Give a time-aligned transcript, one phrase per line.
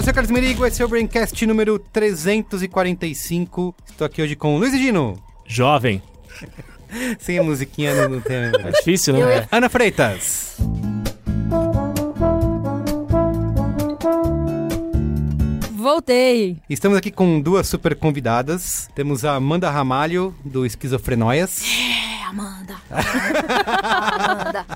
[0.08, 3.74] sou Carlos Merigo, esse é o Braincast número 345.
[3.90, 5.22] Estou aqui hoje com o Luiz Gino.
[5.46, 6.02] Jovem.
[7.20, 8.36] Sem a musiquinha não, não tem.
[8.36, 9.46] É difícil, né?
[9.52, 10.56] Ana Freitas.
[15.72, 16.56] Voltei.
[16.70, 18.88] Estamos aqui com duas super convidadas.
[18.94, 21.62] Temos a Amanda Ramalho, do Esquizofrenóias.
[21.62, 22.76] É, Amanda.
[22.90, 24.66] Amanda.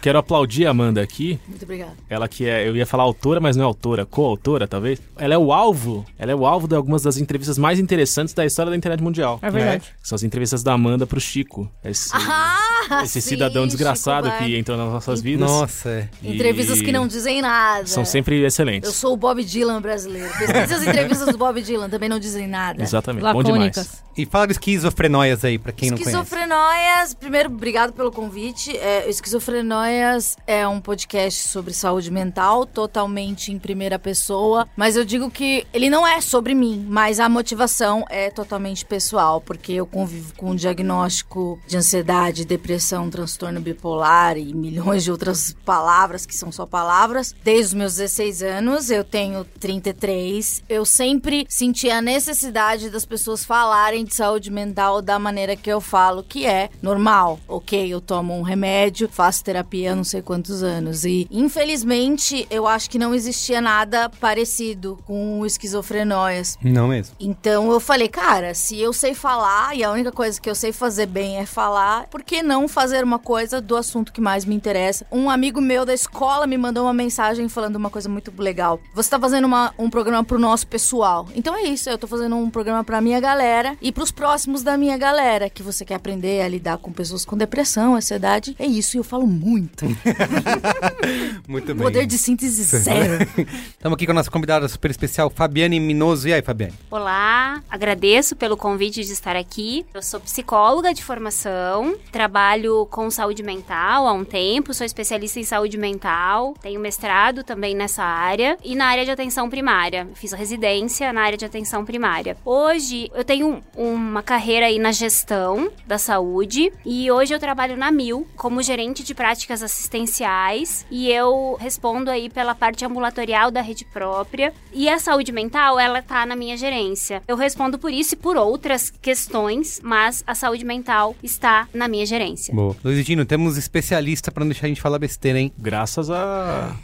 [0.00, 1.38] Quero aplaudir a Amanda aqui.
[1.46, 1.92] Muito obrigada.
[2.08, 4.98] Ela que é, eu ia falar autora, mas não é autora, coautora, talvez.
[5.18, 8.44] Ela é o alvo, ela é o alvo de algumas das entrevistas mais interessantes da
[8.46, 9.38] história da internet mundial.
[9.42, 9.84] É verdade.
[10.02, 11.70] São as entrevistas da Amanda pro Chico.
[11.84, 15.48] Esse, Ah, esse sim, cidadão desgraçado Chico que entrou nas nossas vidas.
[15.50, 16.08] Nossa, é.
[16.22, 17.86] E Entrevistas que não dizem nada.
[17.86, 18.90] São sempre Eu excelentes.
[18.94, 20.28] sou o Bob Dylan brasileiro.
[20.38, 22.82] Pesquisa as entrevistas do Bob Dylan, também não dizem nada.
[22.82, 23.22] Exatamente.
[23.22, 23.76] Bom demais.
[23.76, 24.02] Lacônicas.
[24.16, 26.10] E fala do Esquizofrenóias aí, pra quem não conhece.
[26.16, 28.76] Esquizofrenóias, primeiro, obrigado pelo convite.
[28.76, 29.10] É, o
[29.50, 34.68] Esquizofrenóias é um podcast sobre saúde mental, totalmente em primeira pessoa.
[34.76, 39.40] Mas eu digo que ele não é sobre mim, mas a motivação é totalmente pessoal,
[39.40, 45.56] porque eu convivo com um diagnóstico de ansiedade, depressão, transtorno bipolar e milhões de outras
[45.64, 47.34] palavras que são só palavras.
[47.42, 50.62] Desde os meus 16 anos, eu tenho 33.
[50.68, 55.80] Eu sempre senti a necessidade das pessoas falarem de saúde mental da maneira que eu
[55.80, 57.40] falo, que é normal.
[57.48, 61.04] Ok, eu tomo um remédio, faço terapia há não sei quantos anos.
[61.04, 66.58] E, infelizmente, eu acho que não existia nada parecido com esquizofrenóias.
[66.62, 67.14] Não mesmo.
[67.20, 70.72] Então eu falei, cara, se eu sei falar e a única coisa que eu sei
[70.72, 74.54] fazer bem é falar, por que não fazer uma coisa do assunto que mais me
[74.54, 75.06] interessa?
[75.10, 78.80] Um amigo meu da escola me mandou uma mensagem falando uma coisa muito legal.
[78.94, 81.26] Você tá fazendo uma- um programa pro nosso pessoal.
[81.34, 84.76] Então é isso, eu tô fazendo um programa pra minha galera e pros próximos da
[84.76, 88.54] minha galera, que você quer aprender a lidar com pessoas com depressão, ansiedade.
[88.58, 89.86] É isso, e eu falo muito.
[91.46, 91.82] Muito bem.
[91.82, 93.26] Poder de síntese zero.
[93.70, 96.28] Estamos aqui com a nossa convidada super especial, Fabiane Minoso.
[96.28, 96.74] E aí, Fabiane?
[96.90, 99.84] Olá, agradeço pelo convite de estar aqui.
[99.92, 105.44] Eu sou psicóloga de formação, trabalho com saúde mental há um tempo, sou especialista em
[105.44, 110.08] saúde mental, tenho mestrado também nessa área e na área de atenção primária.
[110.14, 112.36] Fiz residência na área de atenção primária.
[112.44, 117.90] Hoje eu tenho uma carreira aí na gestão da saúde e hoje eu trabalho na
[117.90, 123.84] Mil como gerente de práticas assistenciais e eu respondo aí pela parte ambulatorial da rede
[123.84, 124.52] própria.
[124.72, 127.22] E a saúde mental, ela tá na minha gerência.
[127.26, 132.06] Eu respondo por isso e por outras questões, mas a saúde mental está na minha
[132.06, 132.54] gerência.
[132.54, 132.76] Boa.
[132.84, 135.52] Luiz Gino, temos especialista pra não deixar a gente falar besteira, hein?
[135.58, 136.74] Graças a...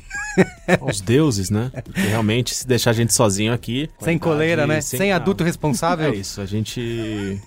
[0.81, 1.71] aos deuses, né?
[1.85, 3.89] Porque realmente, se deixar a gente sozinho aqui...
[4.01, 4.81] Sem coleira, né?
[4.81, 5.17] Sem, não.
[5.17, 6.07] adulto responsável.
[6.07, 7.41] É isso, a gente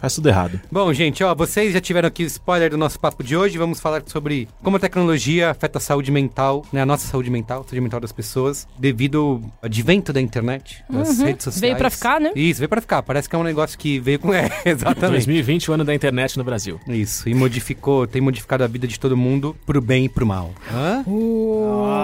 [0.00, 0.60] faz tudo errado.
[0.70, 3.58] Bom, gente, ó, vocês já tiveram aqui o spoiler do nosso papo de hoje.
[3.58, 6.80] Vamos falar sobre como a tecnologia afeta a saúde mental, né?
[6.82, 11.18] A nossa saúde mental, a saúde mental das pessoas, devido ao advento da internet, das
[11.18, 11.60] redes sociais.
[11.60, 12.30] Veio pra ficar, né?
[12.34, 13.02] Isso, veio pra ficar.
[13.02, 14.28] Parece que é um negócio que veio com.
[14.38, 15.26] É, exatamente.
[15.26, 16.78] 2020, o ano da internet no Brasil.
[16.86, 20.52] Isso, e modificou, tem modificado a vida de todo mundo pro bem e pro mal.
[20.72, 21.02] Hã?
[21.06, 21.97] Oh.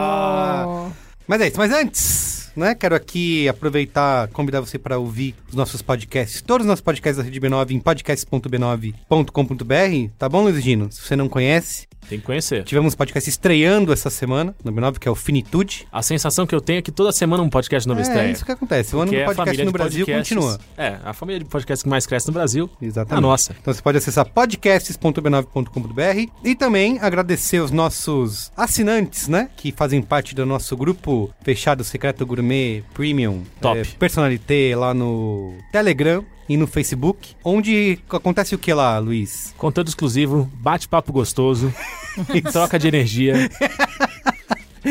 [1.26, 2.74] Mas é isso, mas antes, né?
[2.74, 7.24] Quero aqui aproveitar, convidar você para ouvir os nossos podcasts, todos os nossos podcasts da
[7.24, 10.92] Rede B9 em podcast.b9.com.br, tá bom, Luiz Gino?
[10.92, 12.64] Se você não conhece, Tem que conhecer.
[12.64, 15.86] tivemos um podcast estreando essa semana no B9, que é o Finitude.
[15.92, 18.30] A sensação que eu tenho é que toda semana um podcast novo é estreia.
[18.30, 18.94] isso que acontece.
[18.94, 20.58] O ano do é podcast no Brasil podcasts- continua.
[20.76, 23.18] É, a família de podcasts que mais cresce no Brasil é Exatamente.
[23.18, 23.56] a nossa.
[23.60, 29.48] Então você pode acessar podcasts.b9.com.br e também agradecer os nossos assinantes, né?
[29.56, 33.78] Que fazem parte do nosso grupo fechado Secreto Gourmet Premium Top.
[33.78, 39.54] é, Personalité lá no Telegram e no Facebook, onde acontece o que lá, Luiz?
[39.56, 41.72] Conteúdo exclusivo, bate-papo gostoso,
[42.52, 43.48] troca de energia.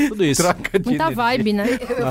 [0.09, 0.41] Tudo isso.
[0.41, 1.15] Troca de Muita energia.
[1.23, 1.65] vibe, né?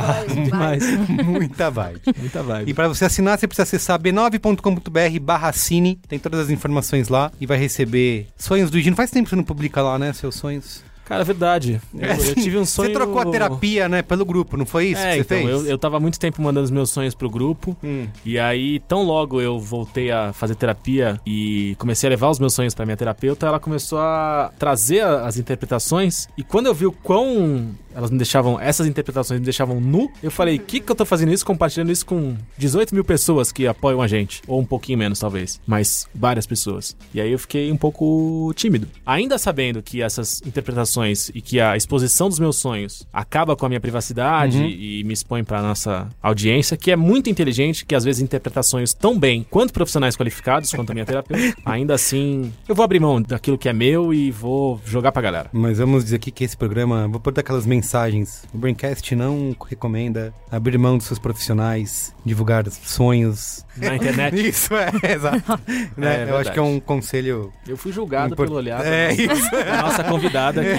[0.54, 0.84] Mas,
[1.24, 2.00] Muita vibe.
[2.16, 2.74] muita E vibe.
[2.74, 5.98] para você assinar, você precisa acessar b9.com.br barra assine.
[6.06, 8.94] Tem todas as informações lá e vai receber sonhos do Gino.
[8.94, 10.12] Faz tempo que você não publica lá, né?
[10.12, 10.84] Seus sonhos.
[11.04, 11.80] Cara, é verdade.
[11.94, 12.88] Eu, eu tive um sonho...
[12.88, 15.64] Você trocou a terapia, né, pelo grupo, não foi isso É, que você então, fez?
[15.64, 17.76] eu, eu tava muito tempo mandando os meus sonhos pro grupo.
[17.82, 18.06] Hum.
[18.24, 22.54] E aí, tão logo eu voltei a fazer terapia e comecei a levar os meus
[22.54, 26.28] sonhos pra minha terapeuta, ela começou a trazer as interpretações.
[26.38, 30.30] E quando eu vi o quão elas me deixavam, essas interpretações me deixavam nu, eu
[30.30, 33.66] falei, o que que eu tô fazendo isso, compartilhando isso com 18 mil pessoas que
[33.66, 34.40] apoiam a gente?
[34.46, 35.60] Ou um pouquinho menos, talvez.
[35.66, 36.96] Mas várias pessoas.
[37.12, 38.88] E aí eu fiquei um pouco tímido.
[39.04, 40.91] Ainda sabendo que essas interpretações
[41.34, 45.42] e que a exposição dos meus sonhos acaba com a minha privacidade e me expõe
[45.44, 49.72] pra nossa audiência, que é muito inteligente, que às vezes interpreta sonhos tão bem quanto
[49.72, 51.56] profissionais qualificados, quanto a minha terapeuta.
[51.64, 55.48] Ainda assim, eu vou abrir mão daquilo que é meu e vou jogar pra galera.
[55.52, 58.44] Mas vamos dizer aqui que esse programa, vou pôr daquelas mensagens.
[58.52, 63.64] O Braincast não recomenda abrir mão dos seus profissionais, divulgar sonhos.
[63.76, 65.42] Na internet, Isso, é, exato.
[65.96, 67.52] Né, É Eu acho que é um conselho.
[67.66, 69.50] eu fui julgado import- pelo olhar É da, isso.
[69.50, 70.70] da nossa convidada aqui.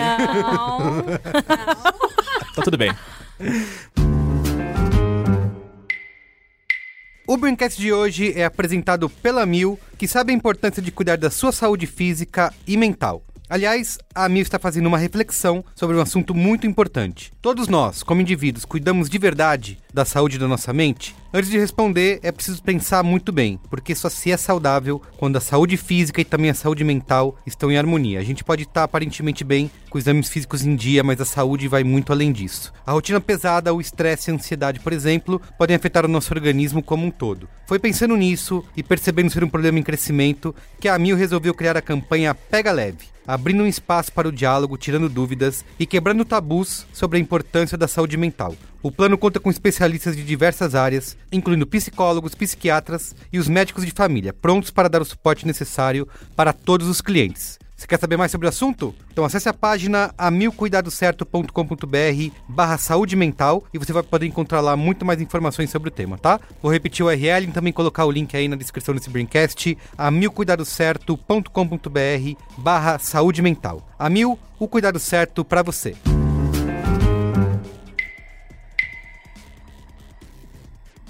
[0.44, 1.04] Não.
[2.56, 2.92] Tá tudo bem.
[7.26, 11.32] O Braincast de hoje é apresentado pela Mil, que sabe a importância de cuidar da
[11.32, 13.24] sua saúde física e mental.
[13.54, 17.32] Aliás, a Mil está fazendo uma reflexão sobre um assunto muito importante.
[17.40, 21.16] Todos nós, como indivíduos, cuidamos de verdade da saúde da nossa mente?
[21.32, 25.40] Antes de responder, é preciso pensar muito bem, porque só se é saudável quando a
[25.40, 28.20] saúde física e também a saúde mental estão em harmonia.
[28.20, 31.84] A gente pode estar aparentemente bem com exames físicos em dia, mas a saúde vai
[31.84, 32.74] muito além disso.
[32.84, 36.82] A rotina pesada, o estresse e a ansiedade, por exemplo, podem afetar o nosso organismo
[36.82, 37.48] como um todo.
[37.68, 41.78] Foi pensando nisso e percebendo ser um problema em crescimento que a Mil resolveu criar
[41.78, 46.86] a campanha Pega Leve, abrindo um espaço para o diálogo, tirando dúvidas e quebrando tabus
[46.94, 48.56] sobre a importância da saúde mental.
[48.81, 53.92] O plano conta com especialistas de diversas áreas, incluindo psicólogos, psiquiatras e os médicos de
[53.92, 57.62] família, prontos para dar o suporte necessário para todos os clientes.
[57.75, 58.96] Você quer saber mais sobre o assunto?
[59.12, 65.06] Então acesse a página amilcuidadocerto.com.br barra saúde mental e você vai poder encontrar lá muito
[65.06, 66.40] mais informações sobre o tema, tá?
[66.62, 72.42] Vou repetir o URL e também colocar o link aí na descrição desse Braincast, amilcuidadocerto.com.br
[72.58, 73.86] barra saúde mental.
[73.98, 75.96] Amil, o cuidado certo para você.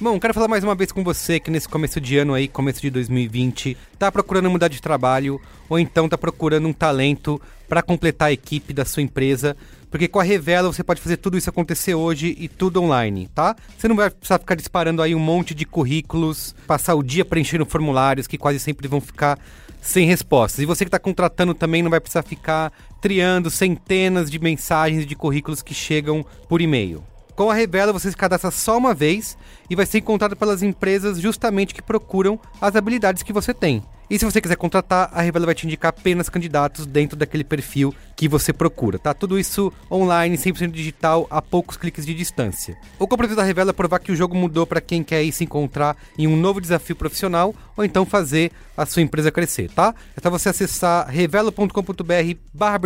[0.01, 2.81] Bom, quero falar mais uma vez com você que nesse começo de ano aí, começo
[2.81, 8.30] de 2020, tá procurando mudar de trabalho ou então tá procurando um talento para completar
[8.30, 9.56] a equipe da sua empresa,
[9.92, 13.56] porque com a Revela você pode fazer tudo isso acontecer hoje e tudo online, tá?
[13.78, 17.66] Você não vai precisar ficar disparando aí um monte de currículos, passar o dia preenchendo
[17.66, 19.38] formulários que quase sempre vão ficar
[19.80, 20.63] sem respostas.
[20.63, 25.16] E você que está contratando também não vai precisar ficar triando centenas de mensagens de
[25.16, 27.04] currículos que chegam por e-mail.
[27.35, 29.35] Com a Revela, você se cadastra só uma vez
[29.69, 33.83] e vai ser encontrado pelas empresas justamente que procuram as habilidades que você tem.
[34.09, 37.95] E se você quiser contratar, a Revela vai te indicar apenas candidatos dentro daquele perfil
[38.15, 39.12] que você procura, tá?
[39.12, 42.77] Tudo isso online, 100% digital, a poucos cliques de distância.
[43.00, 45.44] O compromisso da Revela é provar que o jogo mudou para quem quer ir se
[45.44, 49.95] encontrar em um novo desafio profissional ou então fazer a sua empresa crescer, tá?
[50.15, 52.80] É só você acessar revelo.com.br barra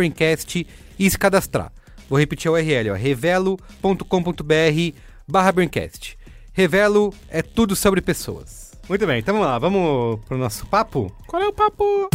[0.98, 1.72] e se cadastrar.
[2.08, 4.96] Vou repetir a URL, ó, revelo.com.br
[5.26, 6.18] barra Braincast.
[6.52, 8.72] Revelo é tudo sobre pessoas.
[8.88, 11.14] Muito bem, então vamos lá, vamos pro nosso papo?
[11.26, 12.08] Qual é o papo?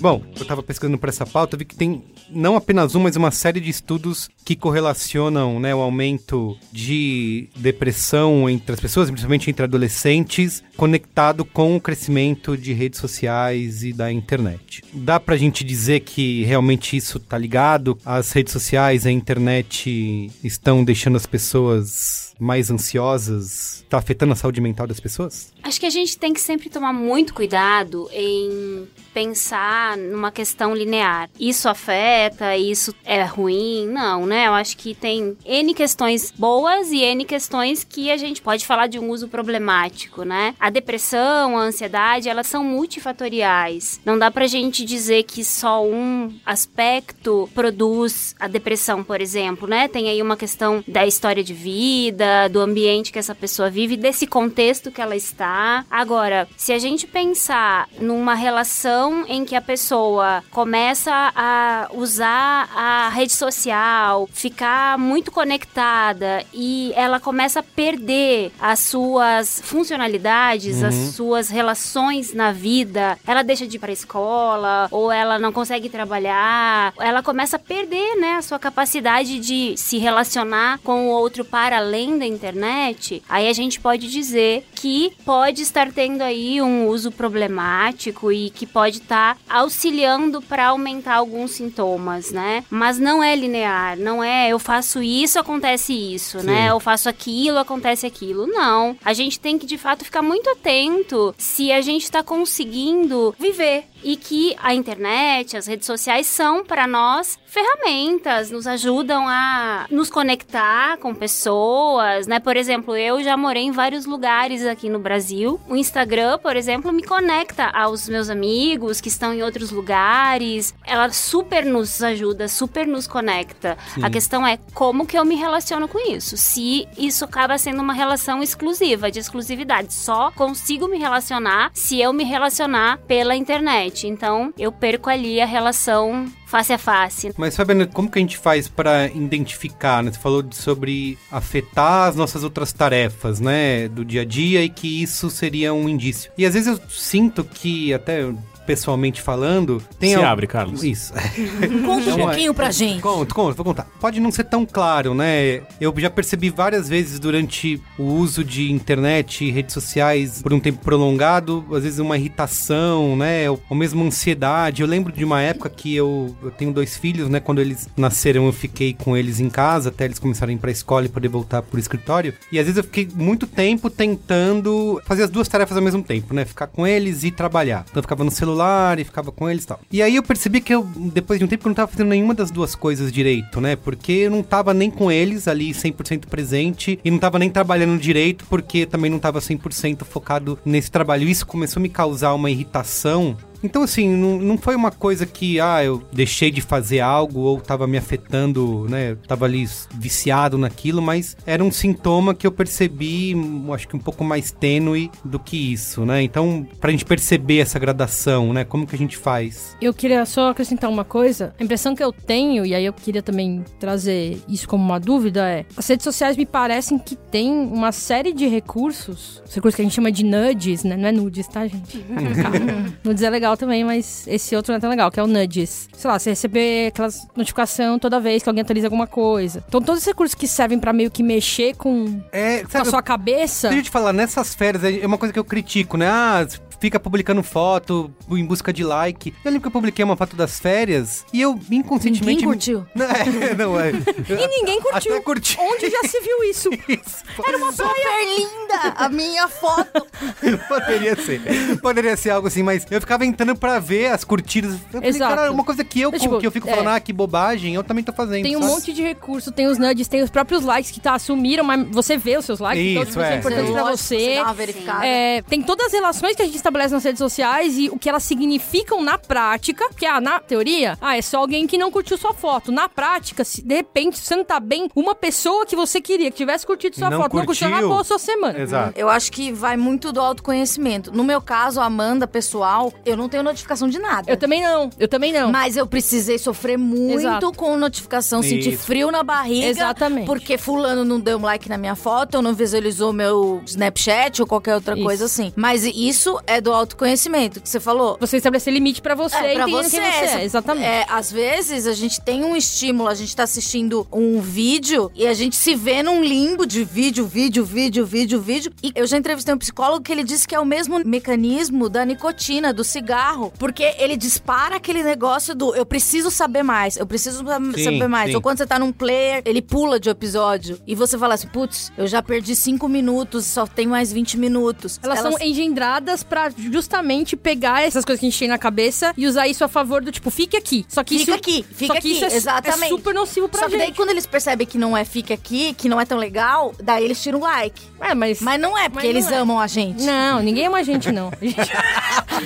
[0.00, 3.30] Bom, eu tava pesquisando por essa pauta, vi que tem não apenas um, mas uma
[3.30, 9.64] série de estudos que correlacionam né, o aumento de depressão entre as pessoas, principalmente entre
[9.64, 14.82] adolescentes, conectado com o crescimento de redes sociais e da internet.
[14.92, 17.98] Dá pra gente dizer que realmente isso tá ligado?
[18.04, 23.84] As redes sociais, a internet estão deixando as pessoas mais ansiosas?
[23.88, 25.52] Tá afetando a saúde mental das pessoas?
[25.66, 31.28] Acho que a gente tem que sempre tomar muito cuidado em pensar numa questão linear.
[31.40, 33.88] Isso afeta, isso é ruim.
[33.88, 34.46] Não, né?
[34.46, 38.86] Eu acho que tem N questões boas e N questões que a gente pode falar
[38.86, 40.54] de um uso problemático, né?
[40.60, 43.98] A depressão, a ansiedade, elas são multifatoriais.
[44.04, 49.88] Não dá pra gente dizer que só um aspecto produz a depressão, por exemplo, né?
[49.88, 54.28] Tem aí uma questão da história de vida, do ambiente que essa pessoa vive, desse
[54.28, 55.55] contexto que ela está.
[55.90, 63.08] Agora, se a gente pensar numa relação em que a pessoa começa a usar a
[63.08, 71.48] rede social ficar muito conectada e ela começa a perder as suas funcionalidades, as suas
[71.48, 77.22] relações na vida, ela deixa de ir para escola ou ela não consegue trabalhar, ela
[77.22, 82.18] começa a perder, né, a sua capacidade de se relacionar com o outro para além
[82.18, 83.22] da internet.
[83.28, 88.66] Aí a gente pode dizer que pode estar tendo aí um uso problemático e que
[88.66, 92.64] pode estar auxiliando para aumentar alguns sintomas, né?
[92.70, 96.46] Mas não é linear, não é eu faço isso, acontece isso, Sim.
[96.46, 96.70] né?
[96.70, 98.46] Eu faço aquilo, acontece aquilo.
[98.46, 98.96] Não.
[99.04, 103.84] A gente tem que de fato ficar muito atento se a gente está conseguindo viver
[104.02, 110.10] e que a internet, as redes sociais são para nós ferramentas, nos ajudam a nos
[110.10, 112.38] conectar com pessoas, né?
[112.38, 115.58] Por exemplo, eu já morei em vários lugares aqui no Brasil.
[115.66, 120.74] O Instagram, por exemplo, me conecta aos meus amigos que estão em outros lugares.
[120.84, 123.78] Ela super nos ajuda, super nos conecta.
[124.02, 126.36] A questão é como que eu me relaciono com isso.
[126.36, 132.12] Se isso acaba sendo uma relação exclusiva, de exclusividade, só consigo me relacionar se eu
[132.12, 133.85] me relacionar pela internet.
[134.06, 137.32] Então, eu perco ali a relação face a face.
[137.36, 140.12] Mas, Fabiana, como que a gente faz para identificar, né?
[140.12, 143.88] Você falou de- sobre afetar as nossas outras tarefas, né?
[143.88, 146.30] Do dia a dia e que isso seria um indício.
[146.38, 148.22] E às vezes eu sinto que, até
[148.66, 150.10] pessoalmente falando, tem...
[150.10, 150.82] Se al- abre, Carlos.
[150.82, 151.12] Isso.
[151.84, 153.00] Conta um pouquinho pra gente.
[153.00, 153.86] Conto, conto, vou contar.
[154.00, 155.62] Pode não ser tão claro, né?
[155.80, 160.60] Eu já percebi várias vezes durante o uso de internet e redes sociais por um
[160.60, 163.48] tempo prolongado, às vezes uma irritação, né?
[163.50, 164.82] Ou, ou mesmo ansiedade.
[164.82, 167.38] Eu lembro de uma época que eu, eu tenho dois filhos, né?
[167.40, 171.06] Quando eles nasceram, eu fiquei com eles em casa até eles começarem para a escola
[171.06, 172.34] e poder voltar pro escritório.
[172.50, 176.34] E às vezes eu fiquei muito tempo tentando fazer as duas tarefas ao mesmo tempo,
[176.34, 176.44] né?
[176.44, 177.84] Ficar com eles e trabalhar.
[177.88, 178.55] Então eu ficava no celular
[178.98, 179.80] e ficava com eles e tal.
[179.92, 182.34] E aí eu percebi que eu, depois de um tempo, eu não tava fazendo nenhuma
[182.34, 183.76] das duas coisas direito, né?
[183.76, 187.98] Porque eu não tava nem com eles ali 100% presente e não tava nem trabalhando
[187.98, 191.28] direito porque também não tava 100% focado nesse trabalho.
[191.28, 195.60] Isso começou a me causar uma irritação então, assim, não, não foi uma coisa que,
[195.60, 199.16] ah, eu deixei de fazer algo ou tava me afetando, né?
[199.26, 204.00] Tava ali viciado naquilo, mas era um sintoma que eu percebi, hum, acho que um
[204.00, 206.22] pouco mais tênue do que isso, né?
[206.22, 208.64] Então, pra gente perceber essa gradação, né?
[208.64, 209.76] Como que a gente faz?
[209.80, 211.54] Eu queria só acrescentar uma coisa.
[211.58, 215.48] A impressão que eu tenho, e aí eu queria também trazer isso como uma dúvida,
[215.48, 219.82] é: as redes sociais me parecem que tem uma série de recursos, os recursos que
[219.82, 220.96] a gente chama de nudges, né?
[220.96, 222.04] Não é nudes, tá, gente?
[223.04, 225.90] Nudes é legal também, mas esse outro não é tão legal, que é o nudges.
[225.94, 229.62] Sei lá, você receber aquelas notificação toda vez que alguém atualiza alguma coisa.
[229.68, 233.02] Então, todos os recursos que servem pra meio que mexer com, É, com a sua
[233.02, 233.68] cabeça.
[233.68, 236.08] Deixa eu te falar, nessas férias é uma coisa que eu critico, né?
[236.08, 236.46] Ah,
[236.80, 239.30] fica publicando foto em busca de like.
[239.44, 242.44] Eu lembro que eu publiquei uma foto das férias e eu inconscientemente.
[242.44, 242.86] Ninguém curtiu.
[242.94, 243.90] Não, é, não é.
[243.90, 245.12] E ninguém curtiu.
[245.14, 245.56] Até curti.
[245.60, 246.70] Onde já se viu isso?
[246.88, 247.24] Isso.
[247.46, 247.94] Era uma super
[248.38, 250.06] linda a minha foto.
[250.68, 251.40] Poderia ser.
[251.80, 254.74] Poderia ser algo assim, mas eu ficava entrando pra ver as curtidas.
[254.74, 255.34] Eu falei, Exato.
[255.34, 256.70] cara, uma coisa que eu, É, tipo, que eu fico é.
[256.70, 258.42] falando, ah, que bobagem, eu também tô fazendo.
[258.42, 258.72] Tem um sabe?
[258.72, 262.16] monte de recurso, tem os nudges, tem os próprios likes que tá, assumiram, mas você
[262.16, 263.38] vê os seus likes, então Isso, tipo, isso é, é.
[263.38, 264.34] importante pra Lógico, você.
[264.36, 265.06] dá uma verificada.
[265.06, 268.08] É, tem todas as relações que a gente estabelece nas redes sociais e o que
[268.08, 269.88] elas significam na prática.
[269.96, 272.72] Que, ah, na teoria, ah, é só alguém que não curtiu sua foto.
[272.72, 276.36] Na prática, se de repente você não tá bem, uma pessoa que você queria que
[276.36, 277.78] tivesse curtido sua Não foto, não curtiu, curtiu.
[277.78, 278.58] acabou a sua semana.
[278.58, 278.98] Exato.
[278.98, 281.12] Eu acho que vai muito do autoconhecimento.
[281.12, 284.30] No meu caso, a Amanda, pessoal, eu não tenho notificação de nada.
[284.30, 285.50] Eu também não, eu também não.
[285.50, 287.52] Mas eu precisei sofrer muito Exato.
[287.52, 288.84] com notificação, sentir Isso.
[288.84, 289.66] frio na barriga.
[289.66, 290.26] Exatamente.
[290.26, 294.48] Porque fulano não deu um like na minha foto, ou não visualizou meu Snapchat ou
[294.48, 295.04] qualquer outra Isso.
[295.04, 295.52] coisa assim.
[295.54, 298.16] Mas isso é do autoconhecimento que você falou.
[298.20, 300.00] Você estabelecer limite pra você, É, pra entendendo você.
[300.00, 300.44] quem você é.
[300.44, 300.86] Exatamente.
[300.86, 305.26] É, às vezes a gente tem um estímulo, a gente tá assistindo um vídeo e
[305.26, 308.72] a gente se vê num limbo de vídeo, vídeo, vídeo, vídeo, vídeo.
[308.82, 312.04] E eu já entrevistei um psicólogo que ele disse que é o mesmo mecanismo da
[312.04, 313.52] nicotina, do cigarro.
[313.58, 317.44] Porque ele dispara aquele negócio do eu preciso saber mais, eu preciso
[317.74, 318.30] Sim, saber mais.
[318.30, 318.36] sim.
[318.36, 321.92] Ou quando você tá num player, ele pula de episódio e você fala assim, putz,
[321.96, 324.98] eu já perdi 5 minutos, só tem mais 20 minutos.
[325.02, 326.22] Elas, são engendradas
[326.52, 329.68] pra justamente pegar essas coisas que a gente tem na cabeça e usar isso a
[329.68, 330.84] favor do tipo, fique aqui.
[330.88, 332.84] Só que Fica isso, aqui, fica só que aqui, isso é, su- exatamente.
[332.84, 333.80] é super nocivo pra Só que gente.
[333.80, 337.04] daí quando eles percebem que não é fica aqui, que não é tão legal, daí
[337.04, 337.80] eles tiram um like.
[338.00, 338.40] É, mas...
[338.40, 339.36] Mas não é, porque eles é.
[339.36, 340.02] amam a gente.
[340.04, 341.28] Não, ninguém ama a gente, não.
[341.30, 341.70] A gente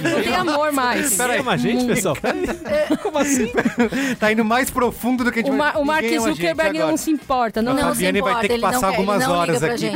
[0.02, 1.14] não tem amor mais.
[1.16, 2.16] Peraí, ama a gente, pessoal?
[3.02, 3.50] Como assim?
[4.18, 7.10] Tá indo mais profundo do que a gente O, Ma o Mark Zuckerberg não se
[7.10, 7.60] importa.
[7.62, 7.88] Não, A Não não.
[7.90, 9.90] se Fabiane vai importa, ter que ele não passar algumas horas aqui.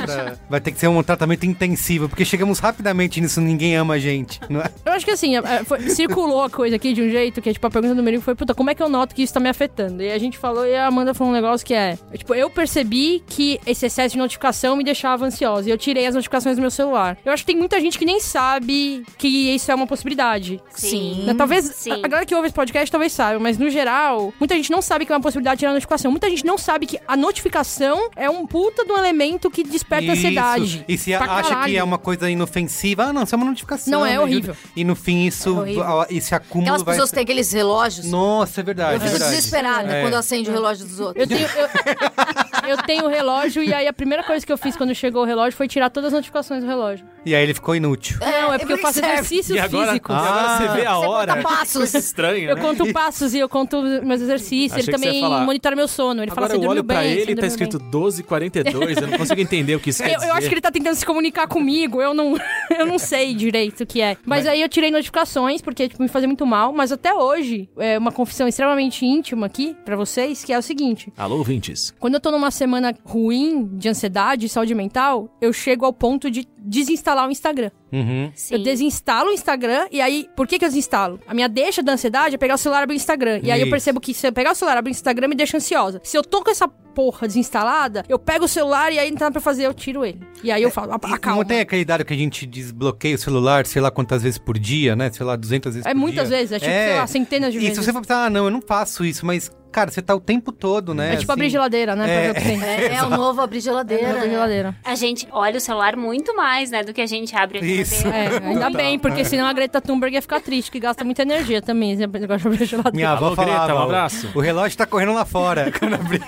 [0.49, 4.41] Vai ter que ser um tratamento intensivo, porque chegamos rapidamente nisso, ninguém ama a gente,
[4.49, 4.71] não é?
[4.85, 7.53] Eu acho que assim, é, é, foi- circulou a coisa aqui de um jeito que,
[7.53, 9.41] tipo, a pergunta do Merigo foi, puta, como é que eu noto que isso tá
[9.41, 10.03] me afetando?
[10.03, 13.23] E a gente falou, e a Amanda falou um negócio que é, tipo, eu percebi
[13.27, 15.69] que esse excesso de notificação me deixava ansiosa.
[15.69, 17.17] E eu tirei as notificações do meu celular.
[17.25, 20.61] Eu acho que tem muita gente que nem sabe que isso é uma possibilidade.
[20.71, 21.25] Sim.
[21.27, 21.93] Né, Talvez Sim.
[21.93, 25.05] a galera que ouve esse podcast talvez saiba, mas no geral, muita gente não sabe
[25.07, 26.11] que é uma possibilidade de tirar a notificação.
[26.11, 30.13] Muita gente não sabe que a notificação é um puta de um elemento que desperta
[30.13, 30.85] ansiedade.
[30.89, 31.77] E se acha que caralho.
[31.79, 33.84] é uma coisa inofensiva, ah, não, isso é uma notificação.
[33.91, 34.23] Não, é me ajuda.
[34.25, 34.57] horrível.
[34.77, 36.07] E no fim isso, É horrível.
[36.11, 36.95] esse acúmulo Aquelas vai...
[36.95, 38.07] pessoas que têm aqueles relógios.
[38.07, 39.35] Nossa, é verdade, eu é fico verdade.
[39.37, 40.03] desesperada É.
[40.03, 41.23] quando acende o relógio dos outros.
[41.23, 44.77] Eu tenho, eu, eu tenho o relógio e aí a primeira coisa que eu fiz
[44.77, 47.07] quando chegou o relógio foi tirar todas as notificações do relógio.
[47.25, 48.19] E aí ele ficou inútil.
[48.21, 49.13] Não, é porque eu faço serve.
[49.15, 50.15] exercícios E agora, físicos.
[50.15, 51.35] e agora você vê a Você hora.
[51.37, 51.77] conta passos.
[51.77, 52.63] Coisa estranha, Eu né?
[52.63, 54.73] conto passos e eu conto meus exercícios.
[54.73, 56.23] Achei ele também monitora meu sono.
[56.23, 57.91] Ele fala, Agora você eu dormiu olho pra bem, ele você e tá escrito bem."
[57.91, 59.01] 12h42.
[59.01, 60.29] Eu não consigo entender o que isso quer Eu, dizer.
[60.31, 62.37] eu acho que ele tá tentando se comunicar comigo, eu não,
[62.79, 64.17] eu não sei direito o que é.
[64.25, 66.73] Mas, aí eu tirei notificações, porque tipo, me fazia muito mal.
[66.73, 71.13] Mas até hoje, é uma confissão extremamente íntima aqui pra vocês, que é o seguinte.
[71.17, 71.95] Alô, ouvintes.
[71.99, 76.31] Quando eu tô numa semana ruim de ansiedade e saúde mental, eu chego ao ponto
[76.31, 77.71] de desinstalar o Instagram.
[77.93, 78.31] Uhum.
[78.35, 78.55] Sim.
[78.55, 81.21] Eu desinstalo o Instagram e aí, por que que eu desinstalo?
[81.29, 83.41] A minha deixa da ansiedade é pegar o celular e abrir o Instagram.
[83.43, 83.71] E aí eu Isso.
[83.71, 86.01] percebo que se eu pegar o celular e abrir o Instagram me deixa ansiosa.
[86.03, 89.31] Se eu tô com essa porra desinstalada, eu pego o celular e aí não tá
[89.31, 90.21] pra fazer, eu tiro ele.
[90.43, 91.39] E aí eu falo, E acalma.
[91.43, 94.59] Não tem aquele dado que a gente desbloqueia o celular, sei lá quantas vezes por
[94.59, 95.11] dia, né?
[95.13, 96.39] Sei lá, 200 vezes É por muitas dia.
[96.39, 97.77] vezes, é tipo, sei lá, centenas de e vezes.
[97.79, 100.21] se você for pensar, ah, não, eu não faço isso, mas, cara, você tá o
[100.21, 101.15] tempo todo, né?
[101.15, 101.41] É tipo assim.
[101.41, 102.33] abrir geladeira, né?
[102.33, 102.63] Tem.
[102.63, 104.11] É, é o novo abrir geladeira.
[104.11, 104.31] abrir né?
[104.31, 104.77] geladeira.
[104.85, 108.03] A gente olha o celular muito mais, né, do que a gente abre a Isso.
[108.03, 108.37] geladeira.
[108.45, 111.61] É, ainda bem, porque senão a Greta Thunberg ia ficar triste, que gasta muita energia
[111.61, 112.97] também, esse negócio de abrir geladeira.
[112.97, 114.31] Minha avó Alô, Greta, falava, um ó, abraço.
[114.33, 115.73] o relógio tá correndo lá fora.
[115.77, 116.23] Quando abri-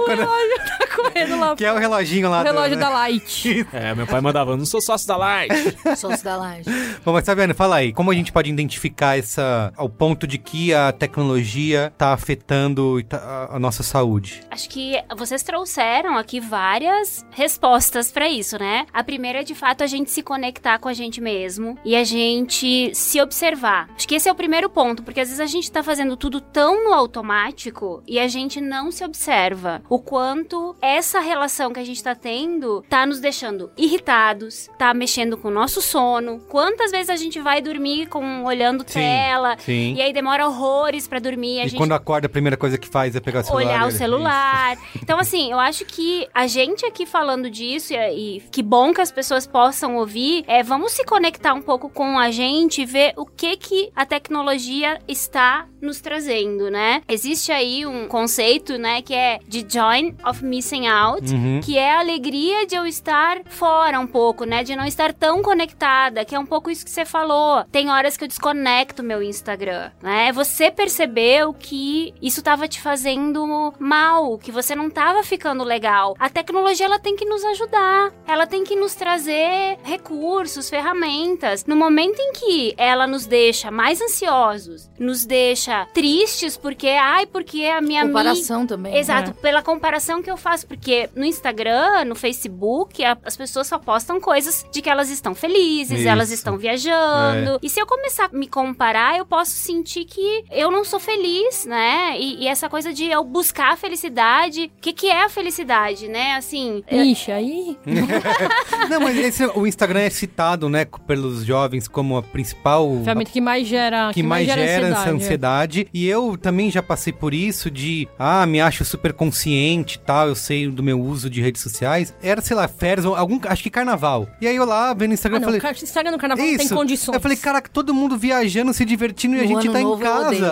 [0.00, 1.54] O relógio tá correndo lá.
[1.56, 2.94] que é o reloginho lá O relógio do, da né?
[2.94, 3.66] Light.
[3.72, 5.52] É, meu pai mandava, eu não sou sócio da Light.
[5.96, 6.68] Sócio da laje.
[7.04, 10.72] Bom, mas Sabiane, fala aí, como a gente pode identificar essa, ao ponto de que
[10.74, 14.40] a tecnologia tá afetando tá- a, nossa saúde?
[14.50, 18.86] Acho que vocês trouxeram aqui várias respostas pra isso, né?
[18.92, 22.04] A primeira é de fato a gente se conectar com a gente mesmo e a
[22.04, 23.88] gente se observar.
[23.96, 26.40] Acho que esse é o primeiro ponto, porque às vezes a gente tá fazendo tudo
[26.40, 31.84] tão no automático e a gente não se observa o quanto essa relação que a
[31.84, 36.38] gente tá tendo tá nos deixando irritados, tá mexendo com o nosso sono.
[36.48, 39.94] Quantas vezes a gente vai dormir com olhando Sim, tela sim.
[39.94, 42.88] e aí demora horrores pra dormir, a E gente quando acorda, a primeira coisa que
[42.88, 43.64] faz é pegar o celular.
[43.66, 43.98] olhar o Isso.
[43.98, 44.76] celular.
[45.02, 49.00] Então, assim, eu acho que a gente aqui falando disso, e, e que bom que
[49.00, 53.12] as pessoas possam ouvir, é vamos se conectar um pouco com a gente e ver
[53.16, 57.02] o que que a tecnologia está nos trazendo, né?
[57.08, 61.60] Existe aí um conceito, né, que é de joy of missing out, Uhum.
[61.64, 64.62] que é a alegria de eu estar fora um pouco, né?
[64.62, 67.64] De não estar tão conectada, que é um pouco isso que você falou.
[67.72, 70.32] Tem horas que eu desconecto meu Instagram, né?
[70.32, 76.14] Você percebeu que isso tava te fazendo mal, que você não tava ficando legal.
[76.18, 81.64] A tecnologia ela tem que nos ajudar, ela tem que nos trazer recursos, ferramentas.
[81.64, 87.64] No momento em que ela nos deixa mais ansiosos, nos deixa tristes porque, ai, porque
[87.64, 88.96] a minha mi- Comparação também.
[88.96, 93.78] Exato, pela comparação que eu faço, porque no Instagram, no Facebook, a- as pessoas só
[93.78, 96.08] postam coisas de que elas estão felizes, Isso.
[96.08, 97.58] elas estão viajando.
[97.62, 101.64] E se eu começar a me comparar, eu posso sentir que eu não sou feliz,
[101.66, 102.16] né?
[102.18, 106.08] E, e essa coisa de eu buscar a felicidade, o que, que é a felicidade,
[106.08, 106.32] né?
[106.34, 107.78] Assim, Ixi, aí.
[108.88, 113.00] Não, mas esse- o Instagram é citado, né, pelos jovens como a principal...
[113.04, 114.10] Ferramenta que mais gera.
[114.12, 115.08] que mais gera essa ansiedade.
[115.08, 115.12] é.
[115.14, 115.88] ansiedade.
[115.92, 120.28] E eu também já passei por isso de, ah, me acho super consciente e tal,
[120.28, 122.14] eu sei do meu uso de redes sociais.
[122.22, 124.28] Era, sei lá, férias, ou algum, acho que carnaval.
[124.40, 125.72] E aí eu lá, vendo o Instagram, Ah, não, falei...
[125.82, 126.74] Instagram no carnaval não tem Isso.
[126.74, 127.14] condições.
[127.14, 130.46] Eu falei, caraca, todo mundo viajando, se divertindo e a No gente tá em casa.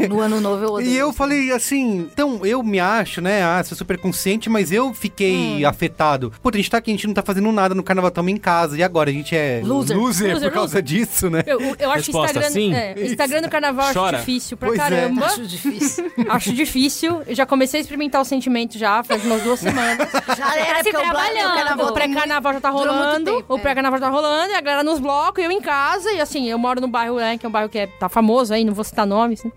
[0.00, 0.06] É.
[0.08, 0.90] No ano novo eu odeio.
[0.90, 1.16] E eu isso.
[1.16, 3.42] falei assim, então eu me acho, né?
[3.42, 5.68] Ah, sou super consciente, mas eu fiquei Hum.
[5.68, 6.32] afetado.
[6.42, 8.36] Pô, a gente tá aqui, a gente não tá fazendo nada no carnaval, estamos em
[8.36, 8.76] casa.
[8.78, 9.10] E agora?
[9.10, 9.96] A gente é Loser.
[9.96, 10.82] Loser, por causa loser.
[10.82, 11.42] disso, né?
[11.46, 12.50] Eu, eu acho Resposta, Instagram.
[12.50, 12.74] sim?
[12.74, 14.16] É, Instagram no carnaval Chora.
[14.18, 14.82] acho difícil pra Pois é.
[14.82, 15.26] caramba.
[15.26, 16.12] Acho difícil.
[16.28, 17.22] Acho difícil.
[17.26, 20.08] Eu já comecei a experimentar o sentimento já, faz umas duas semanas.
[20.36, 21.52] Já era, se o Black- trabalhando.
[21.52, 23.24] o carnaval O pré-carnaval já tá rolando.
[23.36, 23.60] tempo, o é.
[23.60, 26.12] pré-carnaval já tá rolando, e a galera nos blocos, e eu em casa.
[26.12, 28.52] E assim, eu moro num bairro, né, que é um bairro que é, tá famoso
[28.52, 29.50] aí, não vou citar nomes, né?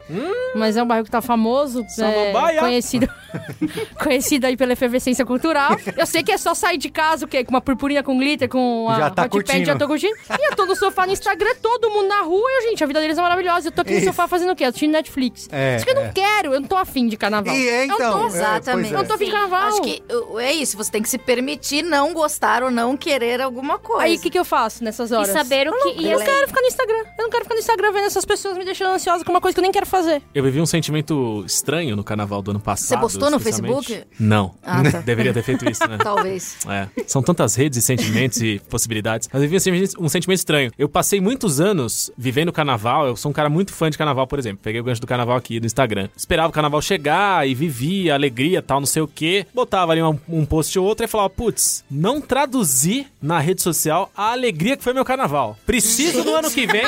[0.56, 1.86] Mas é um bairro que tá famoso.
[2.00, 3.08] É, conhecido.
[4.02, 5.76] conhecida aí pela efervescência cultural.
[5.96, 7.44] Eu sei que é só sair de casa, o quê?
[7.44, 9.58] Com uma purpurinha com glitter, com a Já tá hot curtindo.
[9.60, 10.14] pad, já tô curtindo.
[10.40, 13.00] E eu tô no sofá no Instagram, todo mundo na rua, e, gente, a vida
[13.00, 13.68] deles é maravilhosa.
[13.68, 14.08] Eu tô aqui no Isso.
[14.08, 14.64] sofá fazendo o quê?
[14.64, 15.48] Assistindo Netflix.
[15.52, 16.12] É, Isso que eu não é.
[16.14, 17.54] quero, eu não tô afim de carnaval.
[17.54, 18.12] E é, Eu não então.
[18.20, 18.90] tô- é, Exatamente.
[18.90, 19.02] pois Eu é.
[19.02, 19.69] não tô afim de carnaval.
[19.70, 20.04] Acho que
[20.40, 24.04] é isso, você tem que se permitir não gostar ou não querer alguma coisa.
[24.04, 25.30] Aí o que, que eu faço nessas horas?
[25.30, 26.02] E saber o que.
[26.02, 27.04] E Eu assim, quero ficar no Instagram.
[27.18, 29.56] Eu não quero ficar no Instagram vendo essas pessoas me deixando ansiosa com uma coisa
[29.56, 30.22] que eu nem quero fazer.
[30.34, 33.02] Eu vivi um sentimento estranho no carnaval do ano passado.
[33.02, 33.40] postou no.
[33.40, 34.04] Facebook?
[34.20, 34.54] Não.
[34.64, 35.00] Ah, tá.
[35.06, 35.98] Deveria ter feito isso, né?
[36.04, 36.58] Talvez.
[36.68, 36.88] É.
[37.08, 39.30] São tantas redes e sentimentos e possibilidades.
[39.32, 39.56] Mas eu vivi
[40.00, 40.72] um sentimento, estranho.
[40.78, 43.08] Eu passei muitos anos vivendo o carnaval.
[43.08, 44.60] Eu sou um cara muito fã de carnaval, por exemplo.
[44.62, 46.10] Peguei o gancho do carnaval aqui do Instagram.
[46.16, 49.46] Esperava o carnaval chegar e vivia alegria, tal, não sei o quê.
[49.60, 54.10] Botava ali um, um post ou outro e falava, putz, não traduzi na rede social
[54.16, 55.58] a alegria que foi meu carnaval.
[55.66, 56.86] Preciso no ano que vem.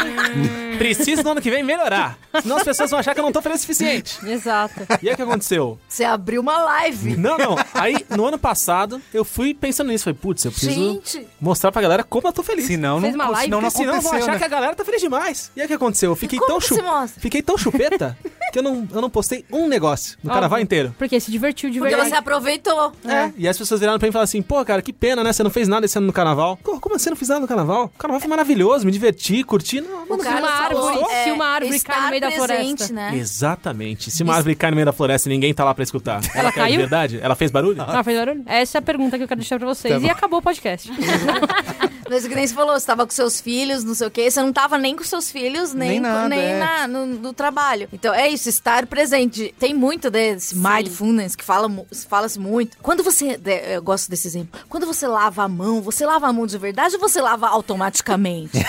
[0.77, 2.17] preciso no ano que vem melhorar.
[2.41, 4.17] Senão as pessoas vão achar que eu não tô feliz o suficiente.
[4.25, 4.87] Exato.
[5.03, 5.77] E aí o que aconteceu?
[5.87, 7.17] Você abriu uma live.
[7.17, 7.55] Não, não.
[7.73, 10.05] Aí, no ano passado, eu fui pensando nisso.
[10.05, 11.27] Falei, putz, eu preciso Gente.
[11.41, 12.65] mostrar pra galera como eu tô feliz.
[12.67, 14.37] Senão não, Fez uma live, senão não Porque senão vão aconteceu, achar né?
[14.39, 15.51] que a galera tá feliz demais.
[15.55, 16.11] E aí o que aconteceu?
[16.11, 17.21] Eu fiquei como tão que chu- você mostra?
[17.21, 18.17] Fiquei tão chupeta
[18.51, 20.93] que eu não, eu não postei um negócio no carnaval inteiro.
[20.97, 22.11] Porque se divertiu de Porque verdade.
[22.11, 22.91] você aproveitou.
[23.05, 23.31] É.
[23.37, 25.31] E as pessoas viraram pra mim e falaram assim: pô, cara, que pena, né?
[25.33, 26.57] Você não fez nada esse ano no carnaval.
[26.63, 27.85] Pô, como assim não fiz nada no carnaval?
[27.85, 29.81] O carnaval foi maravilhoso, me diverti, curti.
[29.81, 32.27] Não, O mano, cara uma árvore, falou, se uma árvore estar cai no meio da
[32.27, 32.47] presente,
[32.87, 32.93] floresta.
[32.93, 33.11] Né?
[33.17, 34.11] Exatamente.
[34.11, 36.51] Se uma árvore cai no meio da floresta e ninguém tá lá pra escutar, ela,
[36.51, 36.77] caiu de caiu?
[36.79, 37.19] verdade?
[37.21, 37.81] Ela fez barulho?
[37.81, 38.43] Ah, fez barulho?
[38.45, 39.93] Essa é a pergunta que eu quero deixar pra vocês.
[39.93, 40.91] Tá e acabou o podcast.
[42.11, 44.29] Mas que nem você falou, você tava com seus filhos, não sei o quê.
[44.29, 46.59] Você não tava nem com seus filhos, nem, Nem nada, nem é.
[46.59, 47.87] na- no, no trabalho.
[47.93, 49.53] Então é isso, estar presente.
[49.57, 51.69] Tem muito desse mindfulness que fala,
[52.09, 52.77] fala-se muito.
[52.81, 53.39] Quando você.
[53.73, 54.59] Eu gosto desse exemplo.
[54.69, 58.51] Quando você lava a mão, você lava a mão de verdade ou você lava automaticamente?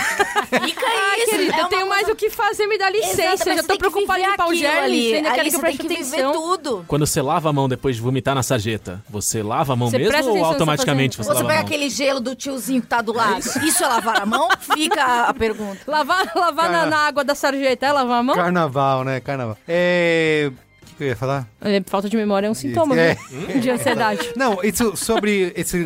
[0.53, 1.29] Fica Ah, isso.
[1.31, 3.21] querida, é eu tenho mais coisa- o que fazer, me dá licença.
[3.33, 5.09] Exato, eu já você tô preocupada em limpar o germe, ali.
[5.09, 6.33] você ainda quer que eu você tem preste que viver atenção.
[6.33, 6.85] tudo.
[6.87, 9.97] Quando você lava a mão depois de vomitar na sarjeta, você lava a mão Você
[9.97, 11.65] mesmo ou que você automaticamente você, Você lava pega a mão?
[11.65, 13.32] aquele gelo do tiozinho que tá do lado.
[13.39, 14.49] Isso é lavar a mão?
[14.59, 15.79] Fica a, a pergunta.
[15.87, 18.35] Lavar, lavar na, na água da sarjeta é lavar a mão?
[18.35, 19.19] Carnaval, né?
[19.19, 19.57] Carnaval.
[19.67, 20.51] É...
[20.93, 21.47] O que, que eu ia falar?
[21.59, 23.15] É, Falta de memória é um sintoma É.
[23.31, 23.59] viu?
[23.59, 24.29] de ansiedade.
[24.35, 25.85] Não, isso sobre esse,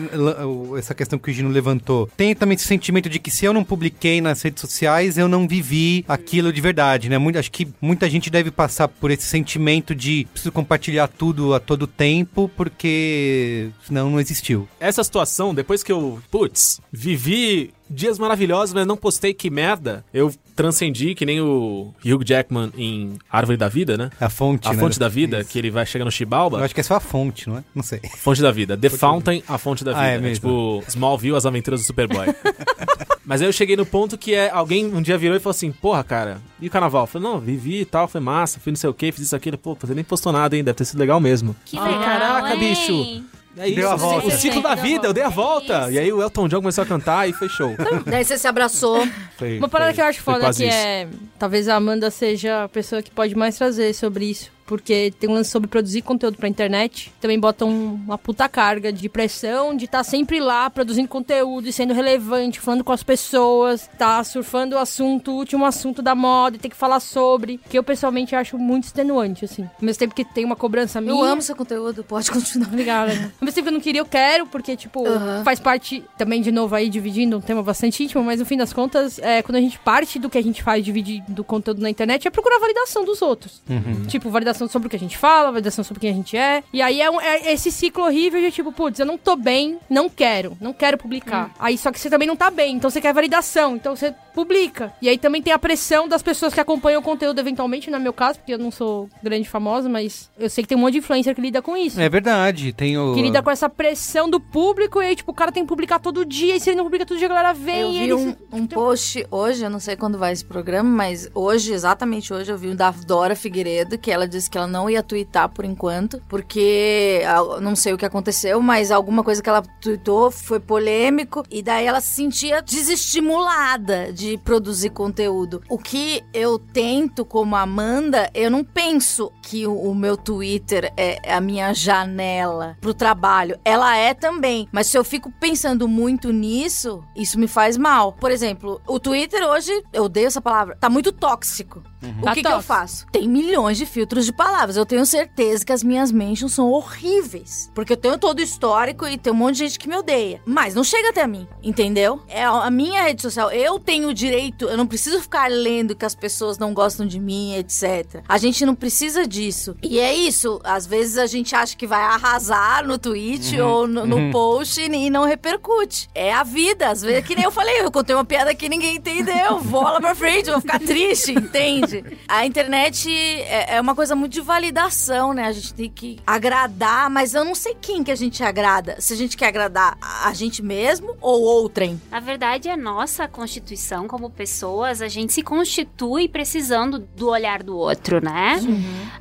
[0.77, 2.09] essa questão que o Gino levantou.
[2.17, 5.47] Tem também esse sentimento de que se eu não publiquei nas redes sociais, eu não
[5.47, 7.17] vivi aquilo de verdade, né?
[7.17, 11.59] Muito, acho que muita gente deve passar por esse sentimento de preciso compartilhar tudo a
[11.59, 14.67] todo tempo, porque senão não existiu.
[14.79, 20.33] Essa situação, depois que eu, putz, vivi dias maravilhosos, mas não postei que merda, eu
[20.57, 24.09] transcendi que nem o Hugh Jackman em Árvore da Vida, né?
[24.19, 24.79] A fonte, A né?
[24.79, 25.49] fonte da vida, Isso.
[25.49, 26.59] que ele vai chegar no Eu Chibalba.
[26.63, 27.63] acho que é só a fonte, não é?
[27.73, 28.01] Não sei.
[28.17, 28.75] Fonte da vida.
[28.75, 30.03] The Fountain, a fonte da vida.
[30.03, 30.35] Ah, é mesmo?
[30.35, 32.25] tipo Smallville, as aventuras do Superboy.
[33.25, 35.71] Mas aí eu cheguei no ponto que é alguém um dia virou e falou assim:
[35.71, 37.03] Porra, cara, e o carnaval?
[37.03, 39.35] Eu falei: Não, vivi e tal, foi massa, fui não sei o que, fiz isso
[39.35, 39.57] aquilo.
[39.57, 40.63] Pô, você nem postou nada, hein?
[40.63, 41.55] Deve ter sido legal mesmo.
[41.65, 42.59] Que Falei, legal, Caraca, hein?
[42.59, 43.23] bicho.
[43.59, 44.27] É isso, Deu a o- volta.
[44.27, 45.81] o ciclo da vida, eu dei a volta.
[45.83, 45.91] isso.
[45.91, 47.75] E aí o Elton John começou a cantar e foi show.
[48.05, 49.05] Daí você se abraçou.
[49.37, 50.77] Foi- Uma parada foi- que eu acho foi foda quase que isso.
[50.77, 51.07] é.
[51.37, 54.51] Talvez a Amanda seja a pessoa que pode mais trazer sobre isso.
[54.67, 57.12] Porque tem um lance sobre produzir conteúdo pra internet.
[57.19, 61.93] Também botam uma puta carga de pressão de estar sempre lá produzindo conteúdo e sendo
[61.93, 66.60] relevante, falando com as pessoas, tá surfando o assunto, o último assunto da moda e
[66.60, 67.60] ter que falar sobre.
[67.69, 69.63] Que eu pessoalmente acho muito extenuante, assim.
[69.63, 71.13] Ao mesmo tempo que tem uma cobrança minha.
[71.13, 72.67] Eu amo seu conteúdo, pode continuar.
[72.67, 73.12] Obrigada.
[73.39, 75.03] Ao mesmo tempo que eu não queria, eu quero, porque, tipo,
[75.43, 78.73] faz parte, também, de novo, aí, dividindo um tema bastante íntimo, mas no fim das
[78.73, 81.89] contas, é, quando a gente parte do que a gente faz, dividir do conteúdo na
[81.89, 83.62] internet, é procurar validação dos outros.
[84.08, 86.63] Tipo, validação sobre o que a gente fala, validação sobre quem a gente é.
[86.71, 89.77] E aí é, um- é esse ciclo horrível de, tipo, putz, eu não tô bem,
[89.89, 91.51] não quero, não quero publicar.
[91.59, 94.93] Aí, só que você também não tá bem, então você quer validação, então você publica.
[95.02, 98.13] E aí também tem a pressão das pessoas que acompanham o conteúdo, eventualmente, no meu
[98.13, 101.00] caso, porque eu não sou grande famosa, mas eu sei que tem um monte de
[101.00, 102.00] influencer que lida com isso.
[102.00, 103.15] É verdade, tem o...
[103.15, 105.97] Que lida com essa pressão do público e aí, tipo, o cara tem que publicar
[105.97, 106.56] todo dia.
[106.56, 108.13] E se ele não publica todo dia, a galera vem Eu e vi ele...
[108.13, 112.52] um, um post hoje, eu não sei quando vai esse programa, mas hoje, exatamente hoje,
[112.52, 115.65] eu vi um da Dora Figueiredo, que ela disse que ela não ia twittar por
[115.65, 120.60] enquanto, porque ah, não sei o que aconteceu, mas alguma coisa que ela tweetou foi
[120.60, 125.61] polêmico, e daí ela se sentia desestimulada de produzir conteúdo.
[125.69, 131.39] O que eu tento como Amanda, eu não penso que o, meu Twitter é a
[131.39, 133.59] minha janela pro trabalho.
[133.63, 138.13] Ela é também, mas se eu fico pensando muito nisso, isso me faz mal.
[138.13, 141.83] Por exemplo, o Twitter hoje, eu odeio essa palavra, tá muito tóxico.
[142.21, 143.05] O Tá que, que eu faço?
[143.11, 144.77] Tem milhões de filtros de palavras.
[144.77, 147.71] Eu tenho certeza que as minhas mentions são horríveis.
[147.73, 150.41] Porque eu tenho todo o histórico e tem um monte de gente que me odeia.
[150.45, 152.21] Mas não chega até mim, entendeu?
[152.27, 153.49] É a minha rede social.
[153.51, 157.56] Eu tenho direito, eu não preciso ficar lendo que as pessoas não gostam de mim,
[157.56, 158.21] etc.
[158.27, 159.75] A gente não precisa disso.
[159.82, 163.67] E é isso, às vezes a gente acha que vai arrasar no tweet Uhum.
[163.67, 166.10] ou no, no post e não repercute.
[166.13, 168.97] É a vida, às vezes, que nem eu falei, eu contei uma piada que ninguém
[168.97, 172.03] entendeu, bola pra frente, vou ficar triste, entende?
[172.27, 175.45] A internet é, é uma coisa muito de validação, né?
[175.45, 178.95] A gente tem que agradar, mas eu não sei quem que a gente agrada.
[178.99, 182.01] Se a gente quer agradar a a gente mesmo ou outrem.
[182.12, 187.77] Na verdade, a nossa constituição como pessoas, a gente se constitui precisando do olhar do
[187.77, 188.59] outro, né?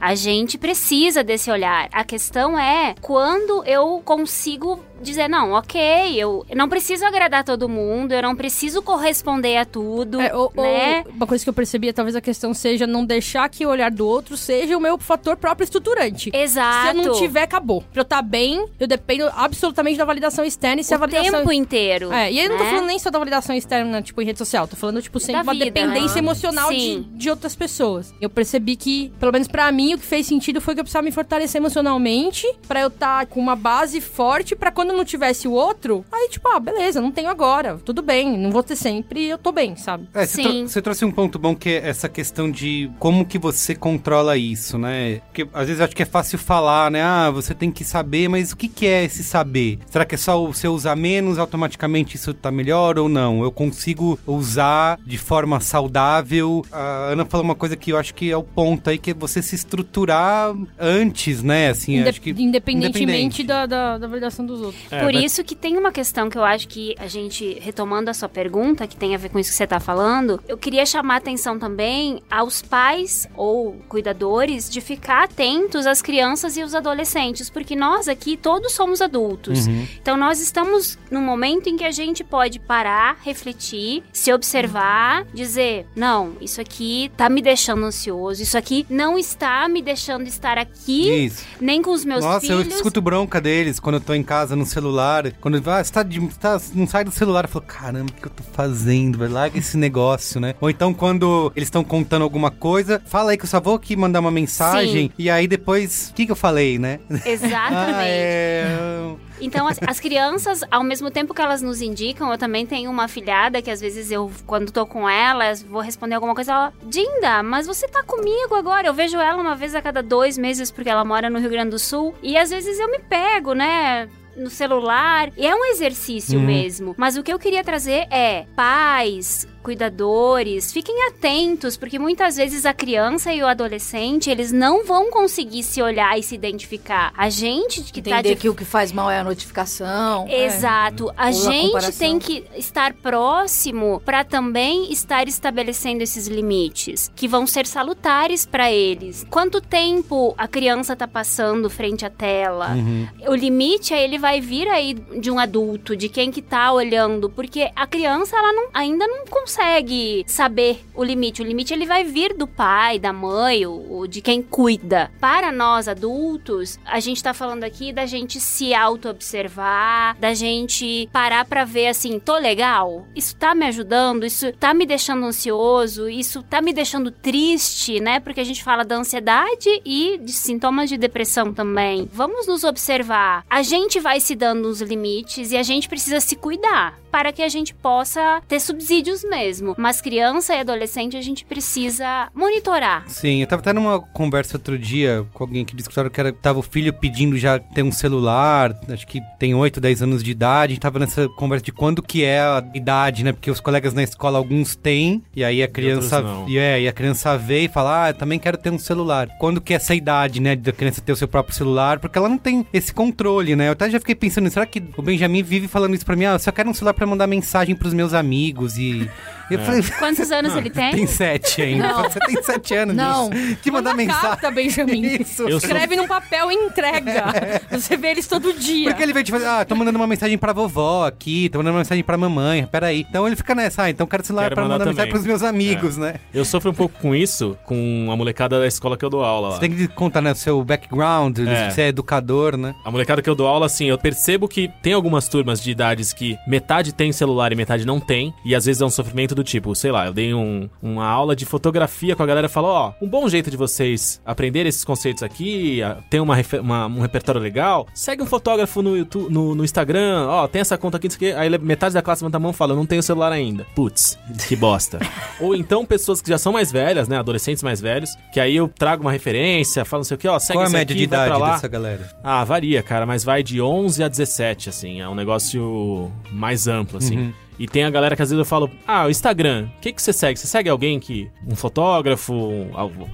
[0.01, 1.89] A gente precisa desse olhar.
[1.93, 5.81] A questão é quando eu consigo dizer, não, ok,
[6.17, 10.65] eu não preciso agradar todo mundo, eu não preciso corresponder a tudo, É, ou, ou
[10.65, 11.05] né?
[11.15, 14.07] uma coisa que eu percebi, talvez a questão seja não deixar que o olhar do
[14.07, 16.31] outro seja o meu fator próprio estruturante.
[16.35, 16.99] Exato.
[16.99, 17.83] Se eu não tiver, acabou.
[17.93, 21.41] Pra eu estar bem, eu dependo absolutamente da validação externa e se a o validação.
[21.41, 22.13] tempo inteiro.
[22.13, 22.71] É, e aí eu não tô né?
[22.71, 24.67] falando nem só da validação externa, tipo, em rede social.
[24.67, 26.19] Tô falando, tipo, sempre Da uma vida, dependência né?
[26.19, 27.07] emocional de, Sim.
[27.13, 28.13] de outras pessoas.
[28.21, 31.05] Eu percebi que, pelo menos pra mim, o que fez sentido foi que eu precisava
[31.05, 35.53] me fortalecer emocionalmente pra eu estar com uma base forte pra quando não tivesse o
[35.53, 37.79] outro, aí, tipo, ah, beleza, não tenho agora.
[37.85, 40.09] Tudo bem, não vou ter sempre, eu tô bem, sabe?
[40.15, 40.43] É, você, Sim.
[40.43, 44.37] trou- você trouxe um ponto bom que é essa questão de como que você controla
[44.37, 45.21] isso, né?
[45.27, 47.03] Porque às vezes eu acho que é fácil falar, né?
[47.03, 49.79] Ah, você tem que saber, mas o que, que é esse saber?
[49.91, 53.43] Será que é só você usar menos, automaticamente isso tá melhor ou não?
[53.43, 56.65] Eu consigo usar de forma saudável?
[56.73, 59.15] A Ana falou uma coisa que eu acho que é o ponto aí, que é
[59.15, 61.69] você se estruturar antes, né?
[61.71, 62.31] Assim, Inde- acho que...
[62.31, 63.03] independentemente
[63.43, 63.43] independente.
[63.45, 64.76] da, da, da validação dos outros.
[64.91, 68.11] É, Por mas- isso que tem uma questão que eu acho que a gente, retomando
[68.11, 70.85] a sua pergunta, que tem a ver com isso que você tá falando, eu queria
[70.87, 77.49] chamar atenção também aos pais ou cuidadores de ficar atentos às crianças e aos adolescentes,
[77.51, 79.67] porque nós aqui todos somos adultos.
[80.01, 85.87] Então nós estamos num momento em que a gente pode parar, refletir, se observar, dizer:
[85.95, 91.27] não, isso aqui tá me deixando ansioso, isso aqui não está me deixando estar aqui,
[91.27, 91.45] Isso.
[91.61, 92.67] nem com os meus Nossa, filhos.
[92.67, 95.33] eu escuto bronca deles quando eu tô em casa no celular.
[95.41, 98.27] Quando ah, você tá, de, tá- não sai do celular, eu falo, caramba, o que
[98.27, 99.19] eu tô fazendo?
[99.19, 100.55] Vai larga esse negócio, né?
[100.61, 103.97] Ou então quando eles estão contando alguma coisa, fala aí que eu só vou aqui
[103.97, 105.13] mandar uma mensagem Sim.
[105.19, 107.01] e aí depois, o que que eu falei, né?
[107.25, 107.77] Exatamente.
[107.97, 109.17] Ah, é...
[109.41, 113.05] Então, as, as crianças, ao mesmo tempo que elas nos indicam, eu também tenho uma
[113.05, 117.43] afilhada que às vezes eu, quando tô com elas, vou responder alguma coisa, ela, Dinda,
[117.43, 118.87] mas você tá comigo agora?
[118.87, 121.71] Eu vejo ela uma vez a cada dois meses, porque ela mora no Rio Grande
[121.71, 124.09] do Sul, e às vezes eu me pego, né?
[124.37, 126.45] No celular, e é um exercício Uhum.
[126.47, 126.95] mesmo.
[126.99, 132.73] Mas o que eu queria trazer é pais, cuidadores, fiquem atentos, porque muitas vezes a
[132.73, 137.13] criança e o adolescente, eles não vão conseguir se olhar e se identificar.
[137.17, 140.29] A gente que tá Entender de que o que faz mal é a notificação.
[140.29, 141.09] Exato.
[141.17, 141.99] A Ou a gente comparação.
[141.99, 148.71] tem que estar próximo para também estar estabelecendo esses limites, que vão ser salutares para
[148.71, 149.27] eles.
[149.31, 152.71] Quanto tempo a criança tá passando frente à tela?
[152.75, 153.09] Uhum.
[153.29, 157.31] O limite aí ele vai vir aí de um adulto, de quem que tá olhando,
[157.31, 161.43] porque a criança ela não- ainda não consegue saber o limite.
[161.43, 165.11] O limite ele vai vir do pai, da mãe, ou, ou de quem cuida.
[165.21, 171.45] Para nós adultos, a gente tá falando aqui da gente se auto-observar, da gente parar
[171.45, 173.07] pra ver assim, tô legal?
[173.15, 174.25] Isso tá me ajudando?
[174.25, 176.09] Isso tá me deixando ansioso?
[176.09, 178.21] Isso tá me deixando triste, né?
[178.21, 182.09] Porque a gente fala da ansiedade e de sintomas de depressão também.
[182.13, 183.45] Vamos nos observar.
[183.49, 187.41] A gente vai se dando os limites e a gente precisa se cuidar para que
[187.41, 189.75] a gente possa ter subsídios mesmo.
[189.79, 193.05] Mas criança e adolescente a gente precisa monitorar.
[193.07, 196.59] Sim, eu tava até numa conversa outro dia com alguém que discutiram que era, tava
[196.59, 200.73] o filho pedindo já ter um celular, acho que tem 8, 10 anos de idade,
[200.73, 203.33] a gente tava nessa conversa de quando que é a idade, né?
[203.33, 206.23] Porque os colegas na escola, alguns têm, e aí a criança.
[206.47, 209.31] E, é, e a criança vê e fala, ah, eu também quero ter um celular.
[209.41, 211.99] Quando que é essa idade, né, da criança ter o seu próprio celular?
[211.99, 213.69] Porque ela não tem esse controle, né?
[213.69, 216.27] Eu até já fiquei pensando, será que o Benjamin vive falando isso pra mim?
[216.27, 219.09] Ah, eu só quero um celular pra mandar mensagem pros meus amigos e.
[219.51, 220.93] Eu falei, Quantos anos ele tem?
[220.93, 221.89] tem sete ainda.
[221.89, 222.03] Não.
[222.05, 222.97] Você tem sete anos.
[222.97, 223.31] Não.
[223.63, 224.23] Que mandar Manda mensagem.
[224.29, 225.03] carta, Benjamin.
[225.21, 225.43] Isso.
[225.43, 227.61] Eu sou- Escreve num papel e entrega.
[227.71, 228.91] Você vê eles todo dia.
[228.91, 231.75] Porque ele veio te fazer, ah, tô mandando uma mensagem pra vovó aqui, tô mandando
[231.75, 233.07] uma mensagem pra mamãe, peraí.
[233.09, 235.43] Então ele fica nessa, ah, então quero celular Quero pra mandar mandar mensagem pros meus
[235.43, 236.15] amigos, né?
[236.35, 239.49] Eu sofro um pouco com isso, com a molecada da escola que eu dou aula
[239.49, 239.55] lá.
[239.55, 241.71] Você tem que contar, né, o seu background, É.
[241.71, 242.75] você é educador, né?
[242.85, 246.13] A molecada que eu dou aula, assim, eu percebo que tem algumas turmas de idades
[246.13, 248.35] que metade tem celular e metade não tem.
[248.45, 251.37] E às vezes é um sofrimento do tipo, sei lá, eu dei um- uma aula
[251.37, 254.85] de fotografia com a galera e falou: ó, um bom jeito de vocês aprenderem esses
[254.85, 259.65] conceitos aqui, ter uma, uma- um repertório legal, segue um fotógrafo no, YouTube, no, no
[259.65, 261.39] Instagram, ó, tem essa conta aqui, não sei o quê.
[261.39, 263.65] Aí metade da classe levanta a mão e fala: eu não tenho celular ainda.
[263.75, 264.19] Putz,
[264.49, 264.99] que bosta.
[265.41, 268.67] Ou então pessoas que já são mais velhas, né, adolescentes mais velhos, que aí eu
[268.69, 270.99] trago uma referência, falo não sei o que, ó, segue Qual é a média aqui,
[270.99, 271.53] de idade lá.
[271.53, 272.11] dessa galera?
[272.25, 275.01] Ah, varia, cara, mas vai de 11 a 17, assim.
[275.01, 277.19] É um negócio mais amplo, assim.
[277.19, 277.33] Uhum.
[277.59, 280.03] E tem a galera que às vezes eu falo, ah, o Instagram, o que, que
[280.03, 280.39] você segue?
[280.39, 281.31] Você segue alguém que.
[281.47, 282.35] Um fotógrafo,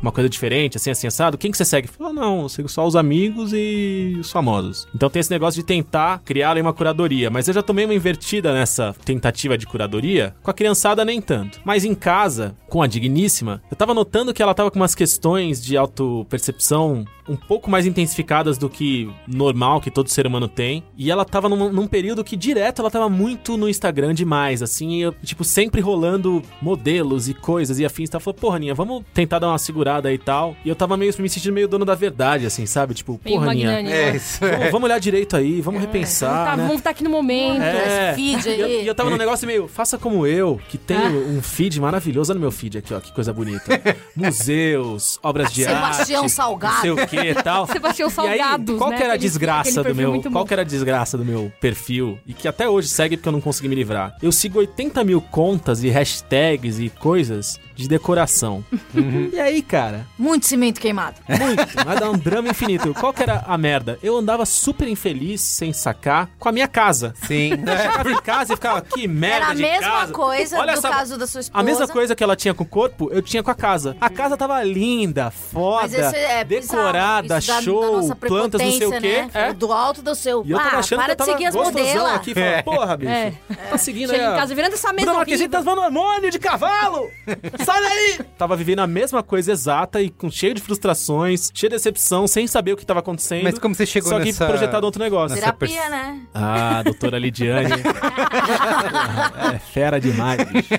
[0.01, 1.39] uma coisa diferente, assim, assim, assado?
[1.39, 1.89] Quem que você segue?
[1.89, 4.87] Fala, não, eu sigo só os amigos e os famosos.
[4.95, 7.31] Então tem esse negócio de tentar criar uma curadoria.
[7.31, 10.35] Mas eu já tomei uma invertida nessa tentativa de curadoria.
[10.43, 11.61] Com a criançada, nem tanto.
[11.65, 15.63] Mas em casa, com a digníssima, eu tava notando que ela tava com umas questões
[15.63, 20.83] de autopercepção um pouco mais intensificadas do que normal, que todo ser humano tem.
[20.97, 24.99] E ela tava num, num período que direto ela tava muito no Instagram demais, assim,
[24.99, 28.11] e eu, tipo, sempre rolando modelos e coisas e afins.
[28.13, 30.57] Ela falou, porra, Aninha, vamos tentar dar uma segurada aí e tal.
[30.65, 32.95] E eu tava meio me sentindo meio dono da verdade, assim, sabe?
[32.95, 33.81] Tipo, Meio porra, Aninha.
[33.81, 34.71] É, isso vamos, é.
[34.71, 36.63] vamos olhar direito aí, vamos Tá, repensar, né?
[36.65, 37.63] vamos estar aqui no momento.
[37.63, 38.85] É, Esse feed e eu, aí.
[38.85, 42.33] e eu tava num negócio meio, faça como eu, que tenho um feed maravilhoso.
[42.33, 43.81] Olha no meu feed aqui, ó, que coisa bonita.
[44.17, 46.97] Museus, obras de Sebastião arte, Salgado.
[47.21, 47.67] Que e tal.
[47.71, 48.97] Sebastião E aí, Salgados, qual né?
[48.97, 50.45] que era a desgraça aquele do meu, qual bom.
[50.45, 53.41] que era a desgraça do meu perfil e que até hoje segue porque eu não
[53.41, 54.17] consegui me livrar.
[54.23, 58.65] Eu sigo 80 mil contas e hashtags e coisas de decoração.
[59.33, 61.17] E aí, cara, Muito cimento queimado.
[61.29, 62.93] muito, vai dar um drama infinito.
[62.95, 63.99] Qual que era a merda?
[64.03, 67.15] Eu andava super infeliz, sem sacar, com a minha casa.
[67.27, 67.51] Sim.
[67.67, 70.13] Eu chegava em casa e ficava, que merda Era a de mesma casa.
[70.13, 71.61] coisa Olha do essa- caso da sua esposa.
[71.61, 73.97] A mesma coisa que ela tinha com o corpo, eu tinha com a casa.
[74.01, 77.21] A casa tava linda, foda, Mas esse é decorada, bizarro.
[77.21, 79.39] Isso da- da show, nossa plantas, não sei o prepotência, quê.
[79.39, 79.49] Né?
[79.49, 79.53] É.
[79.53, 80.43] Do alto do seu.
[80.47, 82.15] E eu tava ah, achando para que eu de tava seguir as gostosão modelas.
[82.15, 82.35] aqui.
[82.35, 82.63] Falando, É.
[82.63, 83.11] Porra, bicho.
[83.11, 83.33] É.
[83.71, 84.37] Tá seguindo Chega aí, em ó.
[84.37, 85.59] casa, virando essa mesa Bruna Marquezine horrível.
[85.65, 87.09] tá tomando hormônio de cavalo!
[87.65, 88.21] Sai daí!
[88.39, 92.47] Tava vivendo a mesma coisa exata e com cheio de frustrações, cheio de decepção, sem
[92.47, 93.43] saber o que tava acontecendo.
[93.45, 95.35] Mas como você chegou Só que nessa- projetado outro negócio.
[95.37, 96.21] nessa Terapia, pers- né?
[96.35, 97.71] Ah, doutora Lidiane.
[99.55, 100.69] é fera demais, bicho.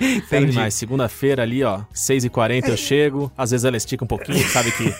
[0.00, 0.52] Fera Entendi.
[0.52, 0.72] demais.
[0.74, 3.30] Segunda-feira ali, ó, 6h40 eu chego.
[3.36, 4.94] Às vezes ela estica um pouquinho, sabe que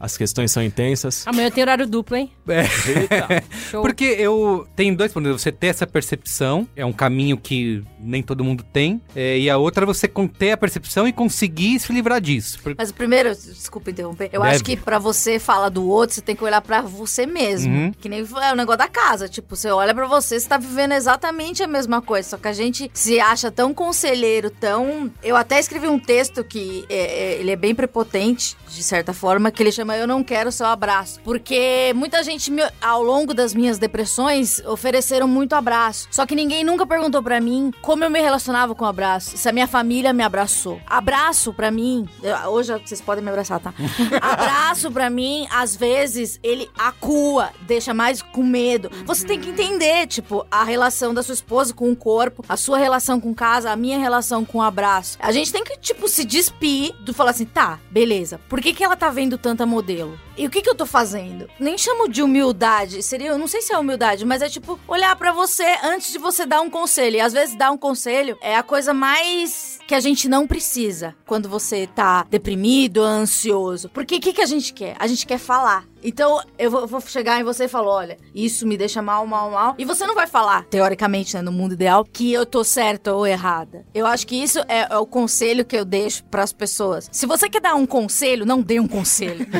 [0.00, 1.26] as questões são intensas.
[1.26, 2.30] Amanhã tem horário duplo, hein?
[2.48, 3.42] Eita.
[3.70, 3.82] Show.
[3.82, 5.40] Porque eu tenho dois pontos.
[5.42, 9.00] Você ter essa percepção, é um caminho que nem todo mundo tem.
[9.14, 10.08] é, e a outra é você
[10.38, 12.58] ter a percepção e conseguir se livrar disso.
[12.62, 14.54] Porque- Mas primeiro, desculpa interromper, eu Deve.
[14.54, 17.72] acho que pra você falar do outro, você tem que olhar pra você mesmo.
[17.74, 17.92] Uhum.
[17.92, 19.28] Que nem é o negócio da casa.
[19.28, 22.28] Tipo, você olha pra você, você tá vivendo exatamente a mesma coisa.
[22.30, 25.10] Só que a gente se acha tão conselheiro, tão.
[25.22, 29.50] Eu até escrevi um texto que é, é, ele é bem prepotente, de certa forma,
[29.50, 31.20] que ele chama Eu Não Quero Seu Abraço.
[31.22, 36.08] Porque muita gente, me- ao longo das minhas depressões, ofereceram muito abraço.
[36.10, 39.36] Só que ninguém nunca perguntou pra mim como eu me relacionava com o abraço.
[39.36, 40.80] Se a minha família me abraçou.
[40.86, 43.72] Abraço pra mim, eu- hoje vocês podem me abraçar, tá?
[44.20, 48.90] Abraço pra mim, às vezes, ele acua, deixa mais com medo.
[49.04, 52.78] Você tem que entender, tipo, a relação da sua esposa com o corpo, a sua
[52.78, 55.16] relação com casa, a minha relação com o abraço.
[55.20, 58.40] A gente tem que, tipo, se despir do falar assim, tá, beleza.
[58.48, 60.18] Por que, que ela tá vendo tanta modelo?
[60.36, 61.48] E o que, que eu tô fazendo?
[61.58, 63.02] Nem chamo de humildade.
[63.02, 66.18] Seria, eu não sei se é humildade, mas é tipo olhar pra você antes de
[66.18, 67.16] você dar um conselho.
[67.16, 71.14] E às vezes dar um conselho é a coisa mais que a gente não precisa
[71.26, 73.88] quando você tá deprimido, ansioso.
[73.88, 74.96] Porque o que, que a gente quer?
[74.98, 75.84] A gente quer falar.
[76.02, 79.50] Então, eu vou, vou chegar em você e falar: olha, isso me deixa mal, mal,
[79.50, 79.74] mal.
[79.78, 83.26] E você não vai falar, teoricamente, né, no mundo ideal, que eu tô certa ou
[83.26, 83.84] errada.
[83.94, 87.08] Eu acho que isso é, é o conselho que eu deixo pras pessoas.
[87.12, 89.46] Se você quer dar um conselho, não dê um conselho.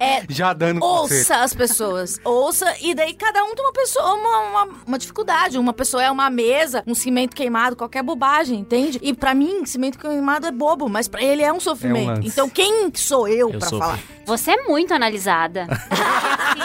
[0.00, 1.20] É, é Já dando conselho.
[1.20, 2.18] Ouça as pessoas.
[2.24, 5.58] Ouça, e daí cada um tem uma pessoa, uma, uma, uma dificuldade.
[5.58, 8.98] Uma pessoa é uma mesa, um cimento queimado, qualquer bobagem, entende?
[9.02, 12.06] E pra mim, cimento queimado é bobo, mas pra ele é um sofrimento.
[12.08, 12.28] lance.
[12.28, 13.78] então quem sou eu, Eu pra sofro.
[13.78, 13.98] falar?
[14.28, 15.66] Você é muito analisada.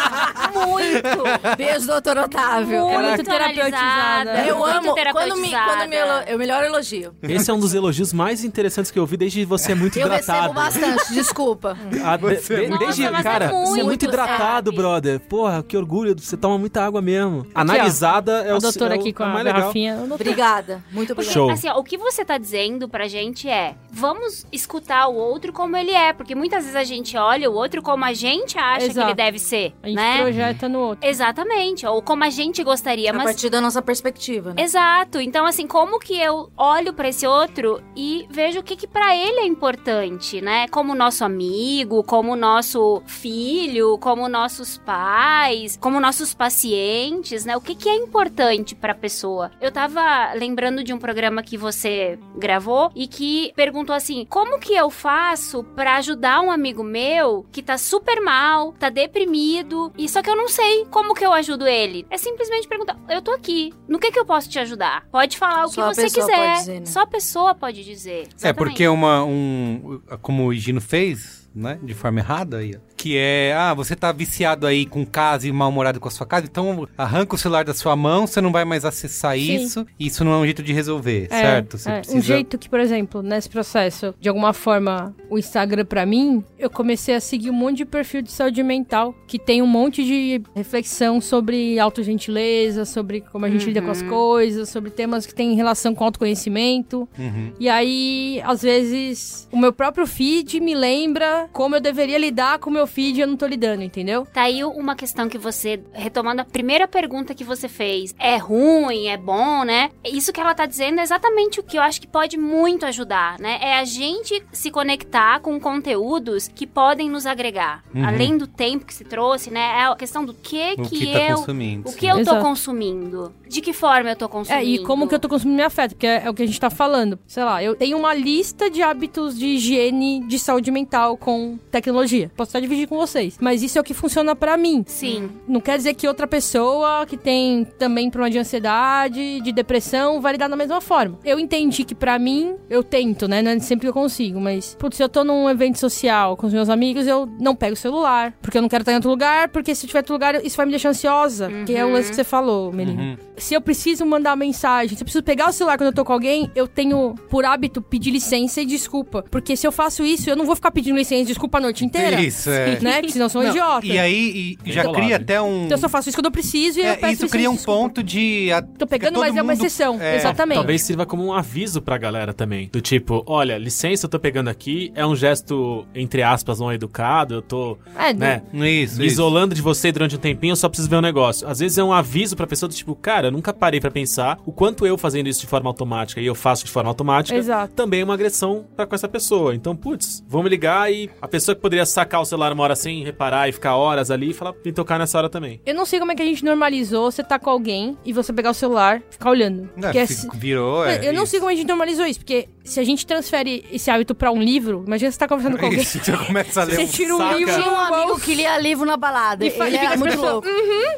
[0.54, 1.56] Muito!
[1.58, 2.82] Beijo, doutor Otávio.
[2.88, 4.46] Muito muito terapeutizada.
[4.46, 7.16] Eu muito amo quando me, quando me elo, eu melhor elogio.
[7.22, 10.06] Esse é um dos elogios mais interessantes que eu vi desde você é muito Eu
[10.08, 10.40] hidratado.
[10.40, 11.78] recebo bastante, desculpa.
[12.04, 14.06] Ah, de- Você é de- muito desde, Nossa, mas é cara, você é muito muito,
[14.06, 14.78] hidratado, sabe?
[14.78, 15.20] brother.
[15.22, 16.16] Porra, que orgulho.
[16.18, 17.46] Você toma muita água mesmo.
[17.54, 19.60] Analisada é o a doutora é o- aqui com é a mais legal.
[19.62, 19.94] garrafinha.
[19.94, 21.34] Eu não- Obrigada, muito obrigada.
[21.34, 21.50] Show.
[21.50, 25.76] Assim, ó, o que você tá dizendo pra gente é: vamos escutar o outro como
[25.76, 26.14] ele é.
[26.14, 29.08] Porque muitas vezes a gente olha o outro como a gente acha que Exato.
[29.08, 30.22] ele deve ser, A gente né?
[30.22, 31.08] projeta no outro.
[31.08, 34.62] Exatamente, ou como a gente gostaria, A mas partir da nossa perspectiva, né?
[34.62, 35.20] Exato.
[35.20, 39.16] Então, assim, como que eu olho pra esse outro e vejo o que que para
[39.16, 40.68] ele é importante, né?
[40.68, 47.56] Como nosso amigo, como nosso filho, como nossos pais, como nossos pacientes, né?
[47.56, 49.52] O que que é importante pra pessoa?
[49.62, 54.74] Eu tava lembrando de um programa que você gravou e que perguntou assim: "Como que
[54.74, 60.22] eu faço pra ajudar um amigo meu que tá super mal, tá deprimido, e só
[60.22, 63.74] que eu não sei como que eu ajudo ele?" É simplesmente perguntar: "Eu tô aqui.
[63.88, 66.26] No que que eu posso te ajudar?" Pode falar o Só a que você pessoa
[66.26, 66.38] quiser.
[66.38, 66.86] pode dizer, né?
[66.86, 68.28] Só a pessoa pode dizer.
[68.42, 73.18] É, porque uma, um, como o Higino fez, né, de forma errada aí, ó, que
[73.18, 76.88] é, ah, você tá viciado aí com casa e mal-humorado com a sua casa, então
[76.98, 79.56] arranca o celular da sua mão, você não vai mais acessar Sim.
[79.56, 81.78] isso, e isso não é um jeito de resolver, É, certo?
[81.78, 81.98] Você é.
[81.98, 82.18] precisa...
[82.18, 86.70] Um jeito que, por exemplo, nesse processo, de alguma forma, o Instagram pra mim, eu
[86.70, 90.42] comecei a seguir um monte de perfil de saúde mental, que tem um monte de
[90.56, 95.56] reflexão sobre autogentileza, sobre como a gente lida com as coisas, sobre temas que têm
[95.56, 97.06] relação com autoconhecimento.
[97.20, 97.52] Uhum.
[97.60, 102.70] E aí, às vezes, o meu próprio feed me lembra como eu deveria lidar com
[102.70, 104.28] o meu feed e eu não tô lidando, entendeu?
[104.32, 109.08] Tá aí uma questão que você, retomando a primeira pergunta que você fez, é ruim,
[109.08, 109.90] é bom, né?
[110.04, 113.40] Isso que ela tá dizendo é exatamente o que eu acho que pode muito ajudar,
[113.40, 113.58] né?
[113.62, 117.84] É a gente se conectar com conteúdos que podem nos agregar.
[117.94, 118.06] Uhum.
[118.06, 119.62] Além do tempo que se trouxe, né?
[119.80, 121.38] É a questão do que O que, que tá eu...
[121.38, 121.90] consumindo.
[121.90, 121.98] O sim.
[121.98, 122.42] que eu tô Exato.
[122.42, 123.34] consumindo?
[123.48, 124.66] De que forma eu tô consumindo?
[124.66, 126.46] É, e como que eu tô consumindo me afeta, porque é, é o que a
[126.46, 127.20] gente tá falando.
[127.28, 132.32] Sei lá, eu tenho uma lista de hábitos de higiene de saúde mental com tecnologia.
[132.36, 133.38] Posso até dividir com vocês.
[133.40, 134.84] Mas isso é o que funciona pra mim.
[134.88, 135.30] Sim.
[135.48, 140.34] Não quer dizer que outra pessoa que tem também problema de ansiedade, de depressão, vai
[140.34, 141.18] lidar da mesma forma.
[141.24, 143.42] Eu entendi que pra mim, eu tento, né?
[143.42, 146.48] Não é sempre que eu consigo, mas, putz, se eu tô num evento social com
[146.48, 149.10] os meus amigos, eu não pego o celular, porque eu não quero estar em outro
[149.10, 151.86] lugar, porque se eu tiver em outro lugar, isso vai me deixar ansiosa, que é
[151.86, 153.02] o lance que você falou, Melina.
[153.02, 153.18] Uhum.
[153.38, 156.06] Se eu preciso mandar uma mensagem, se eu preciso pegar o celular quando eu tô
[156.06, 159.24] com alguém, eu tenho por hábito pedir licença e desculpa.
[159.30, 161.84] Porque se eu faço isso, eu não vou ficar pedindo licença e desculpa a noite
[161.84, 162.22] inteira.
[162.22, 162.63] Isso, é.
[162.82, 162.94] Né?
[163.00, 163.86] Porque senão eu sou um idiota.
[163.86, 165.66] E aí, e já bolado, cria até um...
[165.66, 167.56] Então eu só faço isso quando eu preciso e eu É, peço isso cria um
[167.56, 167.80] desculpa.
[167.82, 168.52] ponto de...
[168.52, 170.02] a- Tô pegando, mas todo é uma mundo- exceção.
[170.02, 170.58] é, Exatamente.
[170.58, 172.70] Talvez sirva como um aviso pra galera também.
[172.72, 174.92] Do tipo, olha, licença, eu tô pegando aqui.
[174.96, 177.36] É um gesto, entre aspas, não educado.
[177.36, 179.02] Eu tô, É, né, Isso, me isso.
[179.02, 181.48] isolando de você durante um tempinho, eu só preciso ver um negócio.
[181.48, 184.40] Às vezes é um aviso pra pessoa do tipo, cara, eu nunca parei pra pensar
[184.46, 187.74] o quanto eu fazendo isso de forma automática e eu faço de forma automática Exato.
[187.74, 189.56] também é uma agressão pra com essa pessoa.
[189.56, 193.04] Então, putz, vamos ligar e a pessoa que poderia sacar o celular uma hora sem
[193.04, 195.62] reparar e ficar horas ali e falar, me tocar nessa hora também.
[195.66, 198.32] Eu não sei como é que a gente normalizou você tá com alguém e você
[198.34, 199.70] pegar o celular e ficar olhando.
[199.78, 201.32] É, Porque é se- virou, é, eu não isso.
[201.32, 204.42] sei como a gente normalizou isso, porque se a gente transfere esse hábito pra um
[204.42, 205.82] livro, imagina você tá conversando com alguém.
[205.82, 207.38] Isso, você começa a ler Você um tira um saca.
[207.38, 209.44] livro Tinha um amigo que lia livro na balada.
[209.46, 210.48] E Ele e era fica muito louco.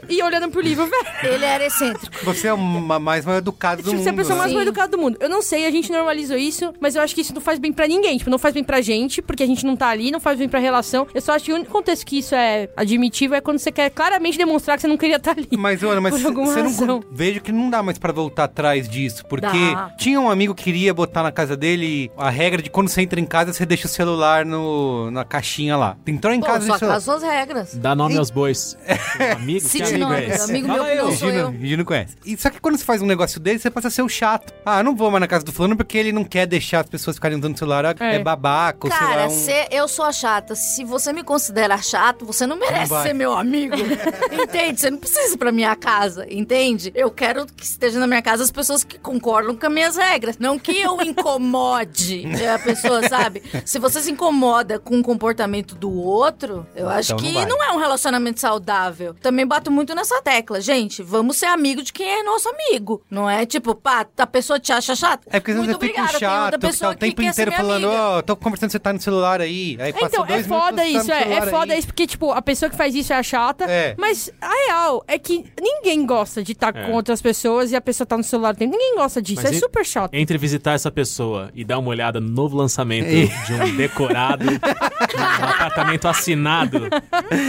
[0.09, 1.33] E olhando pro livro, velho.
[1.33, 2.23] Ele era excêntrico.
[2.23, 4.03] Você é o ma- mais mal educado do Tipo, mundo.
[4.03, 4.41] você é a pessoa né?
[4.41, 5.17] mais mal educada do mundo.
[5.19, 7.73] Eu não sei, a gente normalizou isso, mas eu acho que isso não faz bem
[7.73, 8.17] pra ninguém.
[8.17, 10.47] Tipo, não faz bem pra gente, porque a gente não tá ali, não faz bem
[10.47, 11.07] pra relação.
[11.13, 13.89] Eu só acho que o único contexto que isso é admitível é quando você quer
[13.89, 15.47] claramente demonstrar que você não queria estar ali.
[15.57, 19.45] Mas, olha, mas você não vejo que não dá mais pra voltar atrás disso, porque
[19.45, 19.91] Dá.
[19.97, 23.19] tinha um amigo que queria botar na casa dele a regra de quando você entra
[23.19, 25.95] em casa, você deixa o celular no, na caixinha lá.
[26.07, 27.75] Entrou em Pô, casa, deixa o casa, suas regras.
[27.75, 28.75] Dá nome aos bois.
[29.19, 30.49] Um amigo, que Cite amigo é esse?
[30.49, 31.67] amigo meu que não sou Gino, eu.
[31.67, 32.15] Gino conhece.
[32.25, 34.53] E, só que quando você faz um negócio desse, você passa a ser o chato.
[34.65, 37.15] Ah, não vou mais na casa do fulano porque ele não quer deixar as pessoas
[37.17, 37.85] ficarem usando o celular.
[37.99, 38.19] É, É.
[38.19, 39.07] babaca, ou sei lá.
[39.07, 39.29] Cara, Um...
[39.29, 40.55] se eu sou a chata.
[40.55, 43.07] Se você me considera chato, você não merece vai.
[43.07, 43.75] ser meu amigo.
[44.31, 44.79] entende?
[44.79, 46.93] Você não precisa ir pra minha casa, entende?
[46.95, 50.37] Eu quero que esteja na minha casa as pessoas que concordam com as minhas regras.
[50.37, 53.43] Não que eu incomode a pessoa, sabe?
[53.65, 57.45] Se você se incomoda com o comportamento do outro, eu acho Então não que vai.
[57.45, 59.13] não é um relacionamento saudável.
[59.15, 60.61] Também bato muito nessa tecla.
[60.61, 63.01] Gente, vamos ser amigo de quem é nosso amigo.
[63.11, 65.27] Não é tipo, pá, a pessoa te acha chato?
[65.29, 67.29] É porque muito fico obrigada, tem chato, outra que tá pessoa o tempo que ser
[67.31, 69.75] inteiro falando, ó, tô conversando, você tá no celular aí.
[69.81, 71.79] Aí passa Então, é foda minutos, isso, você no é, é foda aí.
[71.79, 73.95] isso, porque, tipo, a pessoa que faz isso é a chata, É.
[73.97, 76.85] mas a real é que ninguém gosta de estar É.
[76.85, 78.71] com outras pessoas e a pessoa tá no celular tempo.
[78.71, 80.13] Ninguém gosta disso, Mas é super chato.
[80.13, 83.27] Entre visitar essa pessoa e dar uma olhada no novo lançamento Ei.
[83.45, 86.87] de um decorado, um apartamento assinado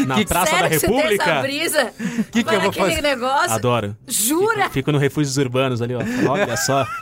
[0.06, 1.40] na Praça Sério da que você tem essa República.
[1.42, 1.92] brisa?
[2.30, 3.02] Que que eu vou fazer?
[3.02, 3.52] negócio?
[3.52, 3.96] Adoro.
[4.06, 4.70] Jura?
[4.70, 6.00] Fico no refúgios urbanos ali, ó.
[6.30, 6.86] Olha só.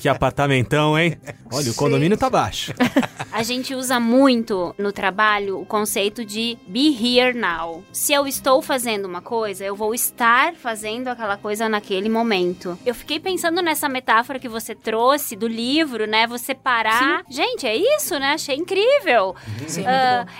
[0.00, 1.18] Que apartamentão, hein?
[1.52, 2.72] Olha, o condomínio tá baixo.
[3.32, 7.82] A gente usa muito no trabalho o conceito de be here now.
[7.92, 12.78] Se eu estou fazendo uma coisa, eu vou estar fazendo aquela coisa naquele momento.
[12.84, 16.26] Eu fiquei pensando nessa metáfora que você trouxe do livro, né?
[16.26, 17.22] Você parar.
[17.28, 18.32] Gente, é isso, né?
[18.34, 19.34] Achei incrível.
[19.66, 19.88] Sim, bom.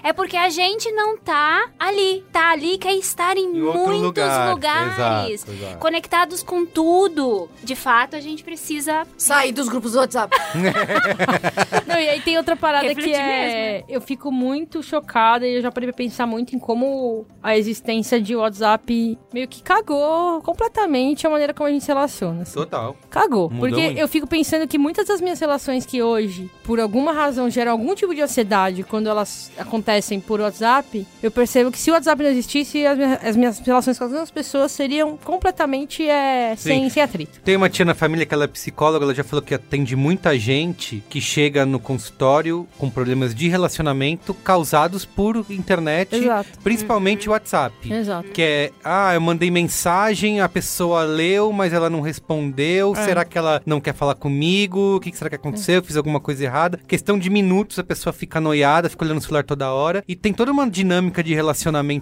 [0.03, 2.25] é porque a gente não tá ali.
[2.33, 4.51] Tá ali quer estar em, Em muitos lugar.
[4.51, 5.79] lugares, Exato, exato.
[5.79, 7.49] conectados com tudo.
[7.63, 10.35] De fato, a gente precisa Sair dos grupos do WhatsApp.
[11.87, 13.85] Não, e aí tem outra parada que é.
[13.89, 18.21] Eu fico muito chocada e eu já parei pra pensar muito em como a existência
[18.21, 22.43] de WhatsApp meio que cagou completamente a maneira como a gente se relaciona.
[22.43, 22.55] assim.
[22.55, 22.97] Total.
[23.11, 23.49] Cagou.
[23.51, 23.99] Mudou porque muito.
[23.99, 27.95] eu fico pensando que muitas das minhas relações que hoje, por alguma razão, geram algum
[27.95, 32.31] tipo de ansiedade quando elas acontecem por WhatsApp, eu percebo que se o WhatsApp não
[32.31, 37.03] existisse, as minhas, as minhas relações com as outras pessoas seriam completamente é, sem, sem
[37.03, 37.41] atrito.
[37.41, 40.39] Tem uma tia na família que ela é psicóloga, ela já falou que atende muita
[40.39, 46.59] gente que chega no consultório com problemas de relacionamento causados por internet, Exato.
[46.63, 47.93] principalmente o WhatsApp.
[47.93, 48.31] Exato.
[48.31, 52.95] Que é, ah, eu mandei mensagem, a pessoa leu, mas ela não respondeu.
[52.97, 53.05] É.
[53.05, 54.97] Será que ela não quer falar comigo?
[54.97, 55.77] O que será que aconteceu?
[55.77, 56.79] Eu fiz alguma coisa errada.
[56.87, 60.05] Questão de minutos, a pessoa fica noiada, fica olhando o celular toda hora.
[60.07, 61.46] E tem toda uma dinâmica de relacionamento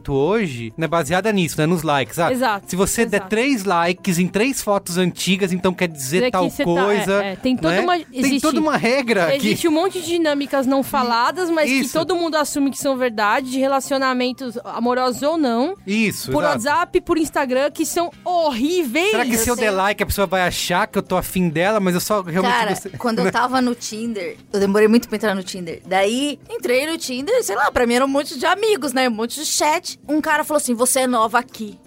[0.09, 2.19] hoje, né, baseada nisso, né, nos likes.
[2.19, 3.31] Ah, Exato, Se você der exato.
[3.31, 7.23] três likes em três fotos antigas, então quer dizer que tal tá- coisa.
[7.25, 7.81] é, é, tem toda né?
[7.81, 9.37] uma- Tem existe- toda uma regra que...
[9.47, 11.93] Existe um monte de dinâmicas não faladas, mas que Isso.
[11.99, 15.75] todo mundo assume que são verdade, de relacionamentos amorosos ou não.
[15.87, 16.55] Isso, Por exato.
[16.65, 19.11] WhatsApp, por Instagram, que são horríveis.
[19.11, 19.65] Será que se eu sei.
[19.65, 22.53] der like a pessoa vai achar que eu tô afim dela, mas eu só realmente
[22.53, 25.81] Cara, gostei- quando eu tava no Tinder, eu demorei muito pra entrar no Tinder.
[25.87, 29.09] Daí, entrei no Tinder, sei lá, pra mim era um monte de amigos, né?
[29.09, 29.99] Um monte chat.
[30.07, 31.79] Um cara falou assim: você é nova aqui.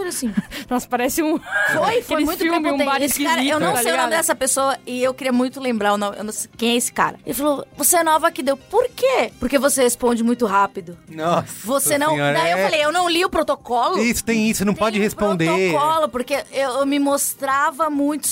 [0.00, 0.34] Falei assim,
[0.68, 1.38] Nossa, parece um.
[1.38, 4.10] foi, foi muito filme, um bar Esse cara, eu não tá sei o nome ligado?
[4.10, 6.92] dessa pessoa e eu queria muito lembrar o nome, eu não sei quem é esse
[6.92, 7.18] cara.
[7.24, 8.42] Ele falou, você é nova aqui.
[8.42, 9.32] Deu, por quê?
[9.38, 10.96] Porque você responde muito rápido.
[11.08, 12.10] Nossa Você não...
[12.12, 13.98] senhora, Daí eu é- falei, eu não li o protocolo.
[14.02, 15.70] Isso, tem isso, não pode Tem um responder.
[15.72, 18.26] protocolo, porque eu, eu me mostrava muito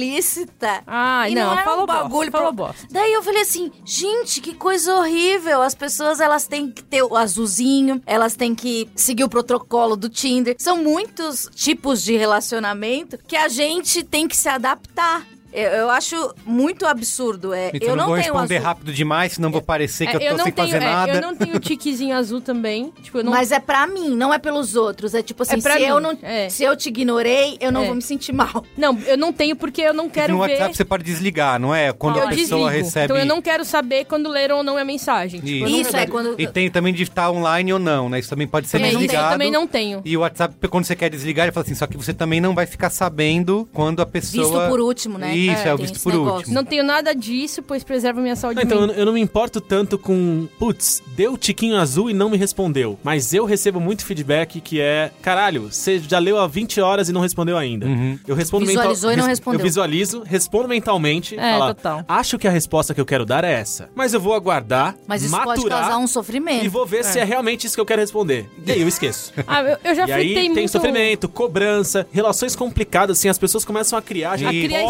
[0.00, 0.82] solícita.
[0.86, 2.86] Ah, E não, era falou um bagulho bosta, falou pro- bosta.
[2.90, 5.62] Daí eu falei assim, gente, que coisa horrível.
[5.62, 10.08] As pessoas, elas têm que ter o azulzinho, elas têm que seguir o protocolo do
[10.08, 10.54] Tinder.
[10.58, 15.26] São muitos tipos de relacionamento que a gente tem que se adaptar.
[15.52, 17.52] Eu, eu acho muito absurdo.
[17.52, 18.66] É, Então eu eu não, não, vou tenho responder azul.
[18.68, 21.12] rápido demais, senão vou parecer que É, eu tô não sem tenho, fazer é, nada.
[21.14, 22.92] eu não tenho tiquezinho azul também.
[23.02, 23.32] Tipo, eu não.
[23.32, 25.14] Mas é pra mim, não é pelos outros.
[25.14, 26.48] É tipo assim, É se, eu não, é.
[26.48, 27.86] se eu te ignorei, eu não É.
[27.86, 28.64] vou me sentir mal.
[28.76, 30.52] Não, eu não tenho porque eu não quero no ver.
[30.52, 31.92] WhatsApp você pode desligar, não é?
[31.92, 32.84] Quando eu a pessoa desligo.
[32.86, 33.04] recebe.
[33.06, 35.40] Então eu não quero saber quando leram ou não a mensagem.
[35.40, 36.34] Tipo, não Isso é quando...
[36.40, 38.18] E tem também de estar online ou não, né?
[38.18, 39.26] Isso também pode ser É, isso desligado.
[39.26, 40.00] eu também não tenho.
[40.04, 42.54] E o WhatsApp, quando você quer desligar, ele fala assim, só que você também não
[42.54, 44.44] vai ficar sabendo quando a pessoa...
[44.44, 45.34] Visto por último, né?
[45.48, 46.36] Isso, é, o tem visto por negócio.
[46.38, 46.54] último.
[46.54, 48.98] Não tenho nada disso, pois preserva minha saúde Não, então, eu, mental.
[49.00, 50.48] eu não me importo tanto com.
[50.58, 52.98] Putz, deu tiquinho azul e não me respondeu.
[53.02, 57.12] Mas eu recebo muito feedback que é: caralho, você já leu há 20 horas e
[57.12, 57.86] não respondeu ainda.
[57.86, 58.18] Uhum.
[58.26, 59.60] Eu respondo Visualizou e não res- respondeu.
[59.60, 61.38] Eu visualizo, respondo mentalmente.
[61.38, 62.04] É, falar, total.
[62.08, 63.88] Acho que a resposta que eu quero dar é essa.
[63.94, 64.96] Mas eu vou aguardar.
[65.06, 66.64] Mas isso maturar, pode causar um sofrimento.
[66.64, 68.48] E vou ver se é realmente isso que eu quero responder.
[68.66, 69.32] E aí eu esqueço.
[69.46, 70.70] Ah, eu, eu já e aí fritei tem muito.
[70.70, 74.82] sofrimento, cobrança, relações complicadas, assim, as pessoas começam a criar já A criar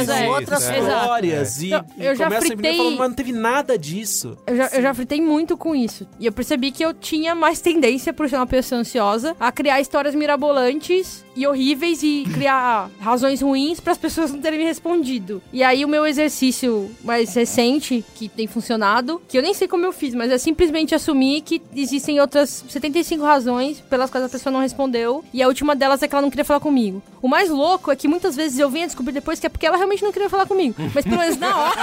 [0.00, 0.28] histórias, é.
[0.30, 0.78] Outras é.
[0.78, 4.36] histórias e, Não, e eu já começam a fritei- falando, mas não teve nada disso.
[4.46, 6.06] Eu já, eu já fritei muito com isso.
[6.18, 9.80] E eu percebi que eu tinha mais tendência, por ser uma pessoa ansiosa, a criar
[9.80, 15.42] histórias mirabolantes e horríveis e criar razões ruins para as pessoas não terem me respondido.
[15.52, 19.84] E aí o meu exercício mais recente, que tem funcionado, que eu nem sei como
[19.84, 24.52] eu fiz, mas é simplesmente assumir que existem outras 75 razões pelas quais a pessoa
[24.52, 25.24] não respondeu.
[25.32, 27.02] E a última delas é que ela não queria falar comigo.
[27.20, 29.66] O mais louco é que muitas vezes eu venho a descobrir depois que é porque
[29.66, 30.74] ela realmente não queria falar comigo.
[30.94, 31.80] Mas pelo menos na hora.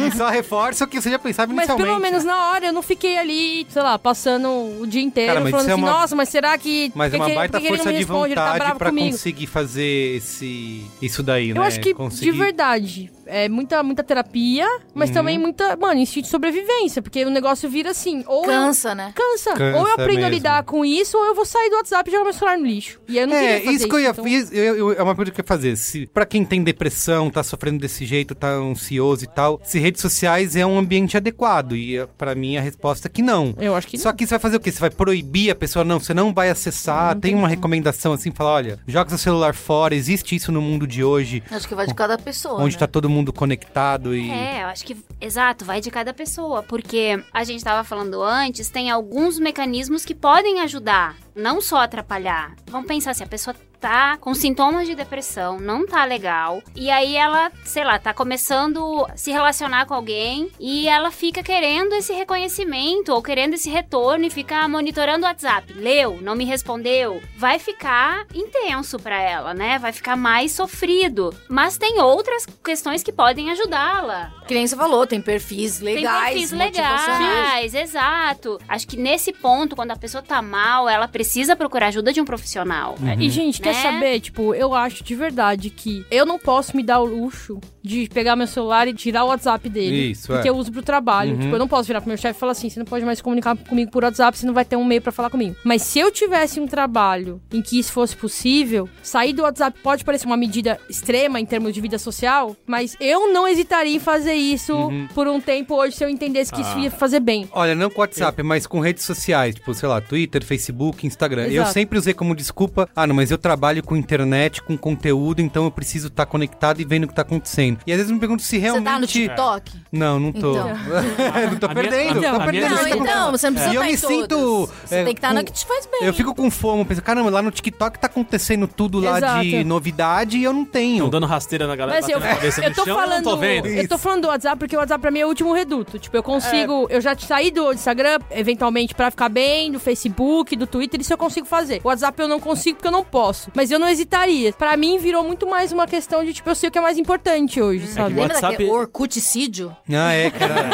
[0.06, 1.88] E só reforça o que você já pensava Mas inicialmente.
[1.88, 4.48] pelo menos na hora eu não fiquei ali, sei lá, passando
[4.80, 6.90] o dia inteiro Cara, mas falando é assim, uma- nossa, mas será que.
[6.94, 8.34] Mas que uma baita força de responde?
[8.44, 9.10] Tá vontade pra comigo.
[9.10, 11.58] conseguir fazer esse, isso daí, né?
[11.58, 12.32] Eu acho que, conseguir...
[12.32, 15.14] de verdade, é muita, muita terapia, mas Uhum.
[15.14, 19.12] também muita, mano, instinto de sobrevivência, porque o negócio vira assim, ou eu- Cansa, né?
[19.14, 19.52] Cansa.
[19.54, 20.34] Cansa Ou eu aprendo a mesmo.
[20.34, 23.00] lidar com isso, ou eu vou sair do WhatsApp e jogar meu celular no lixo.
[23.08, 25.02] E aí eu não É, queria fazer isso que eu ia então- eu, eu- é
[25.02, 25.76] uma pergunta que eu ia fazer.
[25.76, 30.00] Se, pra quem tem depressão, tá sofrendo desse jeito, tá ansioso e tal, se redes
[30.00, 31.76] sociais é um ambiente adequado.
[31.76, 33.54] E eh, pra mim a resposta é que não.
[33.58, 34.70] Eu acho que Só que você vai fazer o quê?
[34.72, 35.84] Você vai proibir a pessoa?
[35.84, 37.14] Não, você não vai acessar.
[37.20, 41.02] tem uma recomendação assim, falar, olha, joga seu celular fora, existe isso no mundo de
[41.04, 42.60] hoje, Acho que vai de cada pessoa.
[42.62, 42.78] onde né?
[42.80, 44.30] tá todo mundo conectado e...
[44.30, 48.68] É, eu acho que, exato, vai de cada pessoa, porque a gente tava falando antes,
[48.70, 52.54] tem alguns mecanismos que podem ajudar, não só atrapalhar.
[52.66, 56.62] Vamos pensar se a pessoa tá com sintomas de depressão, não tá legal.
[56.76, 61.42] E aí ela, sei lá, tá começando a se relacionar com alguém e ela fica
[61.42, 65.72] querendo esse reconhecimento ou querendo esse retorno e fica monitorando o WhatsApp.
[65.72, 67.22] Leu, não me respondeu.
[67.38, 69.78] Vai ficar intenso pra ela, né?
[69.78, 71.34] Vai ficar mais sofrido.
[71.48, 74.30] Mas tem outras questões que podem ajudá-la.
[74.46, 76.34] Que nem você falou, tem perfis legais.
[76.34, 78.60] Tem perfis legais, exato.
[78.68, 81.19] Acho que nesse ponto, quando a pessoa tá mal, ela precisa
[81.56, 82.96] procurar ajuda de um profissional.
[83.18, 83.82] E, gente, quer Né?
[83.82, 84.20] saber?
[84.20, 88.36] Tipo, eu acho de verdade que eu não posso me dar o luxo de pegar
[88.36, 90.10] meu celular e tirar o WhatsApp dele.
[90.10, 90.50] Isso, Porque é.
[90.50, 91.32] eu uso pro trabalho.
[91.32, 91.38] Uhum.
[91.40, 93.20] Tipo, eu não posso virar pro meu chefe e falar assim: você não pode mais
[93.20, 95.56] comunicar comigo por WhatsApp, você não vai ter um meio pra falar comigo.
[95.64, 100.04] Mas se eu tivesse um trabalho em que isso fosse possível, sair do WhatsApp pode
[100.04, 104.34] parecer uma medida extrema em termos de vida social, mas eu não hesitaria em fazer
[104.34, 105.08] isso Uhum.
[105.14, 107.48] por um tempo hoje se eu entendesse que isso ia fazer bem.
[107.52, 111.42] Olha, não com WhatsApp, mas com redes sociais, tipo, sei lá, Twitter, Facebook, Instagram.
[111.46, 111.72] Eu Exato.
[111.72, 115.70] sempre usei como desculpa, ah, não, mas eu trabalho com internet, com conteúdo, então eu
[115.70, 117.78] preciso estar conectado e vendo o que tá acontecendo.
[117.86, 118.84] E às vezes eu me pergunto se Você realmente...
[118.84, 119.72] tá no TikTok?
[119.92, 120.50] Não, não tô.
[120.52, 120.68] Então.
[121.50, 122.60] não tô A minha- perdendo, tô minha perdendo.
[122.68, 123.10] Não, esse desculpa.
[123.10, 124.66] então, você não precisa E eu estar me sinto.
[124.84, 126.00] Você é, tem que estar com- na que te faz bem.
[126.08, 129.42] Eu fico com fome, penso, caramba, lá no TikTok tá acontecendo tudo lá Exato.
[129.42, 130.96] de novidade e eu não tenho.
[130.96, 133.30] Estão dando rasteira na galera, Mas eu, cabeça eu no tô chão, falando, eu não
[133.32, 133.66] tô vendo.
[133.66, 135.98] eu tô falando do WhatsApp porque o WhatsApp pra mim é o último reduto.
[135.98, 136.96] Tipo, eu consigo, É.
[136.96, 141.18] eu já saí do Instagram eventualmente pra ficar bem, do Facebook, do Twitter, isso eu
[141.18, 141.80] consigo fazer.
[141.84, 144.52] O WhatsApp eu não consigo porque eu não posso, mas eu não hesitaria.
[144.52, 146.98] Pra mim virou muito mais uma questão de tipo, eu sei o que é mais
[146.98, 148.10] importante hoje, sabe?
[148.14, 149.76] Lembra WhatsApp- daquele Orkuticídio?
[149.92, 150.70] Ah, é, era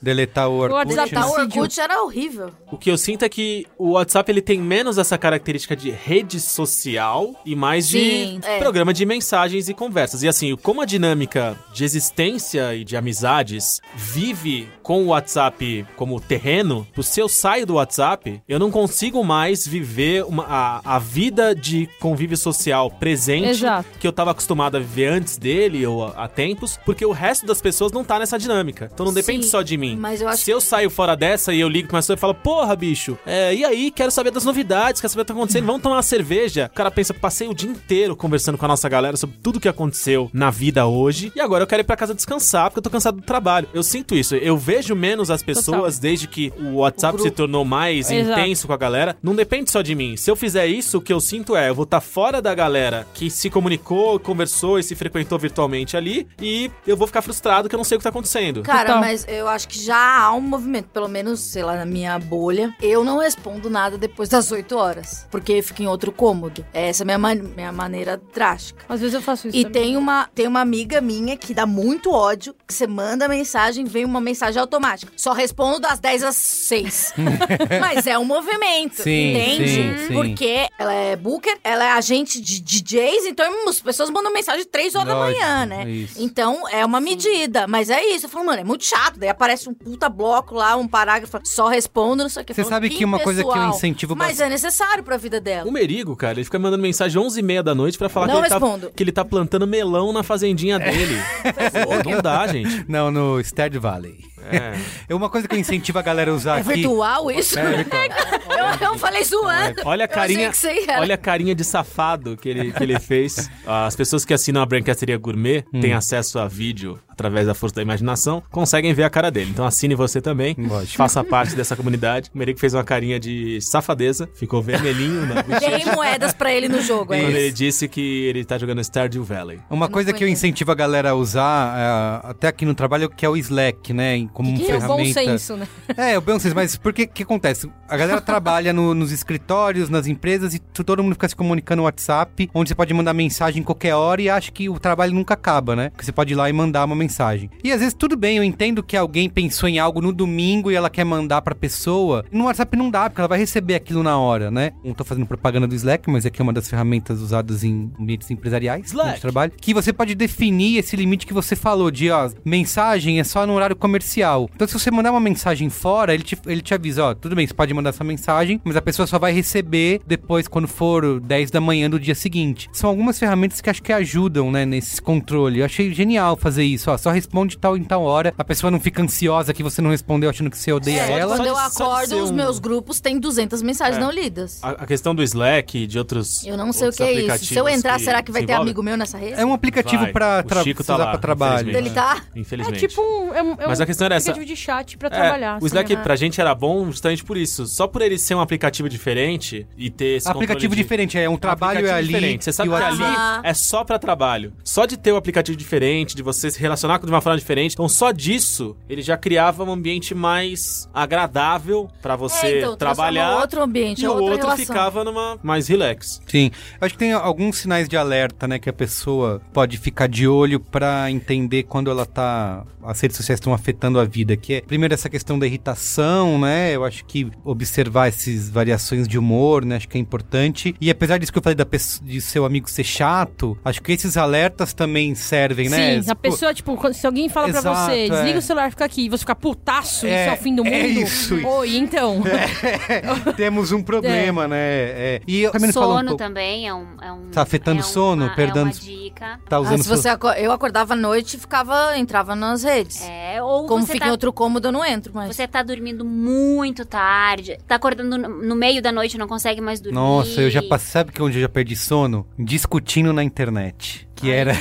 [0.00, 0.74] deletar o Orkut.
[0.74, 1.30] WhatsApp Tá, o.
[1.30, 2.50] Orkut era horrível.
[2.70, 6.40] O que eu sinto é que o WhatsApp ele tem menos essa característica de rede
[6.40, 8.58] social e mais Sim, de é.
[8.58, 10.22] programa de mensagens e conversas.
[10.22, 16.20] E assim, como a dinâmica de existência e de amizades vive com o WhatsApp como
[16.20, 21.54] terreno, se eu saio do WhatsApp, eu não consigo mais viver uma- a, a vida
[21.54, 23.88] de convívio social presente Exato.
[23.98, 27.60] que eu tava acostumado a viver antes dele ou há tempos, porque o resto das
[27.60, 28.90] pessoas não tá nessa dinâmica.
[28.92, 29.96] Então não depende Sim, só de mim.
[29.96, 32.18] mas eu acho Se eu saio fora dessa e eu ligo pra uma pessoa e
[32.20, 35.34] falo, porra, bicho, é, e aí, quero saber das novidades, quero saber o que tá
[35.34, 36.70] acontecendo, vamos tomar uma cerveja.
[36.72, 39.68] O cara pensa, passei o dia inteiro conversando com a nossa galera sobre tudo que
[39.68, 42.90] aconteceu na vida hoje, e agora eu quero ir pra casa descansar, porque eu tô
[42.90, 43.68] cansado do trabalho.
[43.74, 47.64] Eu sinto isso, eu vejo menos as pessoas desde que o WhatsApp O se tornou
[47.64, 48.40] mais Exato.
[48.40, 49.16] intenso com a galera.
[49.22, 50.16] Não depende só de mim.
[50.16, 53.06] Se eu fizer isso, o que eu sinto é, eu vou estar fora da galera
[53.14, 57.74] que se comunicou, conversou e se frequentou virtualmente ali, e eu vou ficar frustrado que
[57.74, 58.62] eu não sei o que tá acontecendo.
[58.62, 59.00] Cara, Total.
[59.00, 62.74] mas eu acho que já há um movimento, pelo menos, sei lá, na minha bolha.
[62.82, 66.64] Eu não respondo nada depois das 8 horas, porque eu fico em outro cômodo.
[66.74, 68.84] Essa é a minha, man- minha maneira drástica.
[68.88, 69.82] Às vezes eu faço isso E também.
[69.82, 74.04] tem uma, tem uma amiga minha que dá muito ódio, que você manda mensagem, vem
[74.04, 75.12] uma mensagem automática.
[75.16, 77.14] Só respondo das 10 às 6.
[77.80, 79.45] Mas é um movimento, Sim, entende?
[79.50, 80.12] Sim, sim.
[80.14, 84.94] Porque ela é booker, ela é agente de DJs, então as pessoas mandam mensagem 3
[84.94, 85.84] horas Lógico, da manhã, né?
[85.84, 86.14] é isso.
[86.22, 88.26] Então é uma medida, mas é isso.
[88.26, 89.18] Eu falo, mano, é muito chato.
[89.18, 92.54] Daí aparece um puta bloco lá, um parágrafo, só respondo, não sei o que.
[92.54, 93.70] Você falo, sabe que uma coisa que eu pessoal.
[93.70, 95.68] incentivo Mas bastante- é necessário pra vida dela.
[95.68, 98.36] O Merigo, cara, ele fica mandando mensagem 11 e meia da noite pra falar Não
[98.42, 101.16] que ele, tá, que ele tá plantando melão na fazendinha dele.
[101.84, 102.84] Pô, não dá, gente.
[102.88, 104.18] Não, no Stardew Valley.
[104.50, 104.74] É.
[105.08, 106.74] É uma coisa que eu incentivo a galera a usar É aqui.
[106.74, 107.58] virtual isso?
[107.58, 108.02] É virtual.
[108.80, 109.82] eu, eu falei zoando.
[109.84, 110.50] Olha a carinha,
[110.98, 113.50] olha a carinha de safado que ele, que ele fez.
[113.66, 115.80] As pessoas que assinam a Brancasteria Gourmet Hum.
[115.80, 119.50] têm acesso a vídeo através da força da imaginação, conseguem ver a cara dele.
[119.50, 120.98] Então assine você também, Lógico.
[120.98, 122.30] faça parte dessa comunidade.
[122.34, 126.78] O Merigo fez uma carinha de safadeza, ficou vermelhinho na Dei moedas pra ele no
[126.82, 127.56] jogo, é quando ele isso.
[127.56, 129.60] disse que ele tá jogando Stardew Valley.
[129.70, 133.08] Uma não coisa que eu incentivo a galera a usar, é, até aqui no trabalho,
[133.08, 134.18] que é o Slack, né?
[134.36, 135.14] Como Que é o bom ferramenta.
[135.38, 135.66] senso, né?
[135.96, 137.70] É, o bom senso, mas por que que acontece?
[137.88, 141.84] A galera trabalha no- nos escritórios, nas empresas e todo mundo fica se comunicando no
[141.84, 145.32] WhatsApp, onde você pode mandar mensagem em qualquer hora e acha que o trabalho nunca
[145.32, 145.88] acaba, né?
[145.88, 147.48] Porque você pode ir lá e mandar uma mensagem.
[147.64, 150.74] E às vezes tudo bem, eu entendo que alguém pensou em algo no domingo e
[150.74, 152.22] ela quer mandar pra pessoa.
[152.30, 154.72] No WhatsApp não dá, porque ela vai receber aquilo na hora, né?
[154.84, 158.30] Não tô fazendo propaganda do Slack, mas aqui é uma das ferramentas usadas em ambientes
[158.30, 159.14] empresariais, Slack.
[159.14, 163.24] de trabalho, que você pode definir esse limite que você falou de, ó, mensagem é
[163.24, 164.15] só no horário comercial.
[164.54, 167.46] Então se você mandar uma mensagem fora, ele te, ele te avisa, ó, tudo bem,
[167.46, 171.50] você pode mandar essa mensagem, mas a pessoa só vai receber depois quando for 10
[171.50, 172.68] da manhã do dia seguinte.
[172.72, 175.60] São algumas ferramentas que acho que ajudam, né, nesse controle.
[175.60, 178.34] Eu achei genial fazer isso, ó, só responde tal em tal hora.
[178.36, 181.36] A pessoa não fica ansiosa que você não respondeu achando que você odeia É, ela.
[181.36, 184.00] Quando eu acordo, os meus grupos têm 200 mensagens É.
[184.00, 184.62] não lidas.
[184.62, 186.44] A, a questão do Slack e de outros.
[186.44, 187.44] Eu não sei o que é isso.
[187.46, 189.34] Se eu entrar, será que vai ter amigo meu nessa rede?
[189.40, 190.12] É um aplicativo Vai.
[190.12, 191.70] pra O tra tá usar lá, pra trabalho.
[191.70, 191.86] infelizmente.
[191.86, 192.22] Ele tá?
[192.34, 192.88] É Infelizmente.
[192.88, 193.34] tipo um.
[193.34, 194.30] É um, é Mas a questão era essa.
[194.30, 195.58] aplicativo de chat pra É, trabalhar.
[195.62, 196.02] o Slack né?
[196.02, 197.66] pra gente era bom justamente por isso.
[197.66, 201.36] Só por ele ser um aplicativo diferente e ter esse Aplicativo de- diferente, é um
[201.36, 202.06] trabalho é ali.
[202.08, 202.44] diferente.
[202.44, 203.40] Você sabe que ali Ah.
[203.44, 204.52] é só pra trabalho.
[204.64, 207.72] Só de ter o aplicativo diferente, de você se relacionar de uma forma diferente.
[207.74, 213.36] Então, só disso, ele já criava um ambiente mais agradável pra você É, então, trabalhar.
[213.40, 214.66] outro ambiente, e é o outra outro relação.
[214.66, 216.20] ficava numa mais relax.
[216.26, 216.50] Sim.
[216.80, 220.26] Eu acho que tem alguns sinais de alerta, né, que a pessoa pode ficar de
[220.28, 224.60] olho pra entender quando ela tá as redes sociais estão afetando a vida, que é
[224.60, 226.74] primeiro essa questão da irritação, né?
[226.74, 230.74] Eu acho que observar essas variações de humor, né, acho que é importante.
[230.80, 233.92] E apesar disso que eu falei da pessoa, de seu amigo ser chato, acho que
[233.92, 236.02] esses alertas também servem, né?
[236.02, 238.38] Sim, a pessoa, tipo, quando- se alguém fala pra Exato, você, desliga é.
[238.38, 240.74] o celular, fica aqui, e você fica putaço, É, isso é o fim do mundo.
[240.74, 241.46] é isso, isso.
[241.46, 242.22] Oi, então.
[243.36, 244.56] temos um problema, né?
[244.58, 245.20] É.
[245.26, 246.86] E eu também um Sono pouco- também é um.
[247.02, 249.40] É um Tá afetando é o sono, uma, perdendo- É uma dica.
[249.48, 252.62] Tá Ah, usando se seu- você aco- Eu acordava à noite e ficava, entrava nas
[252.62, 253.02] redes.
[253.02, 255.34] É, ou Como você fica tá, em outro cômodo, eu não entro, mas...
[255.34, 259.94] você tá dormindo muito tarde, tá acordando no, meio da noite não consegue mais dormir.
[259.94, 260.86] Nossa, eu já passei.
[260.86, 262.26] Sabe que onde eu já perdi sono?
[262.38, 264.08] Discutindo na internet.
[264.14, 264.54] Que era.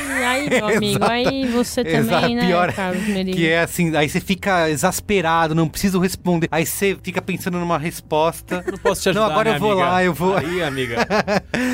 [0.46, 1.12] Aí, meu amigo, Exato.
[1.12, 3.38] aí você também, Exato, né, pior Carlos Merigo?
[3.38, 6.48] Que é assim, aí você fica exasperado, não preciso responder.
[6.52, 8.64] Aí você fica pensando numa resposta.
[8.70, 9.88] Não posso te ajudar, Não, agora né, eu vou amiga?
[9.90, 10.38] lá, eu vou.
[10.38, 11.06] Aí, amiga.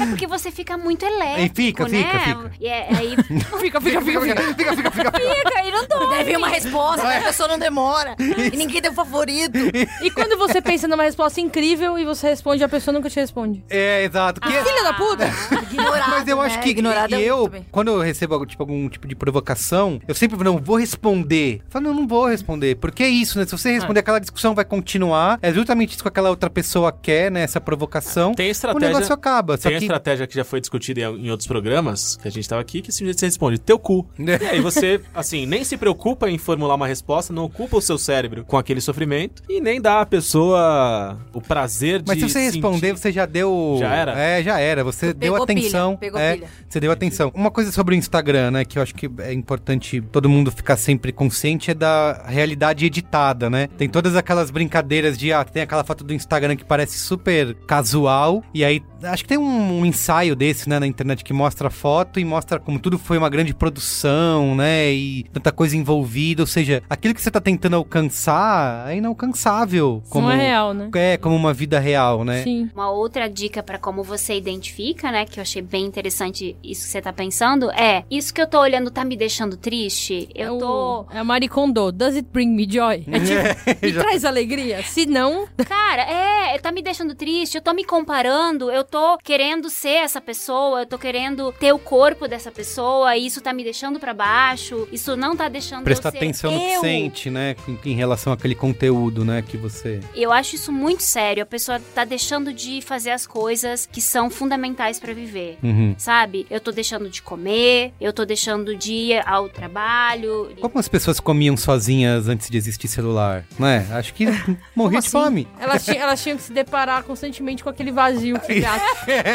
[0.01, 1.89] É porque você fica muito elétrico, Aí fica, né?
[2.03, 2.51] fica, fica.
[2.59, 3.15] E é- aí
[3.61, 4.21] Fica, fica, fica, fica.
[4.21, 5.11] fica, fica, fica.
[5.11, 6.15] fica e não dorme.
[6.17, 7.17] Deve uma resposta, né?
[7.17, 8.15] a pessoa não demora.
[8.19, 9.57] E ninguém tem um favorito.
[10.01, 13.63] E quando você pensa numa resposta incrível e você responde, a pessoa nunca te responde.
[13.69, 14.39] É, exato.
[14.41, 15.29] Que- Filha da puta!
[15.71, 16.45] Ignorado, Mas eu né?
[16.45, 20.15] acho que Ignorado e é eu, quando eu recebo tipo, algum tipo de provocação, eu
[20.15, 21.55] sempre não vou responder.
[21.65, 22.75] Eu falo, não, não vou responder.
[22.75, 23.45] Porque é isso, né?
[23.45, 25.39] Se você responder, aquela discussão vai continuar.
[25.41, 27.41] É justamente isso que aquela outra pessoa quer, né?
[27.41, 28.33] Essa provocação.
[28.33, 28.87] Tem O estratégia.
[28.87, 29.57] negócio acaba.
[29.57, 29.85] Tem que.
[29.85, 32.91] estratégia que já foi discutida em, em outros programas, que a gente tava aqui, que
[32.91, 34.07] simplesmente você responde, teu cu.
[34.19, 34.43] É.
[34.43, 37.97] E aí você, assim, nem se preocupa em formular uma resposta, não ocupa o seu
[37.97, 42.39] cérebro com aquele sofrimento e nem dá à pessoa o prazer de Mas se você
[42.41, 42.99] responder, sentir.
[42.99, 43.77] você já deu.
[43.79, 44.19] Já era?
[44.19, 44.83] É, já era.
[44.83, 45.97] Você deu pilha, atenção.
[45.97, 46.47] pegou é, pilha.
[46.67, 47.31] Você deu atenção.
[47.33, 48.65] Uma coisa sobre o Instagram, né?
[48.65, 53.49] Que eu acho que é importante todo mundo ficar sempre consciente é da realidade editada,
[53.49, 53.67] né?
[53.77, 58.43] Tem todas aquelas brincadeiras de, ah, tem aquela foto do Instagram que parece super casual.
[58.53, 61.71] E aí, acho que tem um, um ensaio desse, né, na internet que mostra a
[61.71, 64.91] foto e mostra como tudo foi uma grande produção, né?
[64.91, 66.43] E tanta coisa envolvida.
[66.43, 70.03] Ou seja, aquilo que você tá tentando alcançar é inalcançável.
[70.09, 70.89] Como, Não é real, né?
[70.95, 72.43] É, como uma vida real, né?
[72.43, 72.69] Sim.
[72.73, 76.91] Uma outra dica pra como você identifica, né, que eu achei bem interessante isso que
[76.91, 80.29] você tá pensando, é, isso que eu tô olhando tá me deixando triste?
[80.35, 81.01] Eu é tô...
[81.01, 81.91] O, é a Marie Kondo.
[81.91, 83.05] Does it bring me joy?
[83.07, 84.83] É tipo, me traz alegria?
[84.83, 89.69] Se não, Cara, é, tá me deixando triste, eu tô me comparando, eu tô querendo
[89.69, 93.63] ser essa pessoa, eu tô querendo ter o corpo dessa pessoa, e isso tá me
[93.63, 96.81] deixando pra baixo, isso não tá deixando Prestar eu ser atenção no que eu.
[96.81, 97.55] sente, né?
[97.67, 99.41] Em, em relação àquele conteúdo, né?
[99.41, 99.99] Que você.
[100.15, 101.43] Eu acho isso muito sério.
[101.43, 105.57] A pessoa tá deixando de fazer as coisas que são fundamentais pra viver.
[105.63, 105.95] Uhum.
[105.97, 106.45] Sabe?
[106.49, 110.51] Eu tô deixando de comer, eu tô deixando de ir ao trabalho.
[110.61, 113.85] Como as pessoas comiam sozinhas antes de existir celular, né?
[113.91, 114.25] Acho que
[114.73, 115.09] morria de assim?
[115.09, 115.47] fome.
[115.59, 118.81] elas, tinham, elas tinham que se deparar constantemente com aquele vazio que gato.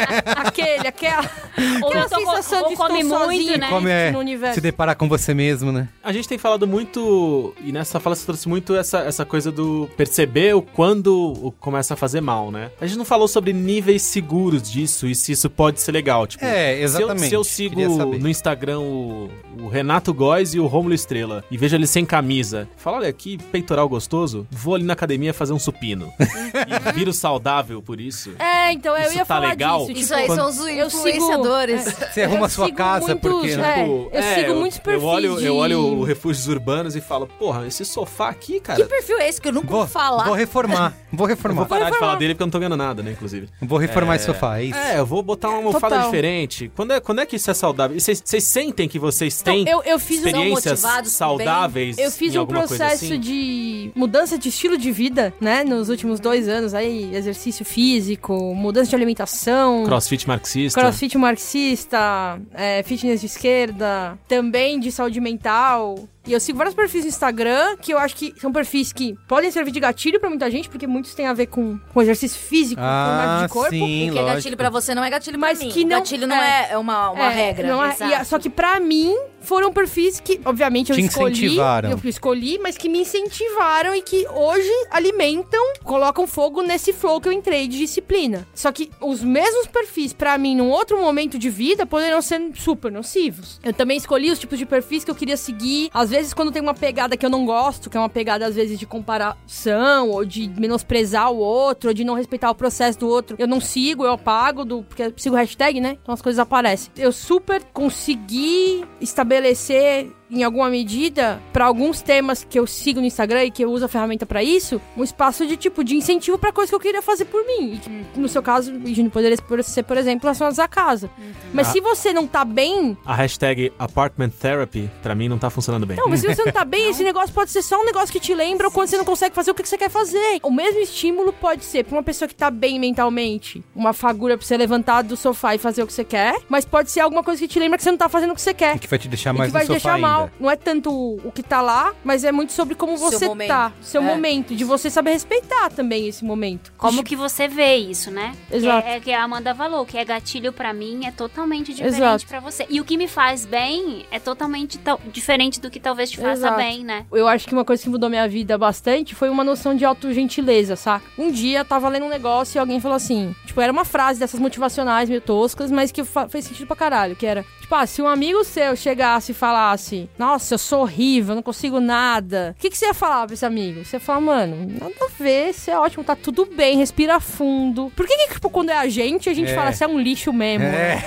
[0.35, 1.29] aquele, aquela.
[1.81, 3.69] Ou aquela tô sensação ou de come estou muito, sozinho né?
[3.69, 4.55] Como é no universo.
[4.55, 5.87] se deparar com você mesmo, né?
[6.03, 9.89] A gente tem falado muito, e nessa fala você trouxe muito essa, essa coisa do
[9.97, 12.71] perceber o quando começa a fazer mal, né?
[12.79, 16.27] A gente não falou sobre níveis seguros disso e se isso pode ser legal.
[16.27, 17.29] Tipo, É, exatamente.
[17.29, 19.29] Se eu, se eu sigo no Instagram o,
[19.61, 23.37] o Renato Góes e o Rômulo Estrela e vejo ele sem camisa, fala, olha que
[23.37, 26.11] peitoral gostoso, vou ali na academia fazer um supino.
[26.19, 28.31] e viro saudável por isso.
[28.39, 29.79] É, então eu Isso ia tá falar legal?
[29.87, 29.91] disso.
[29.91, 31.83] Isso tipo, aí são os eu sigo- influenciadores.
[32.11, 33.51] Você arruma a sua casa muitos, porque.
[33.51, 33.85] é, né?
[33.87, 37.27] eu é, sigo muitos perfis eu olho, de- eu olho o Refúgios Urbanos e falo,
[37.27, 38.85] porra, esse sofá aqui, Que cara...
[38.85, 40.23] perfil é esse que eu nunca Vou, vou falar?
[40.25, 40.93] vou reformar.
[41.11, 41.61] Vou Eu reformar.
[41.61, 43.47] vou parar de falar dele porque eu não tô ganhando nada, né, inclusive.
[43.61, 44.77] Vou reformar esse sofá, é isso.
[44.77, 46.05] É, eu vou botar uma almofada Total.
[46.05, 46.71] diferente.
[46.75, 47.95] Quando é, quando é que isso é saudável?
[47.97, 52.35] E Vocês vocês sentem que vocês têm Então, eu, eu fiz experiências saudáveis Eu fiz
[52.35, 53.19] um processo assim?
[53.19, 55.63] de mudança de estilo de vida, né?
[55.63, 59.83] Nos últimos dois anos aí, exercício físico, mudança de alimentação.
[59.85, 60.79] Crossfit marxista.
[60.79, 66.07] Crossfit marxista, é, fitness de esquerda, também de saúde mental.
[66.27, 69.49] E eu sigo vários perfis no Instagram que eu acho que são perfis que podem
[69.49, 72.81] servir de gatilho pra muita gente, porque muitos têm a ver com, com exercício físico,
[72.83, 73.69] Ah, de corpo.
[73.69, 74.35] sim, O que é lógico.
[74.35, 75.73] gatilho pra você não é gatilho Mas pra mim.
[75.73, 77.67] que não- Gatilho não é, é uma, uma É, regra.
[77.67, 81.57] não é- e a- só que pra mim, foram perfis que, obviamente, eu Te escolhi.
[81.89, 87.29] Eu escolhi, mas que me incentivaram e que hoje alimentam, colocam fogo nesse flow que
[87.29, 88.47] eu entrei de disciplina.
[88.53, 92.91] Só que os mesmos perfis, pra mim, num outro momento de vida, poderiam ser super
[92.91, 93.59] nocivos.
[93.63, 95.89] Eu também escolhi os tipos de perfis que eu queria seguir.
[95.93, 98.55] Às vezes, quando tem uma pegada que eu não gosto, que é uma pegada, às
[98.55, 103.07] vezes, de comparação, ou de menosprezar o outro, ou de não respeitar o processo do
[103.07, 105.97] outro, eu não sigo, eu apago, do, porque eu sigo hashtag, né?
[106.01, 106.91] Então as coisas aparecem.
[106.97, 113.05] Eu super consegui estabelecer estabelecer em alguma medida, pra alguns temas que eu sigo no
[113.05, 116.37] Instagram e que eu uso a ferramenta pra isso, um espaço de tipo de incentivo
[116.37, 117.73] pra coisa que eu queria fazer por mim.
[117.75, 117.77] E,
[118.13, 121.09] que, no seu caso, Virginia, poderia ser, por exemplo, relacionados à casa.
[121.53, 121.71] Mas Ah.
[121.71, 125.97] se você não tá bem, A hashtag apartment therapy, pra mim, não tá funcionando bem.
[125.97, 128.19] não, mas se você não tá bem, esse negócio pode ser só um negócio que
[128.19, 130.39] te lembra quando você não consegue fazer o que você quer fazer.
[130.43, 134.45] O mesmo estímulo pode ser pra uma pessoa que tá bem mentalmente, uma fagulha pra
[134.45, 137.39] você levantar do sofá e fazer o que você quer, mas pode ser alguma coisa
[137.41, 138.77] que te lembra que você não tá fazendo o que você quer.
[138.79, 140.07] Que vai te deixar E mais que vai no te sofá deixar ainda.
[140.07, 140.16] mal.
[140.39, 143.47] Não é tanto o que tá lá, mas é muito sobre como Seu você momento.
[143.47, 143.71] tá.
[143.81, 144.05] Seu É.
[144.05, 144.55] momento.
[144.55, 146.71] De você saber respeitar também esse momento.
[146.77, 148.33] Como que você vê isso, né?
[148.51, 148.83] Exato.
[148.83, 151.95] Que é, é que a Amanda falou, que é gatilho pra mim é totalmente diferente
[151.97, 152.27] Exato.
[152.27, 152.65] pra você.
[152.69, 156.31] E o que me faz bem é totalmente tal- diferente do que talvez te faça
[156.33, 156.55] Exato.
[156.57, 157.05] bem, né?
[157.11, 160.75] Eu acho que uma coisa que mudou minha vida bastante foi uma noção de autogentileza,
[160.75, 161.05] saca?
[161.17, 164.19] Um dia eu tava lendo um negócio e alguém falou assim: tipo, era uma frase
[164.19, 167.45] dessas motivacionais meio toscas, mas que fez sentido pra caralho, que era.
[167.61, 171.79] Tipo, ah, se um amigo seu chegasse e falasse, nossa, eu sou horrível, não consigo
[171.79, 173.83] nada, o que, que você ia falar pra esse amigo?
[173.85, 177.91] Você ia falar, mano, nada a ver, você é ótimo, tá tudo bem, respira fundo.
[177.95, 179.55] Por que, que tipo, quando é a gente, a gente É.
[179.55, 180.65] fala, você é um lixo mesmo?
[180.67, 181.03] É.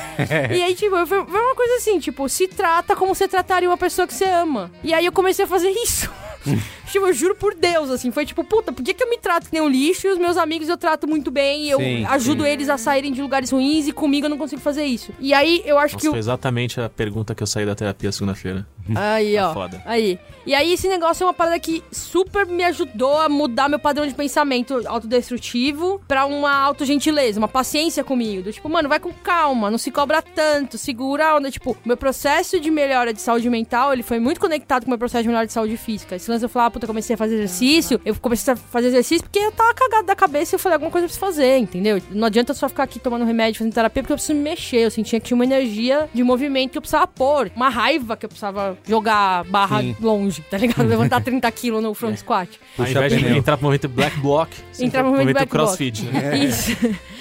[0.56, 4.06] E aí, tipo, foi uma coisa assim, tipo, se trata como você trataria uma pessoa
[4.06, 4.70] que você ama.
[4.82, 6.10] E aí eu comecei a fazer isso.
[6.92, 9.46] tipo, eu juro por Deus, assim, foi tipo, puta, por que, que eu me trato
[9.48, 12.04] que nem um lixo e os meus amigos eu trato muito bem e eu Sim,
[12.06, 12.48] ajudo sim.
[12.50, 15.12] eles a saírem de lugares ruins e comigo eu não consigo fazer isso.
[15.20, 18.10] E aí eu acho Nossa, que foi exatamente a pergunta que eu saí da terapia
[18.12, 18.66] segunda-feira.
[18.94, 19.54] Aí, Tá ó.
[19.54, 19.82] foda.
[19.86, 20.18] Aí.
[20.46, 24.06] E aí, esse negócio é uma parada que super me ajudou a mudar meu padrão
[24.06, 28.42] de pensamento autodestrutivo pra uma autogentileza, uma paciência comigo.
[28.42, 31.50] Do tipo, mano, vai com calma, não se cobra tanto, segura a onda.
[31.50, 34.98] Tipo, meu processo de melhora de saúde mental, ele foi muito conectado com o meu
[34.98, 36.16] processo de melhora de saúde física.
[36.16, 39.22] Esse lance eu falar, puta, eu comecei a fazer exercício, eu comecei a fazer exercício
[39.22, 42.00] porque eu tava cagado da cabeça e eu falei, alguma coisa eu preciso fazer, entendeu?
[42.10, 44.78] Não adianta só ficar aqui tomando remédio, fazendo terapia, porque eu preciso me mexer.
[44.78, 48.24] Eu sentia que tinha uma energia de movimento que eu precisava pôr, uma raiva que
[48.24, 49.96] eu precisava jogar barra Sim.
[50.00, 50.86] longe, tá ligado?
[50.88, 52.58] Levantar 30 quilos no front squat.
[52.78, 55.46] Ao Puxa invés de entrar pro momento black block, você Entrar pro black block.
[55.48, 56.02] crossfit.
[56.06, 56.38] Né?
[56.44, 56.76] Isso.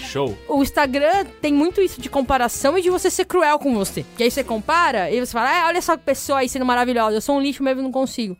[0.09, 0.35] Show.
[0.47, 4.03] O Instagram tem muito isso de comparação e de você ser cruel com você.
[4.17, 7.21] Que aí você compara e você fala, ah, olha essa pessoa aí sendo maravilhosa, eu
[7.21, 8.35] sou um lixo mesmo e não consigo.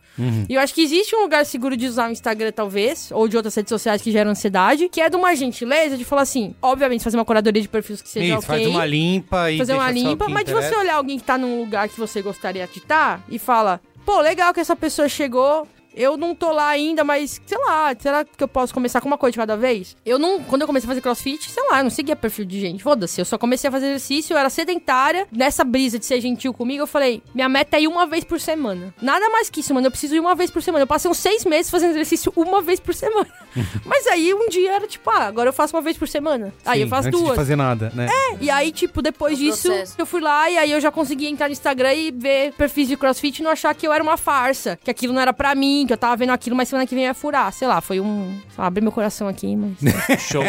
[0.48, 3.38] E eu acho que existe um lugar seguro de usar o Instagram, talvez, ou de
[3.38, 7.04] outras redes sociais que geram ansiedade, que é de uma gentileza de falar assim, obviamente
[7.04, 8.48] fazer uma curadoria de perfis que seja Isso, ok.
[8.48, 11.60] faz uma limpa e fazer uma limpa, mas de você olhar alguém que tá num
[11.60, 15.68] lugar que você gostaria de estar e fala, pô, legal que essa pessoa chegou.
[15.96, 19.18] Eu não tô lá ainda, mas sei lá, será que eu posso começar com uma
[19.18, 19.96] coisa de cada vez?
[20.06, 22.60] Eu não, quando eu comecei a fazer crossfit, sei lá, eu não seguia perfil de
[22.60, 22.84] gente.
[22.84, 25.28] Foda-se, eu só comecei a fazer exercício, eu era sedentária.
[25.32, 28.40] Nessa brisa de ser gentil comigo, eu falei, minha meta é ir uma vez por
[28.40, 28.94] semana.
[29.02, 30.84] Nada mais que isso, mano, eu preciso ir uma vez por semana.
[30.84, 33.28] Eu passei uns seis meses fazendo exercício uma vez por semana.
[33.86, 36.54] mas aí um dia era tipo, ah, agora eu faço uma vez por semana.
[36.66, 37.32] Aí eu Sim, faço antes duas.
[37.32, 38.08] de fazer nada, né?
[38.40, 39.96] E aí, tipo, depois É o disso, processo.
[39.98, 42.96] eu fui lá e aí eu já consegui entrar no Instagram e ver perfis de
[42.96, 45.79] crossfit e não achar que eu era uma farsa, que aquilo não era pra mim,
[45.88, 47.52] que eu tava vendo aquilo, mas semana que vem ia furar.
[47.54, 48.38] Sei lá, foi um.
[48.58, 49.78] Abri meu coração aqui, mas.
[50.22, 50.42] Show.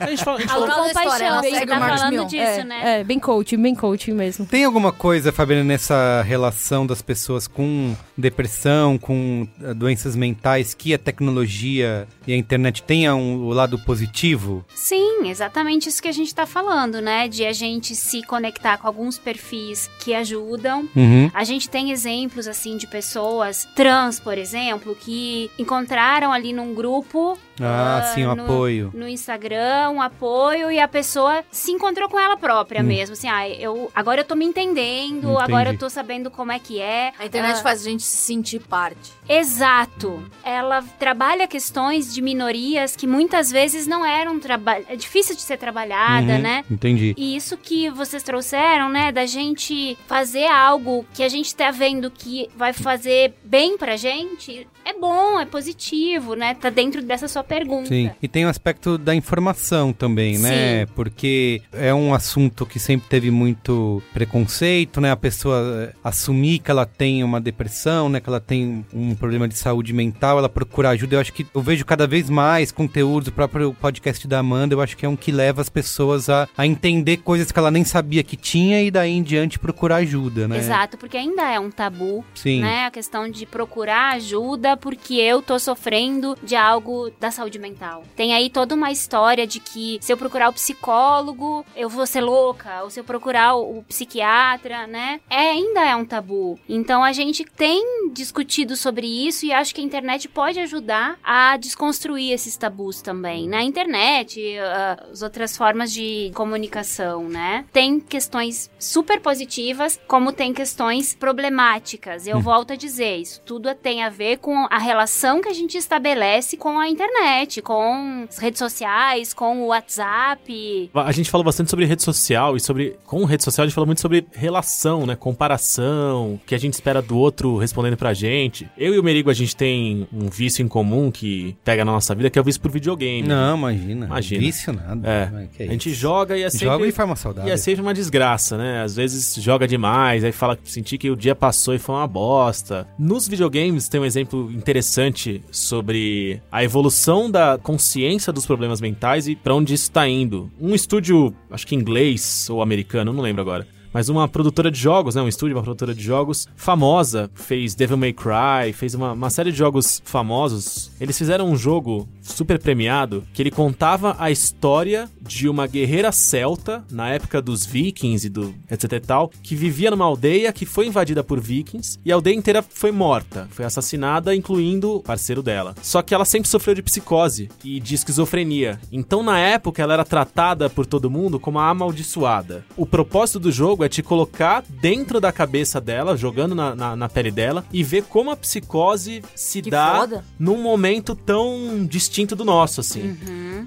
[0.00, 2.26] A gente fala, a gente A fala- Compaixão, você tá falando Mion.
[2.26, 3.00] disso, é, né?
[3.00, 4.46] é, bem coaching, bem coaching mesmo.
[4.46, 10.94] Tem alguma coisa, Fabiana, nessa relação das pessoas com depressão, com eh, doenças mentais, que
[10.94, 14.64] a tecnologia e a internet tenham um, o lado positivo?
[14.74, 17.28] Sim, exatamente isso que a gente tá falando, né?
[17.28, 20.88] De a gente se conectar com alguns perfis que ajudam.
[20.94, 21.30] Uhum.
[21.34, 24.63] A gente tem exemplos, assim, de pessoas trans, por exemplo,
[24.94, 27.38] que encontraram ali num grupo.
[27.60, 28.90] Ah, ah, sim, o no- apoio.
[28.94, 32.84] No Instagram, um apoio, e a pessoa se encontrou com ela própria Hum.
[32.84, 33.12] mesmo.
[33.12, 35.42] Assim, ah, eu, agora eu tô me entendendo, Entendi.
[35.42, 37.12] agora eu tô sabendo como é que é.
[37.18, 39.12] A internet Ah, faz a gente se sentir parte.
[39.28, 40.22] Exato.
[40.42, 44.90] Ela trabalha questões de minorias que muitas vezes não eram trabalhadas.
[44.90, 46.64] É difícil de ser trabalhada, Uhum, né?
[46.70, 47.14] Entendi.
[47.16, 52.10] E isso que vocês trouxeram, né, da gente fazer algo que a gente tá vendo
[52.10, 56.54] que vai fazer bem pra gente, é bom, é positivo, né?
[56.54, 57.88] Tá dentro dessa sua pergunta.
[57.88, 58.10] Sim.
[58.22, 60.86] E tem o aspecto da informação também, né?
[60.94, 65.10] Porque é um assunto que sempre teve muito preconceito, né?
[65.10, 68.20] A pessoa eh, assumir que ela tem uma depressão, né?
[68.20, 71.16] Que ela tem um problema de saúde mental, ela procura ajuda.
[71.16, 74.80] Eu acho que eu vejo cada vez mais conteúdos, o próprio podcast da Amanda, eu
[74.80, 77.84] acho que é um que leva as pessoas a, a entender coisas que ela nem
[77.84, 80.58] sabia que tinha e daí em diante procurar ajuda, né?
[80.58, 82.60] Exato, porque ainda é um tabu, Sim.
[82.60, 82.84] né?
[82.84, 88.04] A questão de procurar ajuda porque eu tô sofrendo de algo da saúde mental.
[88.16, 92.20] Tem aí toda uma história de que se eu procurar o psicólogo, eu vou ser
[92.20, 95.20] louca, ou se eu procurar o, psiquiatra, né?
[95.30, 96.58] É, ainda é um tabu.
[96.68, 101.56] Então a gente tem discutido sobre isso e acho que a internet pode ajudar a
[101.56, 103.48] desconstruir esses tabus também.
[103.48, 107.64] Na internet, uh, as outras formas de comunicação, né?
[107.72, 112.26] Tem questões super positivas, como tem questões problemáticas.
[112.26, 115.76] Eu volto a dizer, isso tudo tem a ver com a relação que a gente
[115.76, 120.90] estabelece com a internet, com as redes sociais, com o WhatsApp.
[120.94, 122.96] A gente falou bastante sobre rede social e sobre.
[123.04, 125.16] Com rede social, a gente falou muito sobre relação, né?
[125.16, 128.68] Comparação, o que a gente espera do outro respondendo pra gente.
[128.76, 132.14] Eu e o Merigo, a gente tem um vício em comum que pega na nossa
[132.14, 133.26] vida, que é o vício por videogame.
[133.26, 134.06] Não, imagina.
[134.06, 134.40] Imagina.
[134.40, 135.08] Vício nada.
[135.08, 135.30] É.
[135.32, 136.00] Mas que A gente isso?
[136.00, 136.66] joga e é sempre.
[136.66, 137.52] Joga de forma E saudável.
[137.52, 138.82] é sempre uma desgraça, né?
[138.82, 142.06] Às vezes joga demais, aí fala que sentir que o dia passou e foi uma
[142.06, 142.86] bosta.
[142.98, 149.34] Nos videogames tem um exemplo interessante sobre a evolução da consciência dos problemas mentais e
[149.34, 150.50] pra onde isso tá indo.
[150.60, 153.66] Um estúdio, acho que inglês ou americano, não lembro agora.
[153.94, 155.22] Mas uma produtora de jogos, né?
[155.22, 159.52] Um estúdio, uma produtora de jogos famosa, fez Devil May Cry, fez uma, uma série
[159.52, 160.90] de jogos famosos.
[161.00, 166.84] Eles fizeram um jogo super premiado que ele contava a história de uma guerreira celta
[166.90, 170.88] na época dos vikings e do etc e tal, que vivia numa aldeia que foi
[170.88, 175.74] invadida por vikings e a aldeia inteira foi morta, foi assassinada, incluindo o parceiro dela.
[175.82, 178.80] Só que ela sempre sofreu de psicose e de esquizofrenia.
[178.90, 182.64] Então, na época, ela era tratada por todo mundo como a amaldiçoada.
[182.76, 187.08] O propósito do jogo é te colocar dentro da cabeça dela, jogando na, na, na
[187.08, 190.24] pele dela, e ver como a psicose se Que dá foda.
[190.38, 193.16] num momento tão distinto do nosso, assim.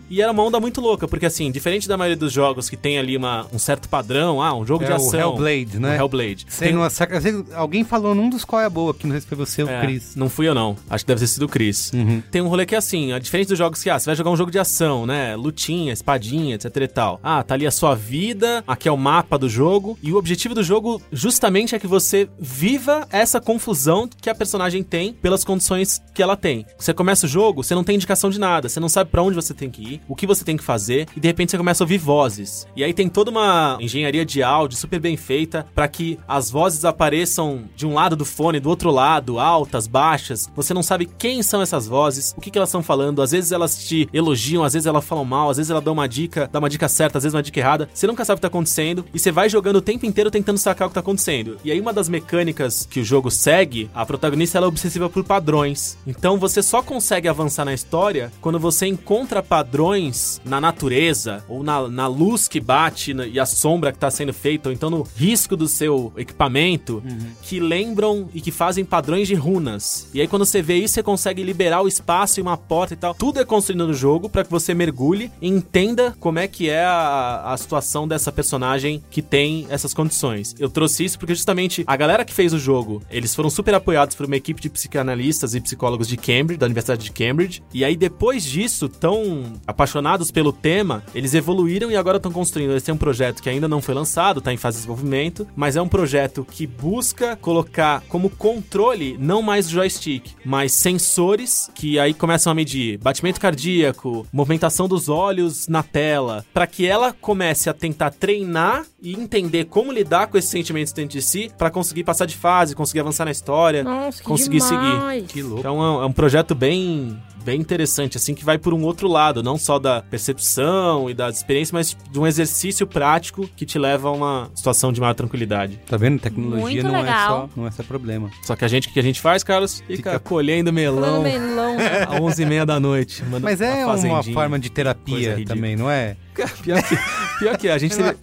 [0.10, 2.98] E era uma onda muito louca, porque assim, diferente da maioria dos jogos que tem
[2.98, 5.20] ali uma, um certo padrão, ah, um jogo É de o ação.
[5.20, 5.92] Hellblade, né?
[5.98, 6.46] O Hellblade.
[6.60, 7.22] Tem uma saca...
[7.56, 9.70] Alguém falou num dos qual é a boa, que não sei se foi você ou
[9.70, 10.16] o É, Cris.
[10.16, 10.76] Não fui eu, não.
[10.90, 11.92] Acho que deve ter sido o Chris.
[11.94, 12.22] Uhum.
[12.32, 14.32] Tem um rolê que é assim, a diferente dos jogos que, ah, você vai jogar
[14.32, 15.36] um jogo de ação, né?
[15.36, 17.20] Lutinha, espadinha, etc e tal.
[17.24, 19.98] Ah, tá ali a sua vida, aqui é o mapa do jogo.
[20.08, 24.82] E o objetivo do jogo justamente é que você viva essa confusão que a personagem
[24.82, 26.66] tem pelas condições que ela tem.
[26.78, 29.36] Você começa o jogo, você não tem indicação de nada, você não sabe pra onde
[29.36, 31.84] você tem que ir, o que você tem que fazer, e de repente você começa
[31.84, 32.66] a ouvir vozes.
[32.74, 36.86] E aí tem toda uma engenharia de áudio super bem feita pra que as vozes
[36.86, 40.50] apareçam de um lado do fone, do outro lado, altas, baixas.
[40.56, 43.22] Você não sabe quem são essas vozes, o que, que elas estão falando.
[43.22, 46.08] Às vezes elas te elogiam, às vezes elas falam mal, às vezes ela dá uma
[46.08, 47.90] dica, dá uma dica certa, às vezes uma dica errada.
[47.94, 50.86] Você nunca sabe o que tá acontecendo e você vai jogando tempo inteiro tentando sacar
[50.88, 51.58] o que tá acontecendo.
[51.64, 55.24] E aí uma das mecânicas que o jogo segue, a protagonista ela é obsessiva por
[55.24, 55.98] padrões.
[56.06, 61.88] Então você só consegue avançar na história quando você encontra padrões na natureza ou na,
[61.88, 65.04] na luz que bate na- e a sombra que tá sendo feita, ou então no
[65.16, 67.02] risco do seu equipamento,
[67.42, 70.10] que lembram e que fazem padrões de runas.
[70.14, 72.98] E aí quando você vê isso, você consegue liberar o espaço e uma porta e
[72.98, 73.14] tal.
[73.14, 76.84] Tudo é construído no jogo para que você mergulhe e entenda como é que é
[76.84, 80.54] a, a situação dessa personagem que tem essas condições.
[80.60, 84.16] Eu trouxe isso porque justamente a galera que fez o jogo, eles foram super apoiados
[84.16, 87.64] por uma equipe de psicanalistas e psicólogos de Cambridge, da Universidade de Cambridge.
[87.74, 92.72] E aí depois disso, tão apaixonados pelo tema, eles evoluíram e agora estão construindo.
[92.72, 95.76] Eles têm um projeto que ainda não foi lançado, tá em fase de desenvolvimento, mas
[95.76, 102.00] é um projeto que busca colocar como controle não mais o joystick, mas sensores que
[102.00, 107.70] aí começam a medir batimento cardíaco, movimentação dos olhos na tela, para que ela comece
[107.70, 112.04] a tentar treinar e entender como lidar com esses sentimentos dentro de si para conseguir
[112.04, 115.26] passar de fase, conseguir avançar na história, Nossa, que conseguir demais.
[115.28, 115.60] Que louco.
[115.60, 119.08] então é um, é um projeto bem bem interessante, assim, que vai por um outro
[119.08, 123.80] lado, não só da percepção e da experiência, mas de um exercício prático que te
[123.80, 125.80] leva a uma situação de maior tranquilidade.
[125.88, 126.20] Tá vendo?
[126.20, 128.30] Tecnologia Muito não é, só, não é só problema.
[128.44, 129.80] Só que a gente, o que a gente faz, Carlos?
[129.80, 131.78] Fica, Fica- colhendo melão Melão.
[132.10, 133.24] às 11h30 da noite.
[133.42, 136.18] Mas é uma forma de terapia também, não é?
[136.64, 136.98] Pior que,
[137.40, 138.16] pior que é, a gente teve...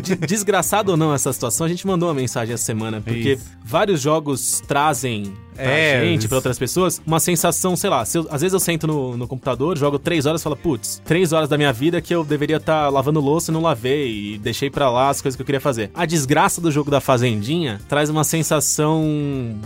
[0.00, 3.44] de- Desgraçado ou não essa situação, a gente mandou uma mensagem essa semana, porque Isso.
[3.64, 8.26] vários jogos trazem pra É, gente, pra outras pessoas, uma sensação, sei lá, se eu-
[8.30, 11.48] às vezes eu sento no, no computador, jogo três horas e falo, putz, três horas
[11.48, 14.88] da minha vida que eu deveria estar lavando louça e não lavei, e deixei pra
[14.90, 15.90] lá as coisas que eu queria fazer.
[15.94, 19.56] A desgraça do jogo da Fazendinha traz uma sensação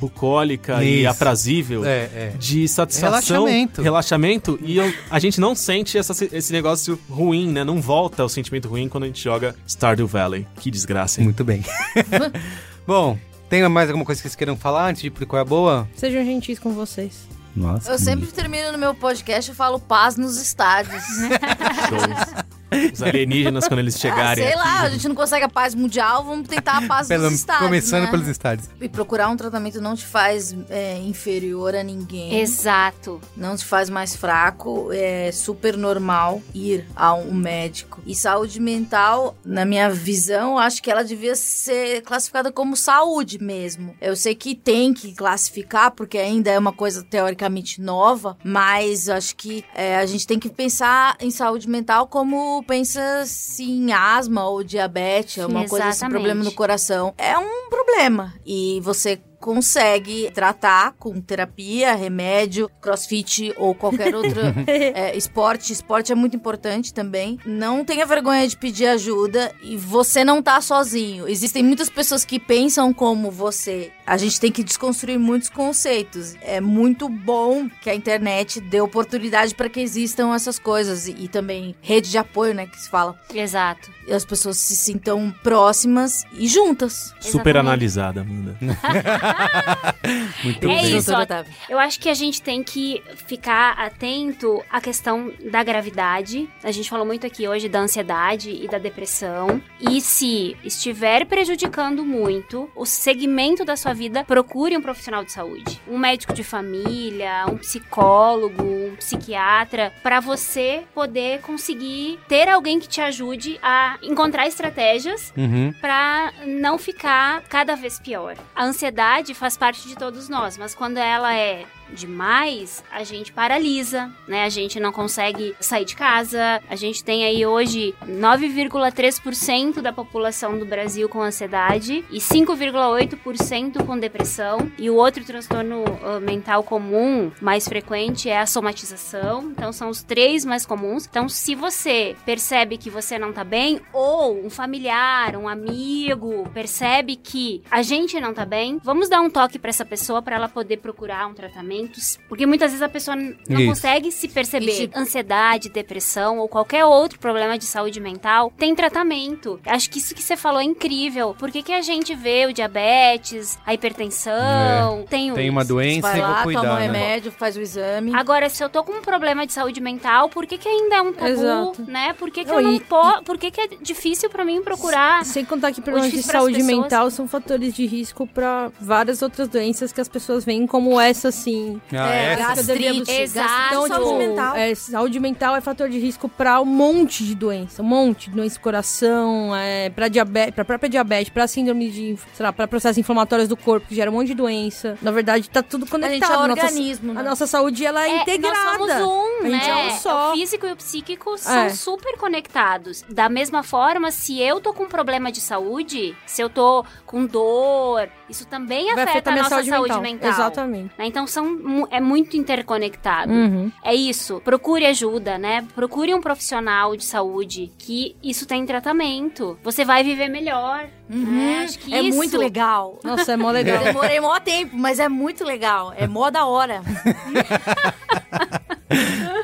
[0.00, 1.10] bucólica e Isso.
[1.10, 1.84] aprazível.
[1.84, 2.32] É, é.
[2.38, 3.82] De satisfação, Relaxamento.
[3.82, 7.62] relaxamento, e eu- a gente não sente essa- esse negócio ruim, né?
[7.62, 10.46] Não volta o sentimento ruim quando a gente joga Stardew Valley.
[10.58, 11.24] Que desgraça, hein?
[11.26, 11.62] Muito bem.
[12.86, 15.44] Bom, tem mais alguma coisa que vocês queiram falar antes de ir pro qual é
[15.44, 15.88] boa?
[15.94, 17.28] Sejam gentis com vocês.
[17.54, 17.90] Nossa.
[17.90, 21.02] Eu sempre termino no meu podcast e falo paz nos estádios.
[22.92, 24.62] Os alienígenas, quando eles Ah, chegarem sei aqui.
[24.62, 27.66] lá, a gente não consegue a paz mundial, vamos tentar a paz Pelo- nos estádios.
[27.66, 28.10] começando né?
[28.10, 28.68] pelos estádios.
[28.80, 32.38] E procurar um tratamento não te faz é, inferior a ninguém.
[32.40, 33.20] Exato.
[33.36, 34.90] Não te faz mais fraco.
[34.92, 38.00] É super normal ir a um médico.
[38.06, 43.94] E saúde mental, na minha visão, acho que ela devia ser classificada como saúde mesmo.
[44.00, 49.34] Eu sei que tem que classificar, porque ainda é uma coisa teoricamente nova, mas acho
[49.36, 54.62] que é, a gente tem que pensar em saúde mental como pensa-se em asma ou
[54.62, 56.12] diabetes, é uma coisa, esse Exatamente.
[56.12, 57.14] problema no coração.
[57.16, 58.34] É um problema.
[58.44, 65.72] E você consegue tratar com terapia, remédio, crossfit ou qualquer outro é, esporte.
[65.72, 67.38] Esporte é muito importante também.
[67.46, 71.26] Não tenha vergonha de pedir ajuda e você não tá sozinho.
[71.26, 73.90] Existem muitas pessoas que pensam como você.
[74.10, 76.34] A gente tem que desconstruir muitos conceitos.
[76.42, 81.28] É muito bom que a internet dê oportunidade para que existam essas coisas e, e
[81.28, 83.16] também rede de apoio, né, que se fala.
[83.32, 83.88] Exato.
[84.08, 87.14] E as pessoas se sintam próximas e juntas.
[87.20, 87.58] Super Exatamente.
[87.58, 88.58] analisada, Amanda.
[90.42, 90.96] Muito É bem.
[90.96, 91.24] isso, ó.
[91.68, 96.48] Eu acho que a gente tem que ficar atento à questão da gravidade.
[96.64, 99.62] A gente falou muito aqui hoje da ansiedade e da depressão.
[99.80, 105.80] E se estiver prejudicando muito o segmento da sua vida, procure um profissional de saúde.
[105.86, 112.88] Um médico de família, um psicólogo, um psiquiatra, para você poder conseguir ter alguém que
[112.88, 115.72] te ajude a encontrar estratégias Uhum.
[115.80, 118.36] Pra não ficar cada vez pior.
[118.54, 121.64] A ansiedade faz parte de todos nós, mas quando ela é
[121.94, 124.44] demais, a gente paralisa, né?
[124.44, 126.62] A gente não consegue sair de casa.
[126.68, 133.98] A gente tem aí hoje 9,3% da população do Brasil com ansiedade e 5,8% com
[133.98, 134.70] depressão.
[134.78, 139.50] E o outro transtorno ah, mental comum mais frequente é a somatização.
[139.50, 141.06] Então são os três mais comuns.
[141.06, 147.16] Então se você percebe que você não tá bem ou um familiar, um amigo percebe
[147.16, 150.48] que a gente não tá bem, vamos dar um toque pra essa pessoa pra ela
[150.48, 151.79] poder procurar um tratamento,
[152.28, 153.68] porque muitas vezes a pessoa não Isso.
[153.68, 154.70] consegue se perceber.
[154.72, 159.58] E tipo- Ansiedade, depressão ou qualquer outro problema de saúde mental tem tratamento.
[159.66, 161.34] Acho que isso que você falou é incrível.
[161.38, 166.08] Por que, que a gente vê o diabetes, a hipertensão, tem, o- Tem uma doença
[166.08, 166.82] Vai e lá, cuidar, toma um né?
[166.86, 168.12] remédio, faz o exame.
[168.14, 171.00] Agora, se eu tô com um problema de saúde mental, por que, que ainda é
[171.02, 171.82] um tabu, Exato.
[171.86, 172.12] né?
[172.14, 173.22] Por que, que Não, eu não posso.
[173.24, 175.24] Por que, que é difícil pra mim procurar?
[175.24, 179.92] Sem contar que problemas de saúde mental são fatores de risco pra várias outras doenças
[179.92, 181.69] que as pessoas veem como essa, assim.
[181.92, 182.42] Ah, É, essa?
[182.54, 183.50] gastrite, Exato.
[183.68, 184.56] Então, saúde tipo, mental.
[184.56, 187.82] é, saúde mental é fator de risco pra um monte de doença.
[187.82, 192.16] Um monte de doença do coração, é, pra, diabetes, pra própria diabetes, pra síndrome de,
[192.34, 194.96] sei lá, pra processos inflamatórios do corpo, que gera um monte de doença.
[195.02, 196.12] Na verdade, tá tudo a conectado.
[196.12, 197.20] gente é um Nossa- organismo, né?
[197.20, 198.78] A nossa saúde, ela é, É, integrada.
[198.78, 199.88] Nós somos um, A gente né?
[199.90, 200.30] é um só.
[200.30, 201.70] O físico e o psíquico são É.
[201.70, 203.04] super conectados.
[203.08, 207.26] Da mesma forma, se eu tô com um problema de saúde, se eu tô com
[207.26, 210.02] dor, isso também Vai afeta a minha nossa saúde, saúde mental.
[210.02, 210.30] mental.
[210.30, 210.90] Exatamente.
[210.98, 211.06] né?
[211.06, 211.44] Então são,
[211.90, 213.32] é muito interconectado.
[213.32, 213.70] Uhum.
[213.84, 214.40] É isso.
[214.44, 215.66] Procure ajuda, né?
[215.74, 219.58] Procure um profissional de saúde que isso tem tratamento.
[219.62, 220.88] Você vai viver melhor.
[221.08, 221.62] né?
[221.64, 222.98] Acho que é isso muito legal.
[223.04, 223.84] Nossa, é mó Eu legal.
[223.84, 225.92] demorei mó tempo, mas é muito legal.
[225.96, 226.82] É mó da hora.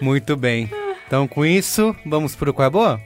[0.01, 0.71] Muito bem.
[1.07, 3.01] Então, com isso, vamos pro qual é boa?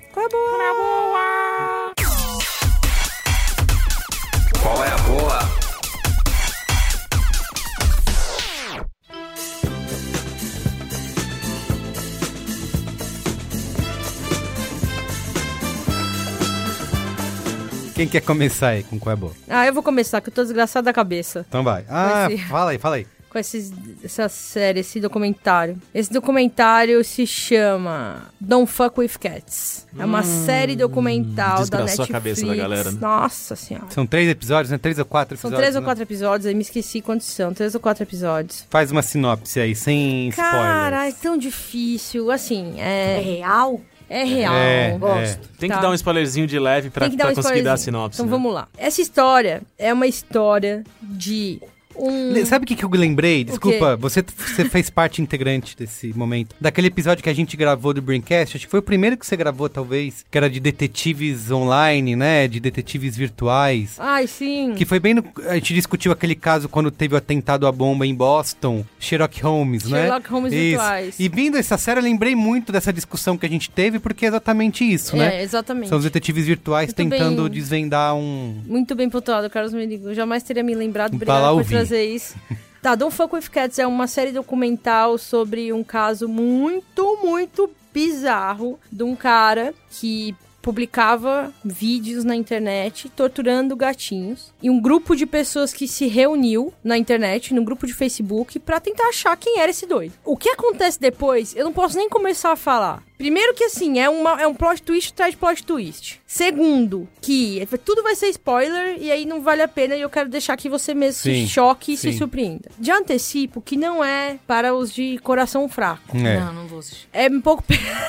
[18.00, 19.32] Quem quer começar aí com qual é boa?
[19.46, 21.44] Ah, eu vou começar, que eu tô desgraçada da cabeça.
[21.46, 21.84] Então vai.
[21.86, 22.38] Ah, ser.
[22.48, 23.06] fala aí, fala aí.
[23.28, 23.70] com esses,
[24.02, 25.76] essa série, esse documentário.
[25.94, 29.86] Esse documentário se chama Don't Fuck With Cats.
[29.98, 32.08] É uma série documental da Netflix.
[32.08, 32.98] a cabeça da galera, né?
[33.02, 33.84] Nossa senhora.
[33.90, 34.78] São três episódios, né?
[34.78, 35.60] Três ou quatro São episódios.
[35.60, 35.84] três ou né?
[35.84, 37.52] quatro episódios, aí me esqueci quantos são.
[37.52, 38.64] Três ou quatro episódios.
[38.70, 41.14] Faz uma sinopse aí, sem Cara, é spoilers.
[41.20, 42.30] tão difícil.
[42.30, 43.78] Assim, É é, real?
[44.10, 44.54] É real.
[44.54, 45.48] É, Gosto.
[45.58, 45.76] Tem Tá.
[45.76, 48.16] que dar um spoilerzinho de leve pra, dar pra um conseguir dar a sinopse.
[48.16, 48.30] Então né?
[48.32, 48.68] vamos lá.
[48.76, 51.62] Essa história é uma história de
[51.96, 52.44] um...
[52.44, 53.44] Sabe o que, que eu lembrei?
[53.44, 56.54] Desculpa, você, você fez parte integrante desse momento.
[56.60, 59.36] Daquele episódio que a gente gravou do Braincast, acho que foi o primeiro que você
[59.36, 62.48] gravou, talvez, que era de detetives online, né?
[62.48, 63.96] De detetives virtuais.
[63.98, 64.74] Ai, sim.
[64.74, 68.06] Que foi bem no, A gente discutiu aquele caso quando teve o atentado à bomba
[68.06, 70.02] em Boston, Sherlock Holmes, né?
[70.02, 70.62] Sherlock Holmes Isso.
[70.62, 71.20] virtuais.
[71.20, 74.28] E vindo essa série, eu lembrei muito dessa discussão que a gente teve, porque é
[74.28, 75.36] exatamente isso, né?
[75.36, 75.88] É, exatamente.
[75.88, 77.52] São os detetives virtuais Muito tentando bem.
[77.52, 78.60] desvendar um.
[78.66, 80.08] Muito bem pontuado, Carlos Merigo.
[80.08, 81.14] Eu jamais teria me lembrado.
[81.14, 81.79] Obrigado por ouvir.
[81.80, 82.34] Trazer isso.
[82.82, 88.78] Tá, Don't Fuck With Cats é uma série documental sobre um caso muito, muito bizarro
[88.90, 95.72] de um cara que publicava vídeos na internet torturando gatinhos e um grupo de pessoas
[95.72, 99.86] que se reuniu na internet, num grupo de Facebook, pra tentar achar quem era esse
[99.86, 100.12] doido.
[100.24, 103.02] O que acontece depois, eu não posso nem começar a falar.
[103.20, 106.18] Primeiro que assim, é, uma, é um plot twist atrás de plot twist.
[106.26, 110.30] Segundo, que tudo vai ser spoiler e aí não vale a pena e eu quero
[110.30, 112.16] deixar que você mesmo Sim, se choque e se sim.
[112.18, 112.70] surpreenda.
[112.78, 116.16] De antecipo que não é para os de coração fraco.
[116.16, 117.08] É, Não, não vou assistir.
[117.12, 117.62] É um pouco...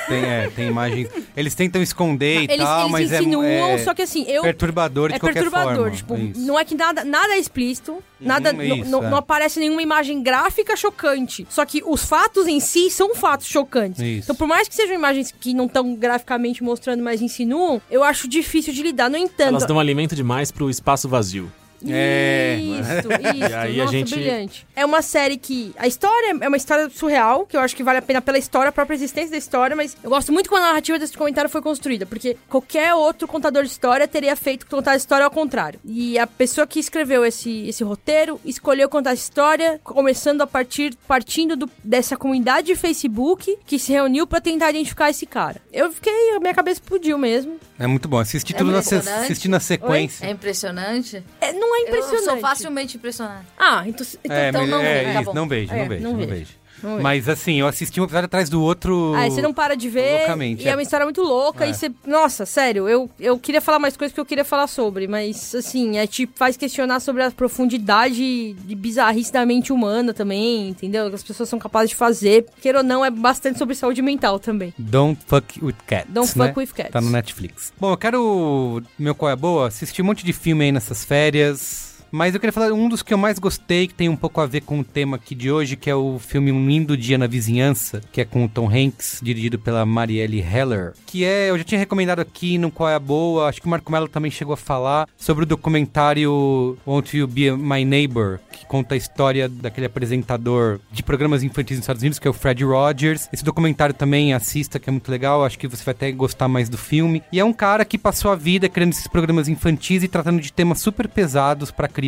[0.08, 1.10] tem, é, tem imagens.
[1.36, 4.40] Eles tentam esconder e eles tal, eles mas é- insinuam, é, só que assim, eu...
[4.42, 5.90] perturbador de é qualquer perturbador, forma.
[5.96, 6.40] tipo, Isso.
[6.40, 9.10] não é que nada, nada é explícito, nada, não- isso, não, é.
[9.10, 11.46] não aparece nenhuma imagem gráfica chocante.
[11.50, 14.00] Só que os fatos em si são fatos chocantes.
[14.00, 14.24] Isso.
[14.24, 18.28] Então, por mais que sejam imagens que não estão graficamente mostrando, mas insinuam, eu acho
[18.28, 19.10] difícil de lidar.
[19.10, 21.50] No entanto, Elas dão alimento demais pro espaço vazio.
[21.88, 22.58] É.
[22.60, 23.36] Isso, isso.
[23.50, 24.66] E aí a Nossa, gente- brilhante.
[24.74, 25.72] É uma série que.
[25.78, 28.68] A história é uma história surreal, que eu acho que vale a pena pela história,
[28.68, 31.62] a própria existência da história, mas eu gosto muito como a narrativa desse comentário foi
[31.62, 35.80] construída, porque qualquer outro contador de história teria feito contar a história ao contrário.
[35.84, 40.94] E a pessoa que escreveu esse, esse roteiro escolheu contar a história, começando a partir
[41.06, 45.60] partindo do- dessa comunidade de Facebook que se reuniu pra tentar identificar esse cara.
[45.72, 46.12] Eu fiquei.
[46.36, 47.58] A minha cabeça explodiu mesmo.
[47.78, 48.18] É muito bom.
[48.18, 50.26] Assisti É tudo na, assisti na sequência.
[50.26, 51.22] É impressionante?
[51.40, 52.14] É, não é impressionante.
[52.26, 53.46] Eu sou facilmente impressionante.
[53.58, 55.34] Ah, então, então É, então mas- não é, tá bom.
[55.34, 57.02] não É, não vejo, não não ver.
[57.02, 59.14] Mas assim, eu assisti um episódio atrás do outro.
[59.14, 60.26] Ah, você não para de ver.
[60.58, 60.70] E é.
[60.70, 60.74] é.
[60.74, 61.64] uma história muito louca.
[61.64, 61.70] É.
[61.70, 61.90] E você.
[62.06, 65.06] Nossa, sério, eu, eu queria falar mais coisas que eu queria falar sobre.
[65.06, 70.68] Mas, assim, é te faz questionar sobre a profundidade de bizarrice da mente humana também,
[70.68, 71.08] entendeu?
[71.08, 72.46] Que as pessoas são capazes de fazer.
[72.60, 74.72] Queira ou não, é bastante sobre saúde mental também.
[74.78, 76.10] Don't Fuck With Cats.
[76.12, 76.46] Don't né?
[76.46, 76.90] fuck with cats.
[76.90, 77.72] Tá no Netflix.
[77.78, 78.82] Bom, eu quero.
[78.98, 79.68] Meu qual é boa?
[79.68, 81.91] Assisti um monte de filme aí nessas férias.
[82.12, 84.46] Mas eu queria falar um dos que eu mais gostei, que tem um pouco a
[84.46, 87.26] ver com o tema aqui de hoje, que é o filme Um Lindo Dia na
[87.26, 90.92] Vizinhança, que é com o Tom Hanks, dirigido pela Marielle Heller.
[91.06, 93.70] Que é, eu já tinha recomendado aqui no Qual é a Boa, acho que o
[93.70, 98.66] Marco Mello também chegou a falar sobre o documentário Won't You Be My Neighbor, que
[98.66, 102.62] conta a história daquele apresentador de programas infantis nos Estados Unidos, que é o Fred
[102.62, 103.26] Rogers.
[103.32, 106.68] Esse documentário também assista, que é muito legal, acho que você vai até gostar mais
[106.68, 107.22] do filme.
[107.32, 110.52] E é um cara que passou a vida criando esses programas infantis e tratando de
[110.52, 112.01] temas super pesados para.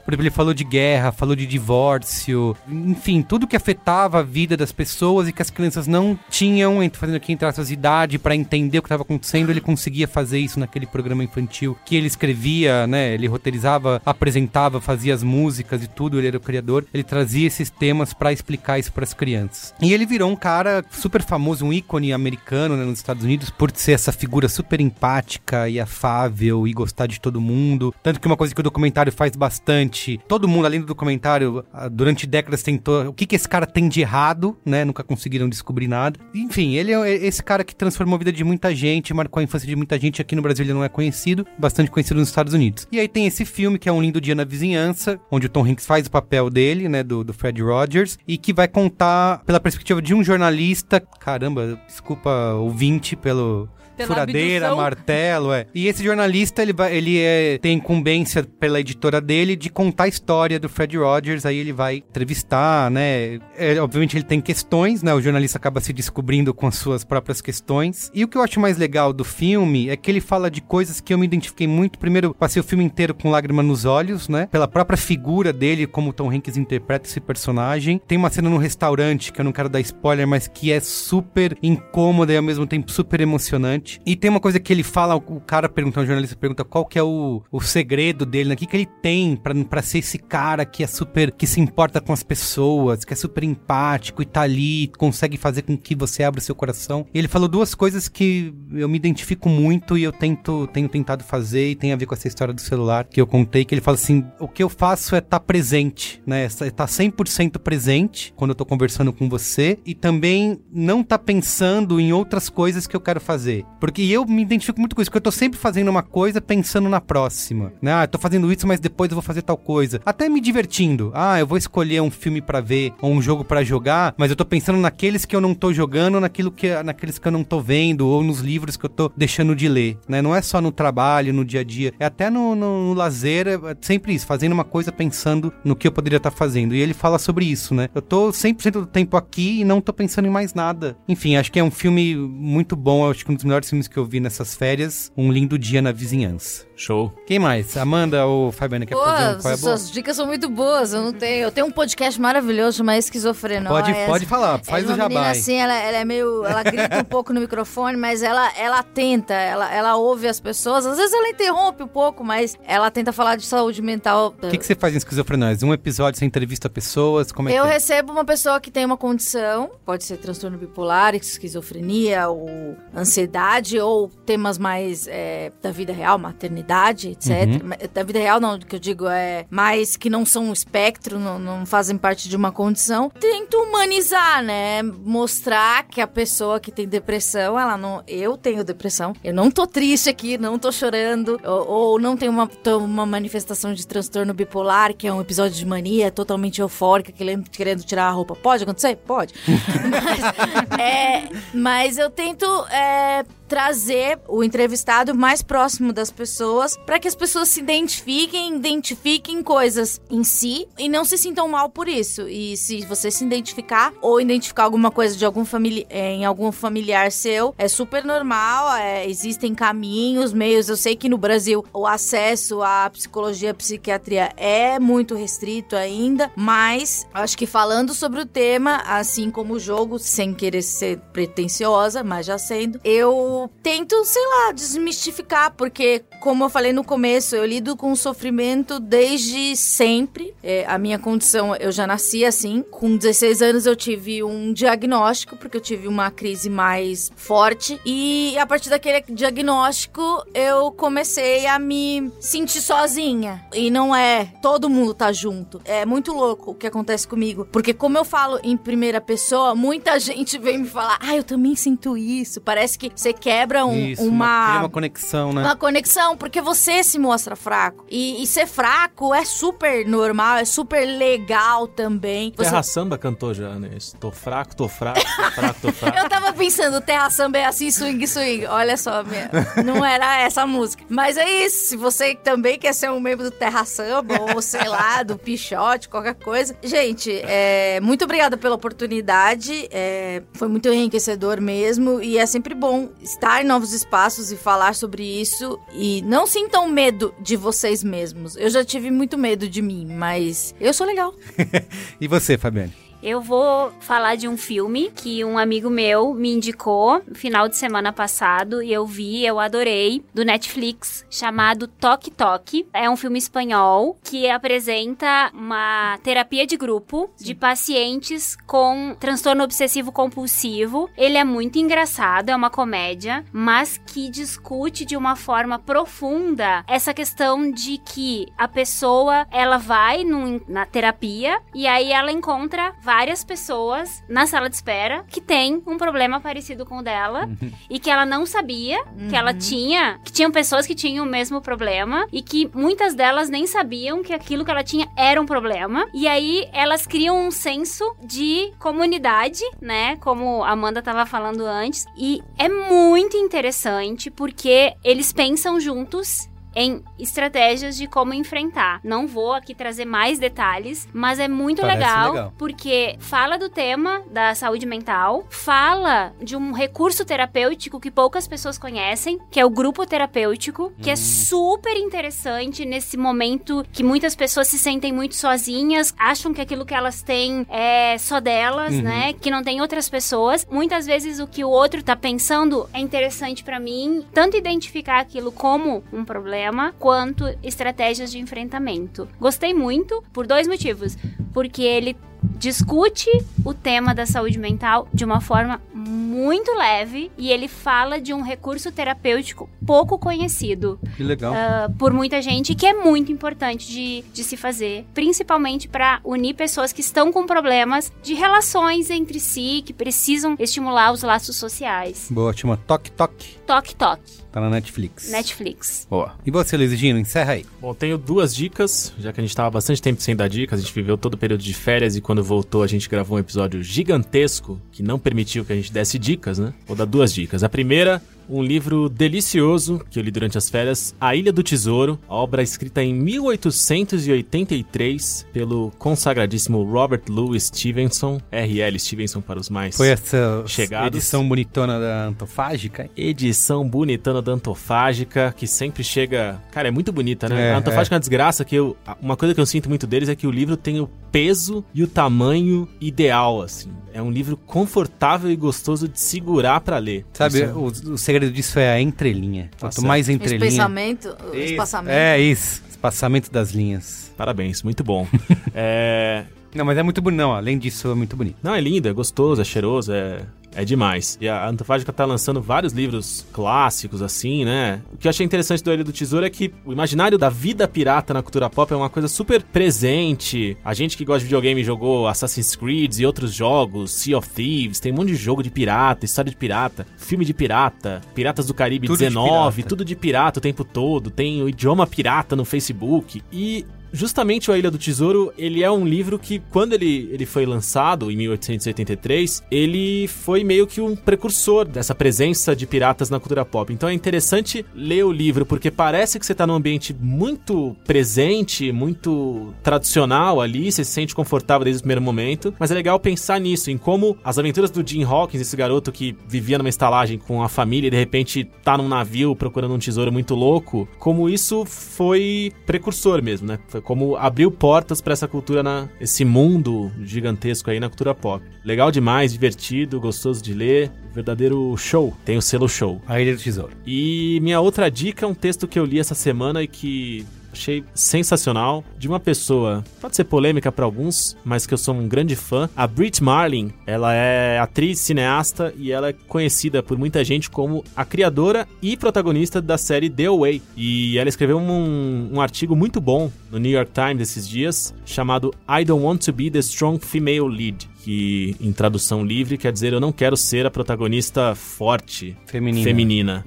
[0.00, 4.56] Por exemplo, ele falou de guerra, falou de divórcio, enfim, tudo que afetava a vida
[4.56, 8.78] das pessoas e que as crianças não tinham, fazendo aqui entre aspas, idade para entender
[8.78, 13.14] o que estava acontecendo, ele conseguia fazer isso naquele programa infantil que ele escrevia, né?
[13.14, 16.86] Ele roteirizava, apresentava, fazia as músicas e tudo, ele era o criador.
[16.92, 19.74] Ele trazia esses temas para explicar isso para as crianças.
[19.80, 23.70] E ele virou um cara super famoso, um ícone americano né, nos Estados Unidos por
[23.74, 27.94] ser essa figura super empática e afável e gostar de todo mundo.
[28.02, 31.88] Tanto que uma coisa que o documentário faz bastante, todo mundo além do documentário ah,
[31.88, 34.84] durante décadas tentou, o que que esse cara tem de errado, né?
[34.84, 36.18] Nunca conseguiram descobrir nada.
[36.34, 39.66] Enfim, ele é esse cara que transformou a vida de muita gente, marcou a infância
[39.66, 40.20] de muita gente.
[40.20, 42.86] Aqui no Brasil ele não é conhecido, bastante conhecido nos Estados Unidos.
[42.90, 45.64] E aí tem esse filme que é Um Lindo Dia na Vizinhança, onde o Tom
[45.64, 49.60] Hanks faz o papel dele, né, do, do Fred Rogers, e que vai contar pela
[49.60, 51.00] perspectiva de um jornalista.
[51.20, 53.68] Caramba, desculpa, ouvinte, pelo.
[53.96, 54.76] Pela Furadeira, abdução.
[54.76, 55.66] martelo, é.
[55.74, 60.08] E esse jornalista, ele, vai, ele é, tem incumbência pela editora dele de contar a
[60.08, 63.38] história do Fred Rogers, aí ele vai entrevistar, né?
[63.56, 65.14] É, obviamente ele tem questões, né?
[65.14, 68.10] O jornalista acaba se descobrindo com as suas próprias questões.
[68.14, 71.00] E o que eu acho mais legal do filme é que ele fala de coisas
[71.00, 71.98] que eu me identifiquei muito.
[71.98, 74.48] Primeiro, passei o filme inteiro com lágrima nos olhos, né?
[74.50, 78.00] Pela própria figura dele, como o Tom Hanks interpreta esse personagem.
[78.06, 81.56] Tem uma cena no restaurante, que eu não quero dar spoiler, mas que é super
[81.62, 83.83] incômoda e ao mesmo tempo super emocionante.
[84.04, 86.98] E tem uma coisa que ele fala, o cara pergunta, um jornalista pergunta qual que
[86.98, 88.54] é o, o segredo dele, né?
[88.54, 92.00] O que, que ele tem pra ser esse cara que é super, que se importa
[92.00, 96.22] com as pessoas, que é super empático e tá ali, consegue fazer com que você
[96.22, 97.06] abra o seu coração.
[97.12, 101.24] E ele falou duas coisas que eu me identifico muito e eu tento, tenho tentado
[101.24, 103.80] fazer e tem a ver com essa história do celular que eu contei, que ele
[103.80, 106.44] fala assim, o que eu faço é estar presente, né?
[106.44, 112.00] É tá 100% presente quando eu tô conversando com você e também não tá pensando
[112.00, 113.64] em outras coisas que eu quero fazer.
[113.80, 116.88] Porque eu me identifico muito com isso, porque eu tô sempre fazendo uma coisa pensando
[116.88, 117.72] na próxima.
[117.80, 117.92] Né?
[117.92, 120.00] Ah, eu tô fazendo isso, mas depois eu vou fazer tal coisa.
[120.04, 121.10] Até me divertindo.
[121.14, 124.36] Ah, eu vou escolher um filme para ver ou um jogo para jogar, mas eu
[124.36, 127.60] tô pensando naqueles que eu não tô jogando, naquilo que naqueles que eu não tô
[127.60, 130.22] vendo ou nos livros que eu tô deixando de ler, né?
[130.22, 133.46] Não é só no trabalho, no dia a dia, é até no, no, no lazer,
[133.46, 136.74] é sempre isso, fazendo uma coisa pensando no que eu poderia estar tá fazendo.
[136.74, 137.88] E ele fala sobre isso, né?
[137.94, 140.96] Eu tô 100% do tempo aqui e não tô pensando em mais nada.
[141.08, 143.96] Enfim, acho que é um filme muito bom, acho que um dos melhores filmes que
[143.96, 146.64] eu vi nessas férias, Um Lindo Dia na Vizinhança.
[146.76, 147.12] Show.
[147.26, 147.76] Quem mais?
[147.76, 150.92] Amanda ou Fabiana quer Pô, fazer um qual é suas dicas são muito boas.
[150.92, 151.44] Eu não tenho.
[151.44, 153.86] Eu tenho um podcast maravilhoso chamado Esquizofrenóias.
[153.86, 155.32] Pode, pode falar, faz é o uma menina jabá.
[155.32, 155.38] aí.
[155.38, 156.44] assim, ela, ela é meio.
[156.44, 160.84] Ela grita um pouco no microfone, mas ela, ela tenta, ela, ela ouve as pessoas.
[160.84, 164.34] Às vezes ela interrompe um pouco, mas ela tenta falar de saúde mental.
[164.42, 165.62] O que, que você faz em esquizofrenóis?
[165.62, 167.30] Um episódio você entrevista pessoas?
[167.30, 167.72] Como é Eu que é?
[167.74, 174.08] recebo uma pessoa que tem uma condição, pode ser transtorno bipolar, esquizofrenia, ou ansiedade, ou
[174.26, 176.63] temas mais é, da vida real, maternidade,
[177.10, 177.30] etc.
[177.30, 177.70] Uhum.
[177.92, 181.38] Da vida real, não, que eu digo é mais que não são um espectro, não,
[181.38, 183.10] não fazem parte de uma condição.
[183.10, 184.82] Tento humanizar, né?
[184.82, 188.02] Mostrar que a pessoa que tem depressão, ela não.
[188.06, 192.32] Eu tenho depressão, eu não tô triste aqui, não tô chorando, ou, ou não tenho
[192.32, 197.48] uma, uma manifestação de transtorno bipolar, que é um episódio de mania totalmente eufórica, querendo,
[197.50, 198.34] querendo tirar a roupa.
[198.34, 198.96] Pode acontecer?
[198.96, 199.34] Pode.
[199.90, 207.08] mas, é, mas eu tento é, trazer o entrevistado mais próximo das pessoas para que
[207.08, 212.28] as pessoas se identifiquem, identifiquem coisas em si e não se sintam mal por isso.
[212.28, 216.50] E se você se identificar ou identificar alguma coisa de algum famili é, em algum
[216.52, 220.68] familiar seu, é super normal, é, existem caminhos, meios.
[220.68, 226.30] Eu sei que no Brasil o acesso à psicologia, à psiquiatria é muito restrito ainda,
[226.36, 232.02] mas acho que falando sobre o tema, assim como o jogo, sem querer ser pretensiosa,
[232.02, 237.44] mas já sendo, eu tento, sei lá, desmistificar, porque, como eu falei no começo, eu
[237.44, 240.34] lido com sofrimento desde sempre.
[240.42, 242.62] É, a minha condição, eu já nasci assim.
[242.70, 247.80] Com 16 anos eu tive um diagnóstico, porque eu tive uma crise mais forte.
[247.84, 250.02] E a partir daquele diagnóstico,
[250.34, 253.44] eu comecei a me sentir sozinha.
[253.52, 255.60] E não é, todo mundo tá junto.
[255.64, 257.46] É muito louco o que acontece comigo.
[257.50, 261.54] Porque como eu falo em primeira pessoa, muita gente vem me falar, ah, eu também
[261.56, 262.40] sinto isso.
[262.40, 264.46] Parece que você quebra um- Isso, uma...
[264.48, 265.40] cria uma conexão, né?
[265.42, 267.86] Uma conexão, porque você se mostra fraco.
[267.90, 272.30] E, e ser fraco é super normal, é super legal também.
[272.36, 273.70] Você- Terra Samba cantou já, né?
[273.78, 275.96] Isso, Tô fraco, tô fraco, tô fraco, tô fraco.
[276.04, 278.44] Eu tava pensando, Terra Samba é assim, swing, swing.
[278.44, 279.30] Olha só, minha-
[279.64, 280.84] não era essa música.
[280.90, 284.68] Mas é isso, se você também quer ser um membro do Terra Samba, ou sei
[284.68, 286.54] lá, do Pichote, qualquer coisa.
[286.62, 289.66] Gente, é, muito obrigada pela oportunidade.
[289.72, 292.02] é, foi muito enriquecedor mesmo.
[292.02, 295.58] E é sempre bom estar em novos espaços e falar sobre isso.
[295.72, 298.36] E não sintam medo de vocês mesmos.
[298.36, 301.14] Eu já tive muito medo de mim, mas eu sou legal.
[302.00, 302.83] E você, Fabiane?
[303.06, 307.54] Eu vou falar de um filme que um amigo meu me indicou no final de
[307.54, 312.66] semana passado e eu vi, eu adorei, do Netflix, chamado Toque Toque.
[312.72, 319.92] É um filme espanhol que apresenta uma terapia de grupo de pacientes com transtorno obsessivo
[319.92, 320.88] compulsivo.
[320.96, 326.94] Ele é muito engraçado, é uma comédia, mas que discute de uma forma profunda essa
[326.94, 332.93] questão de que a pessoa, ela vai num- na terapia e aí ela encontra várias
[333.24, 337.28] pessoas na sala de espera que tem um problema parecido com o dela
[337.68, 341.40] e que ela não sabia que ela tinha, que tinham pessoas que tinham o mesmo
[341.40, 345.88] problema e que muitas delas nem sabiam que aquilo que ela tinha era um problema.
[345.92, 349.96] E aí elas criam um senso de comunidade, né?
[349.96, 351.86] Como a Amanda tava falando antes.
[351.96, 358.80] E é muito interessante porque eles pensam juntos em estratégias de como enfrentar.
[358.82, 362.32] Não vou aqui trazer mais detalhes, mas é muito legal, legal.
[362.38, 368.58] porque fala do tema da saúde mental, fala de um recurso terapêutico que poucas pessoas
[368.58, 374.48] conhecem, que é o grupo terapêutico, que é super interessante nesse momento que muitas pessoas
[374.48, 378.82] se sentem muito sozinhas, acham que aquilo que elas têm é só delas, Uhum.
[378.82, 379.12] né?
[379.14, 380.46] Que não tem outras pessoas.
[380.50, 385.30] Muitas vezes o que o outro tá pensando é interessante pra mim, tanto identificar aquilo
[385.32, 386.43] como um problema,
[386.78, 389.08] quanto estratégias de enfrentamento.
[389.18, 390.96] Gostei muito por dois motivos.
[391.32, 391.96] Porque ele
[392.38, 393.08] discute
[393.44, 398.22] o tema da saúde mental de uma forma muito leve e ele fala de um
[398.22, 401.32] recurso terapêutico pouco conhecido Que legal.
[401.34, 406.34] ah, por muita gente que é muito importante de, de se fazer, principalmente para unir
[406.34, 412.08] pessoas que estão com problemas de relações entre si, que precisam estimular os laços sociais.
[412.10, 413.38] Boa, chama Toque Toque.
[413.46, 415.10] Toque Toque, Tá na Netflix.
[415.10, 415.86] Netflix.
[415.88, 416.14] Boa.
[416.26, 417.46] E você, Luiz Gino, encerra aí.
[417.60, 420.62] Bom, tenho duas dicas, já que a gente tava bastante tempo sem dar dicas, a
[420.62, 423.62] gente viveu todo o período de férias e quando voltou a gente gravou um episódio
[423.62, 426.52] gigantesco que não permitiu que a gente desse dicas, né?
[426.66, 427.42] Vou dar duas dicas.
[427.42, 431.98] A primeira, um livro delicioso que eu li durante as férias, A Ilha do Tesouro,
[432.08, 438.78] obra escrita em 1883 pelo consagradíssimo Robert Louis Stevenson, R.L.
[438.78, 440.88] Stevenson para os mais Foi essa Chegados.
[440.96, 442.88] edição bonitona da Antofágica?
[442.96, 446.40] edição bonitana da Antofágica, que sempre chega.
[446.52, 447.50] Cara, é muito bonita, né?
[447.50, 448.76] É, a Antofágica é uma desgraça que eu.
[449.00, 451.82] Uma coisa que eu sinto muito deles é que o livro tem o peso e
[451.82, 453.70] o tamanho ideal, assim.
[453.92, 457.04] É um livro confortável e gostoso de segurar pra ler.
[457.12, 459.50] Sabe, Isso- o, o segredo disso é a entrelinha.
[459.58, 459.86] Quanto certo.
[459.86, 460.48] mais entrelinha...
[460.48, 461.94] Espaçamento, Isso, espaçamento.
[461.94, 462.62] É, isso.
[462.70, 464.12] Espaçamento das linhas.
[464.16, 465.06] Parabéns, muito bom.
[465.54, 466.24] é.
[466.54, 467.18] Não, mas é muito bonito.
[467.18, 468.36] Não, além disso, é muito bonito.
[468.42, 470.20] Não, é lindo, é gostoso, é cheiroso, é,
[470.54, 471.18] é demais.
[471.20, 474.80] E a Antofágica tá lançando vários livros clássicos, assim, né?
[474.92, 477.66] O que eu achei interessante do Ilha do Tesouro é que o imaginário da vida
[477.66, 480.56] pirata na cultura pop é uma coisa super presente.
[480.64, 484.80] A gente que gosta de videogame jogou Assassin's Creed e outros jogos, Sea of Thieves,
[484.80, 488.54] tem um monte de jogo de pirata, história de pirata, filme de pirata, Piratas do
[488.54, 489.68] Caribe Tudo de 19, pirata.
[489.68, 493.22] tudo de pirata o tempo todo, tem o idioma pirata no Facebook.
[493.32, 497.24] E Justamente o A Ilha do Tesouro, ele é um livro que, quando ele, ele
[497.24, 503.20] foi lançado, em 1883, ele foi meio que um precursor dessa presença de piratas na
[503.20, 503.72] cultura pop.
[503.72, 508.72] Então é interessante ler o livro, porque parece que você tá num ambiente muito presente,
[508.72, 513.38] muito tradicional ali, você se sente confortável desde o primeiro momento, mas é legal pensar
[513.38, 517.44] nisso, em como as aventuras do Jim Hawkins, esse garoto que vivia numa estalagem com
[517.44, 521.64] a família e de repente tá num navio procurando um tesouro muito louco, como isso
[521.64, 523.60] foi precursor mesmo, né?
[523.68, 528.42] Foi como abriu portas pra essa cultura, na, esse mundo gigantesco aí na cultura pop.
[528.64, 532.14] Legal demais, divertido, gostoso de ler, verdadeiro show.
[532.24, 533.00] Tem o selo show.
[533.06, 533.76] A Ilha do Tesouro.
[533.86, 537.84] E minha outra dica é um texto que eu li essa semana e que achei
[537.94, 542.36] sensacional de uma pessoa, pode ser polêmica para alguns, mas que eu sou um grande
[542.36, 542.68] fã.
[542.76, 547.84] A Brit Marling, ela é atriz, cineasta e ela é conhecida por muita gente como
[547.96, 550.60] a criadora e protagonista da série The Away.
[550.76, 555.54] E ela escreveu um, um artigo muito bom no New York Times esses dias chamado
[555.68, 557.88] I Don't Want to Be the Strong Female Lead.
[558.02, 562.84] Que em tradução livre quer dizer eu não quero ser a protagonista forte, Feminina.
[562.84, 563.44] feminina.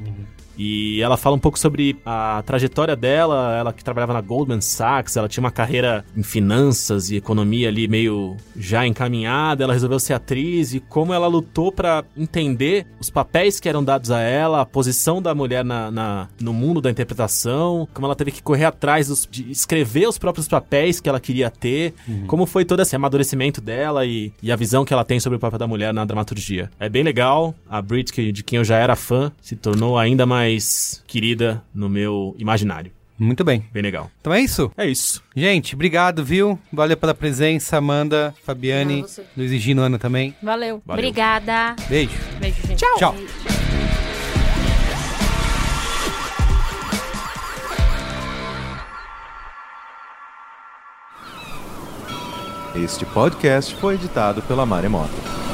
[0.58, 5.16] E ela fala um pouco sobre a trajetória dela, ela que trabalhava na Goldman Sachs,
[5.16, 10.14] ela tinha uma carreira em finanças e economia ali meio já encaminhada, ela resolveu ser
[10.14, 14.66] atriz e como ela lutou pra entender os papéis que eram dados a ela, a
[14.66, 19.08] posição da mulher na, na- no mundo da interpretação, como ela teve que correr atrás
[19.08, 21.94] dos- de escrever os próprios papéis que ela queria ter,
[22.28, 25.40] como foi todo esse amadurecimento dela e, e a visão que ela tem sobre o
[25.40, 26.70] papel da mulher na dramaturgia.
[26.80, 30.26] É bem legal, a Brit, que- de quem eu já era fã, se tornou ainda
[30.26, 30.47] mais
[31.08, 32.92] querida no meu imaginário.
[33.20, 33.66] Muito bem.
[33.74, 34.12] Bem legal.
[34.22, 34.72] Então é isso.
[34.78, 35.24] É isso.
[35.36, 36.60] Gente, obrigado, viu?
[36.72, 39.26] Valeu pela presença, Amanda, Fabiane, Obrigada a você.
[39.36, 40.36] Luiz e Gino, Ana também.
[40.42, 40.82] Valeu.
[40.86, 41.00] Valeu.
[41.00, 41.76] Obrigada.
[41.90, 42.12] Beijo.
[42.40, 42.80] Beijo, gente.
[42.80, 43.16] Tchau.
[52.76, 55.47] Este podcast foi editado pela Maremoto.